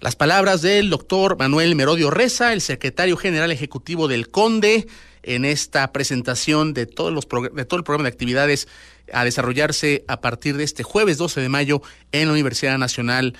Las 0.00 0.16
palabras 0.16 0.62
del 0.62 0.90
doctor 0.90 1.38
Manuel 1.38 1.76
Merodio 1.76 2.10
Reza, 2.10 2.52
el 2.52 2.60
secretario 2.60 3.16
general 3.16 3.52
ejecutivo 3.52 4.08
del 4.08 4.30
CONDE, 4.30 4.88
en 5.22 5.44
esta 5.44 5.92
presentación 5.92 6.74
de, 6.74 6.86
todos 6.86 7.12
los 7.12 7.26
de 7.54 7.64
todo 7.64 7.78
el 7.78 7.84
programa 7.84 8.04
de 8.04 8.12
actividades 8.12 8.68
a 9.12 9.24
desarrollarse 9.24 10.04
a 10.08 10.20
partir 10.20 10.56
de 10.56 10.64
este 10.64 10.82
jueves 10.82 11.18
12 11.18 11.40
de 11.40 11.48
mayo 11.48 11.82
en 12.12 12.26
la 12.26 12.32
Universidad 12.32 12.78
Nacional 12.78 13.34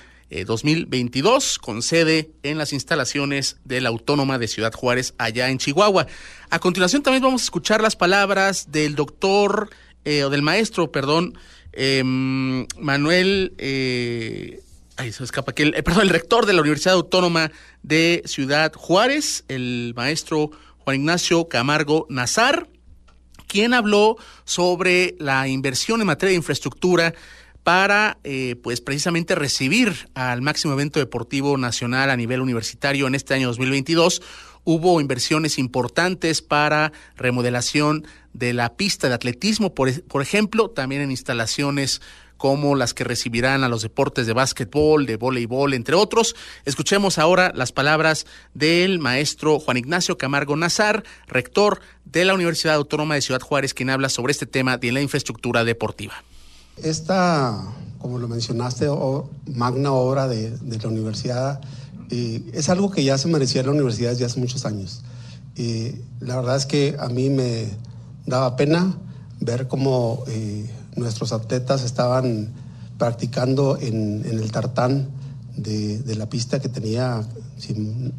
2022, 0.45 1.55
eh, 1.55 1.59
con 1.61 1.81
sede 1.81 2.31
en 2.43 2.57
las 2.57 2.73
instalaciones 2.73 3.57
de 3.63 3.81
la 3.81 3.89
Autónoma 3.89 4.39
de 4.39 4.47
Ciudad 4.47 4.73
Juárez, 4.73 5.13
allá 5.17 5.49
en 5.49 5.59
Chihuahua. 5.59 6.07
A 6.49 6.59
continuación 6.59 7.03
también 7.03 7.23
vamos 7.23 7.41
a 7.41 7.45
escuchar 7.45 7.81
las 7.81 7.95
palabras 7.95 8.71
del 8.71 8.95
doctor, 8.95 9.69
eh, 10.05 10.23
o 10.23 10.29
del 10.29 10.41
maestro, 10.41 10.91
perdón, 10.91 11.37
em, 11.71 12.65
Manuel, 12.79 13.53
eh, 13.57 14.61
se 15.11 15.23
escapa 15.23 15.53
que 15.53 15.63
el, 15.63 15.83
perdón, 15.83 16.03
el 16.03 16.09
rector 16.09 16.45
de 16.45 16.53
la 16.53 16.61
Universidad 16.61 16.95
Autónoma 16.95 17.51
de 17.81 18.23
Ciudad 18.25 18.73
Juárez, 18.73 19.43
el 19.47 19.93
maestro 19.95 20.51
Juan 20.83 20.97
Ignacio 20.97 21.47
Camargo 21.47 22.05
Nazar, 22.09 22.67
quien 23.47 23.73
habló 23.73 24.17
sobre 24.43 25.15
la 25.19 25.47
inversión 25.47 26.01
en 26.01 26.07
materia 26.07 26.31
de 26.31 26.37
infraestructura 26.37 27.13
para 27.63 28.17
eh, 28.25 28.57
pues 28.61 28.81
precisamente 28.81 29.35
recibir 29.35 30.09
al 30.13 30.41
máximo 30.41 30.73
evento 30.73 30.99
deportivo 30.99 31.57
nacional 31.57 32.09
a 32.09 32.17
nivel 32.17 32.41
universitario 32.41 33.07
en 33.07 33.15
este 33.15 33.33
año 33.33 33.47
2022. 33.47 34.21
Hubo 34.65 34.99
inversiones 34.99 35.57
importantes 35.57 36.41
para 36.41 36.91
remodelación 37.15 38.05
de 38.33 38.53
la 38.53 38.75
pista 38.75 39.07
de 39.07 39.13
atletismo, 39.13 39.73
por, 39.73 40.03
por 40.03 40.21
ejemplo, 40.21 40.69
también 40.69 41.01
en 41.01 41.11
instalaciones 41.11 42.01
como 42.37 42.75
las 42.75 42.93
que 42.93 43.03
recibirán 43.03 43.63
a 43.63 43.69
los 43.69 43.81
deportes 43.81 44.27
de 44.27 44.33
básquetbol, 44.33 45.05
de 45.05 45.15
voleibol, 45.15 45.73
entre 45.73 45.95
otros. 45.95 46.35
Escuchemos 46.65 47.17
ahora 47.17 47.51
las 47.55 47.71
palabras 47.71 48.25
del 48.53 48.99
maestro 48.99 49.59
Juan 49.59 49.77
Ignacio 49.77 50.17
Camargo 50.17 50.55
Nazar, 50.55 51.03
rector 51.27 51.79
de 52.05 52.25
la 52.25 52.33
Universidad 52.33 52.75
Autónoma 52.75 53.15
de 53.15 53.21
Ciudad 53.21 53.41
Juárez, 53.41 53.73
quien 53.73 53.89
habla 53.89 54.09
sobre 54.09 54.31
este 54.31 54.45
tema 54.45 54.77
de 54.77 54.91
la 54.91 55.01
infraestructura 55.01 55.63
deportiva. 55.63 56.13
Esta, 56.77 57.63
como 57.99 58.19
lo 58.19 58.27
mencionaste, 58.27 58.87
magna 59.45 59.91
obra 59.91 60.27
de, 60.27 60.57
la 60.61 60.87
universidad 60.87 61.61
eh, 62.09 62.43
es 62.53 62.69
algo 62.69 62.91
que 62.91 63.03
ya 63.03 63.17
se 63.17 63.27
merecía 63.27 63.63
la 63.63 63.71
universidad 63.71 64.11
desde 64.11 64.25
hace 64.25 64.39
muchos 64.39 64.65
años. 64.65 65.03
Eh, 65.55 66.01
la 66.19 66.35
verdad 66.37 66.57
es 66.57 66.65
que 66.65 66.95
a 66.99 67.09
mí 67.09 67.29
me 67.29 67.67
daba 68.25 68.55
pena 68.55 68.97
ver 69.39 69.67
cómo 69.67 70.23
eh, 70.27 70.69
nuestros 70.95 71.33
atletas 71.33 71.83
estaban 71.83 72.49
practicando 72.97 73.77
en, 73.79 74.23
el 74.25 74.51
tartán 74.51 75.09
de, 75.57 76.15
la 76.15 76.29
pista 76.29 76.59
que 76.59 76.69
tenía, 76.69 77.23
si 77.57 77.73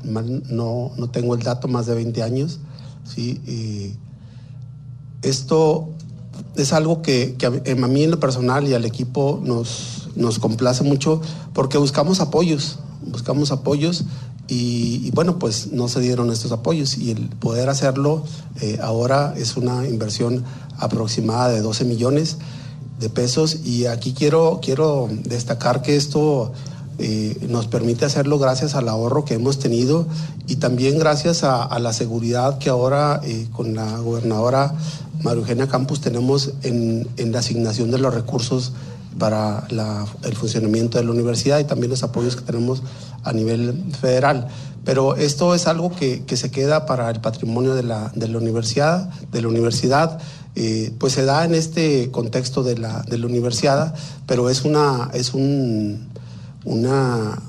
mal 0.05 0.43
no, 0.49 0.93
no 0.97 1.11
tengo 1.11 1.35
el 1.35 1.43
dato, 1.43 1.69
más 1.69 1.87
de 1.87 1.95
20 1.95 2.23
años. 2.23 2.61
¿sí? 3.05 3.41
esto 5.23 5.89
es 6.57 6.73
algo 6.73 7.03
que, 7.03 7.37
a 7.43 7.87
mí 7.87 8.05
en 8.05 8.11
lo 8.11 8.21
personal 8.21 8.67
y 8.69 8.75
al 8.75 8.85
equipo 8.85 9.41
nos, 9.43 10.09
nos 10.17 10.39
complace 10.39 10.85
mucho 10.85 11.21
porque 11.53 11.79
buscamos 11.79 12.21
apoyos, 12.21 12.79
buscamos 13.07 13.51
apoyos 13.51 14.05
y, 14.47 15.11
bueno, 15.13 15.39
pues 15.39 15.73
no 15.73 15.89
se 15.89 16.01
dieron 16.01 16.31
estos 16.31 16.53
apoyos 16.53 16.99
y 16.99 17.11
el 17.11 17.29
poder 17.29 17.71
hacerlo 17.71 18.25
eh, 18.61 18.79
ahora 18.83 19.35
es 19.37 19.57
una 19.57 19.89
inversión 19.89 20.45
aproximada 20.77 21.49
de 21.49 21.63
12 21.63 21.85
millones 21.87 22.37
pesos 23.09 23.59
y 23.65 23.87
aquí 23.87 24.13
quiero, 24.13 24.61
quiero 24.63 25.09
destacar 25.25 25.83
que 25.83 25.97
esto 25.97 26.53
eh, 26.99 27.37
nos 27.49 27.67
permite 27.67 28.05
hacerlo 28.05 28.39
gracias 28.39 28.75
al 28.75 28.89
ahorro 28.89 29.25
que 29.25 29.35
hemos 29.35 29.59
tenido 29.59 30.07
y 30.47 30.57
también 30.57 30.99
gracias 30.99 31.43
a, 31.43 31.79
la 31.79 31.93
seguridad 31.93 32.59
que 32.59 32.71
ahora 32.71 33.21
eh, 33.25 33.49
con 33.53 33.75
la 33.75 33.99
gobernadora 33.99 34.75
María 35.25 35.41
Eugenia 35.41 35.67
Campos 35.67 36.01
tenemos 36.01 36.53
en, 36.63 37.09
la 37.17 37.39
asignación 37.39 37.91
de 37.91 37.99
los 37.99 38.15
recursos 38.15 38.73
para 39.19 39.67
el 40.23 40.37
funcionamiento 40.37 40.99
de 40.99 41.05
la 41.05 41.13
universidad 41.13 41.59
y 41.61 41.65
también 41.65 41.91
los 41.91 42.03
apoyos 42.03 42.37
que 42.37 42.43
tenemos 42.43 42.83
a 43.23 43.33
nivel 43.33 43.85
federal. 44.01 44.49
Pero 44.85 45.17
esto 45.17 45.55
es 45.55 45.67
algo 45.67 45.91
que, 45.97 46.23
se 46.37 46.51
queda 46.51 46.85
para 46.85 47.11
el 47.11 47.21
patrimonio 47.21 47.75
de 47.75 47.85
la, 47.85 48.13
universidad, 48.37 49.09
de 49.33 49.41
la 49.41 49.49
universidad. 49.49 50.19
Eh, 50.57 50.95
pues 50.99 51.15
se 51.15 51.25
da 51.25 51.45
en 51.45 51.55
este 51.55 52.11
contexto 52.11 52.63
de 52.63 52.79
la, 52.79 53.03
de 53.03 53.19
la 53.19 53.27
universidad, 53.27 53.95
pero 54.27 54.51
es 54.51 54.65
una, 54.65 55.11
es 55.13 55.35
un, 55.35 56.09
una 56.65 57.43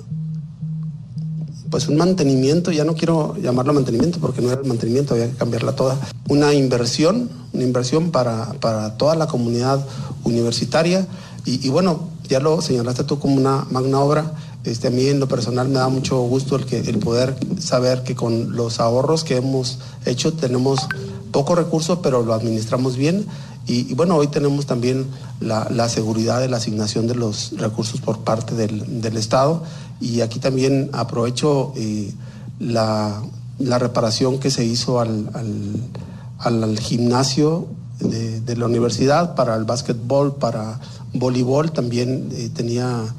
pues 1.69 1.87
un 1.87 1.97
mantenimiento, 1.97 2.71
ya 2.71 2.85
no 2.85 2.95
quiero 2.95 3.35
llamarlo 3.35 3.73
mantenimiento 3.73 4.19
porque 4.19 4.41
no 4.41 4.49
era 4.49 4.61
el 4.61 4.67
mantenimiento, 4.67 5.13
había 5.13 5.29
que 5.29 5.35
cambiarla 5.35 5.73
toda, 5.73 5.99
una 6.29 6.53
inversión, 6.53 7.29
una 7.53 7.63
inversión 7.63 8.11
para, 8.11 8.53
toda 8.97 9.15
la 9.15 9.27
comunidad 9.27 9.85
universitaria. 10.23 11.05
Y, 11.45 11.67
bueno, 11.69 12.09
ya 12.29 12.39
lo 12.39 12.61
señalaste 12.61 13.03
tú 13.03 13.19
como 13.19 13.35
una 13.35 13.67
magna 13.69 13.99
obra, 13.99 14.31
este, 14.63 14.87
a 14.87 14.89
mí 14.89 15.05
en 15.07 15.19
lo 15.19 15.27
personal 15.27 15.67
me 15.67 15.75
da 15.75 15.89
mucho 15.89 16.17
gusto 16.21 16.55
el, 16.55 16.65
que, 16.65 16.79
el 16.79 16.97
poder 16.97 17.35
saber 17.59 18.03
que 18.03 18.15
con 18.15 18.55
los 18.55 18.79
ahorros 18.79 19.23
que 19.23 19.35
hemos 19.35 19.79
hecho 20.05 20.33
tenemos 20.33 20.87
poco 21.35 21.53
recursos, 21.53 21.99
pero 22.01 22.23
lo 22.23 22.33
administramos 22.33 22.95
bien. 22.95 23.25
Y, 23.67 23.93
bueno, 23.93 24.15
hoy 24.15 24.27
tenemos 24.27 24.65
también 24.65 25.05
la, 25.41 25.89
seguridad 25.89 26.39
de 26.39 26.47
la 26.47 26.57
asignación 26.57 27.07
de 27.07 27.15
los 27.15 27.51
recursos 27.57 27.99
por 27.99 28.19
parte 28.19 28.55
del, 28.55 29.17
Estado. 29.17 29.61
Y 29.99 30.21
aquí 30.21 30.39
también 30.39 30.89
aprovecho 30.93 31.73
eh, 31.75 32.13
la, 32.59 33.21
reparación 33.59 34.39
que 34.39 34.49
se 34.49 34.63
hizo 34.63 35.01
al, 35.01 36.79
gimnasio 36.79 37.67
de, 37.99 38.55
la 38.55 38.67
universidad 38.67 39.35
para 39.35 39.57
el 39.57 39.65
básquetbol, 39.65 40.35
para 40.35 40.79
voleibol, 41.13 41.73
también 41.73 42.29
eh, 42.31 42.49
tenía 42.55 43.13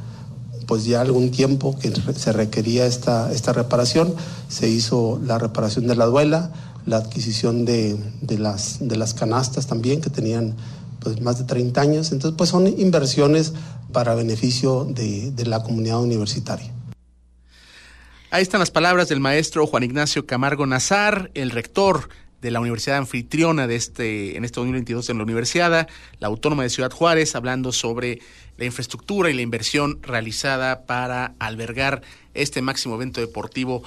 pues 0.66 0.86
ya 0.86 1.02
algún 1.02 1.30
tiempo 1.30 1.78
que 1.78 1.92
se 2.14 2.32
requería 2.32 2.86
esta, 2.86 3.30
esta 3.30 3.52
reparación, 3.52 4.14
se 4.48 4.70
hizo 4.70 5.20
la 5.22 5.38
reparación 5.38 5.86
de 5.86 5.96
la 5.96 6.06
duela, 6.06 6.50
la 6.86 6.98
adquisición 6.98 7.64
de, 7.64 7.98
las, 8.38 8.78
de 8.80 8.96
las 8.96 9.12
canastas 9.12 9.66
también, 9.66 10.00
que 10.00 10.08
tenían 10.08 10.56
pues, 11.00 11.20
más 11.20 11.38
de 11.38 11.44
30 11.44 11.80
años. 11.80 12.12
Entonces, 12.12 12.36
pues 12.38 12.50
son 12.50 12.66
inversiones 12.66 13.52
para 13.92 14.14
beneficio 14.14 14.84
de, 14.84 15.32
la 15.44 15.62
comunidad 15.62 16.00
universitaria. 16.00 16.72
Ahí 18.30 18.42
están 18.42 18.60
las 18.60 18.70
palabras 18.70 19.08
del 19.08 19.20
maestro 19.20 19.66
Juan 19.66 19.82
Ignacio 19.82 20.26
Camargo 20.26 20.66
Nazar, 20.66 21.30
el 21.34 21.50
rector 21.50 22.08
de 22.42 22.50
la 22.50 22.60
Universidad 22.60 22.98
Anfitriona 22.98 23.66
de 23.66 23.76
este, 23.76 24.36
en 24.36 24.44
este 24.44 24.60
2022 24.60 25.08
en 25.10 25.18
la 25.18 25.24
Universidad, 25.24 25.88
la 26.18 26.26
Autónoma 26.28 26.62
de 26.62 26.70
Ciudad 26.70 26.90
Juárez, 26.90 27.34
hablando 27.34 27.72
sobre 27.72 28.20
la 28.58 28.64
infraestructura 28.64 29.30
y 29.30 29.34
la 29.34 29.42
inversión 29.42 30.00
realizada 30.02 30.86
para 30.86 31.34
albergar 31.38 32.02
este 32.34 32.62
máximo 32.62 32.96
evento 32.96 33.20
deportivo 33.20 33.82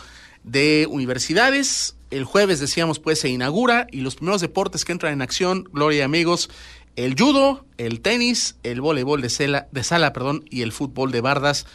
de 0.52 0.88
universidades. 0.90 1.96
El 2.12 2.24
jueves, 2.24 2.60
decíamos, 2.60 3.00
pues 3.00 3.20
se 3.20 3.30
inaugura 3.30 3.88
y 3.92 4.02
los 4.02 4.16
primeros 4.16 4.42
deportes 4.42 4.86
que 4.86 4.92
entran 4.92 5.14
en 5.14 5.22
acción, 5.22 5.70
Gloria 5.72 6.00
y 6.00 6.02
amigos, 6.02 6.50
el 6.96 7.16
judo, 7.18 7.66
el 7.78 8.02
tenis, 8.02 8.56
el 8.64 8.82
voleibol 8.82 9.22
de, 9.22 9.30
sala, 9.84 10.14
perdón, 10.14 10.44
y 10.50 10.64
el 10.64 10.72
fútbol 10.72 11.12
de 11.12 11.22
bardas, 11.22 11.66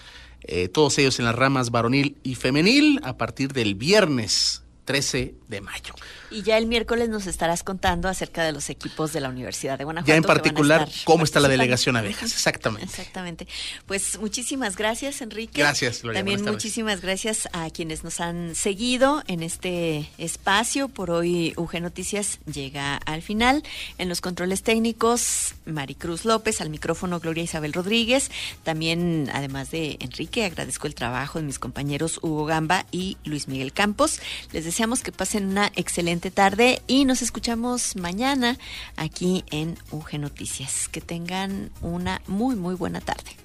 eh, 0.42 0.68
todos 0.68 0.98
ellos 0.98 1.18
en 1.18 1.24
las 1.24 1.34
ramas 1.34 1.70
varonil 1.70 2.18
y 2.22 2.34
femenil 2.34 3.00
a 3.04 3.16
partir 3.16 3.52
del 3.52 3.74
viernes 3.74 4.64
13 4.84 5.34
de 5.54 5.60
mayo. 5.60 5.94
Y 6.30 6.42
ya 6.42 6.58
el 6.58 6.66
miércoles 6.66 7.08
nos 7.08 7.26
estarás 7.26 7.62
contando 7.62 8.08
acerca 8.08 8.42
de 8.44 8.52
los 8.52 8.68
equipos 8.70 9.12
de 9.12 9.20
la 9.20 9.28
Universidad 9.28 9.78
de 9.78 9.84
Guanajuato. 9.84 10.08
Ya 10.08 10.16
en 10.16 10.24
particular, 10.24 10.88
cómo 11.04 11.24
está 11.24 11.40
la 11.40 11.48
delegación 11.48 11.96
abejas, 11.96 12.32
exactamente. 12.32 12.84
Exactamente. 12.84 13.46
Pues 13.86 14.18
muchísimas 14.18 14.76
gracias, 14.76 15.22
Enrique. 15.22 15.60
Gracias, 15.60 16.02
Gloria. 16.02 16.20
También 16.20 16.44
muchísimas 16.44 17.00
gracias 17.00 17.48
a 17.52 17.70
quienes 17.70 18.04
nos 18.04 18.20
han 18.20 18.54
seguido 18.54 19.22
en 19.26 19.42
este 19.42 20.10
espacio. 20.18 20.88
Por 20.88 21.10
hoy, 21.10 21.54
UG 21.56 21.80
Noticias 21.80 22.38
llega 22.52 22.96
al 22.96 23.22
final. 23.22 23.62
En 23.98 24.08
los 24.08 24.20
controles 24.20 24.62
técnicos, 24.62 25.54
Maricruz 25.66 26.24
López, 26.24 26.60
al 26.60 26.70
micrófono 26.70 27.20
Gloria 27.20 27.44
Isabel 27.44 27.72
Rodríguez. 27.72 28.30
También, 28.64 29.30
además 29.32 29.70
de 29.70 29.96
Enrique, 30.00 30.44
agradezco 30.44 30.86
el 30.86 30.94
trabajo 30.94 31.38
de 31.38 31.44
mis 31.44 31.58
compañeros 31.58 32.18
Hugo 32.22 32.44
Gamba 32.44 32.86
y 32.90 33.16
Luis 33.24 33.48
Miguel 33.48 33.72
Campos. 33.72 34.20
Les 34.52 34.64
deseamos 34.64 35.02
que 35.02 35.12
pasen 35.12 35.43
una 35.48 35.70
excelente 35.76 36.30
tarde 36.30 36.82
y 36.86 37.04
nos 37.04 37.22
escuchamos 37.22 37.96
mañana 37.96 38.58
aquí 38.96 39.44
en 39.50 39.78
UG 39.90 40.18
Noticias. 40.18 40.88
Que 40.88 41.00
tengan 41.00 41.70
una 41.80 42.20
muy, 42.26 42.56
muy 42.56 42.74
buena 42.74 43.00
tarde. 43.00 43.36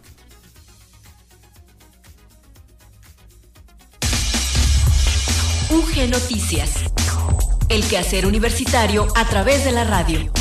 UG 5.70 6.10
Noticias. 6.10 6.72
El 7.70 7.84
quehacer 7.88 8.26
universitario 8.26 9.08
a 9.16 9.26
través 9.26 9.64
de 9.64 9.72
la 9.72 9.84
radio. 9.84 10.32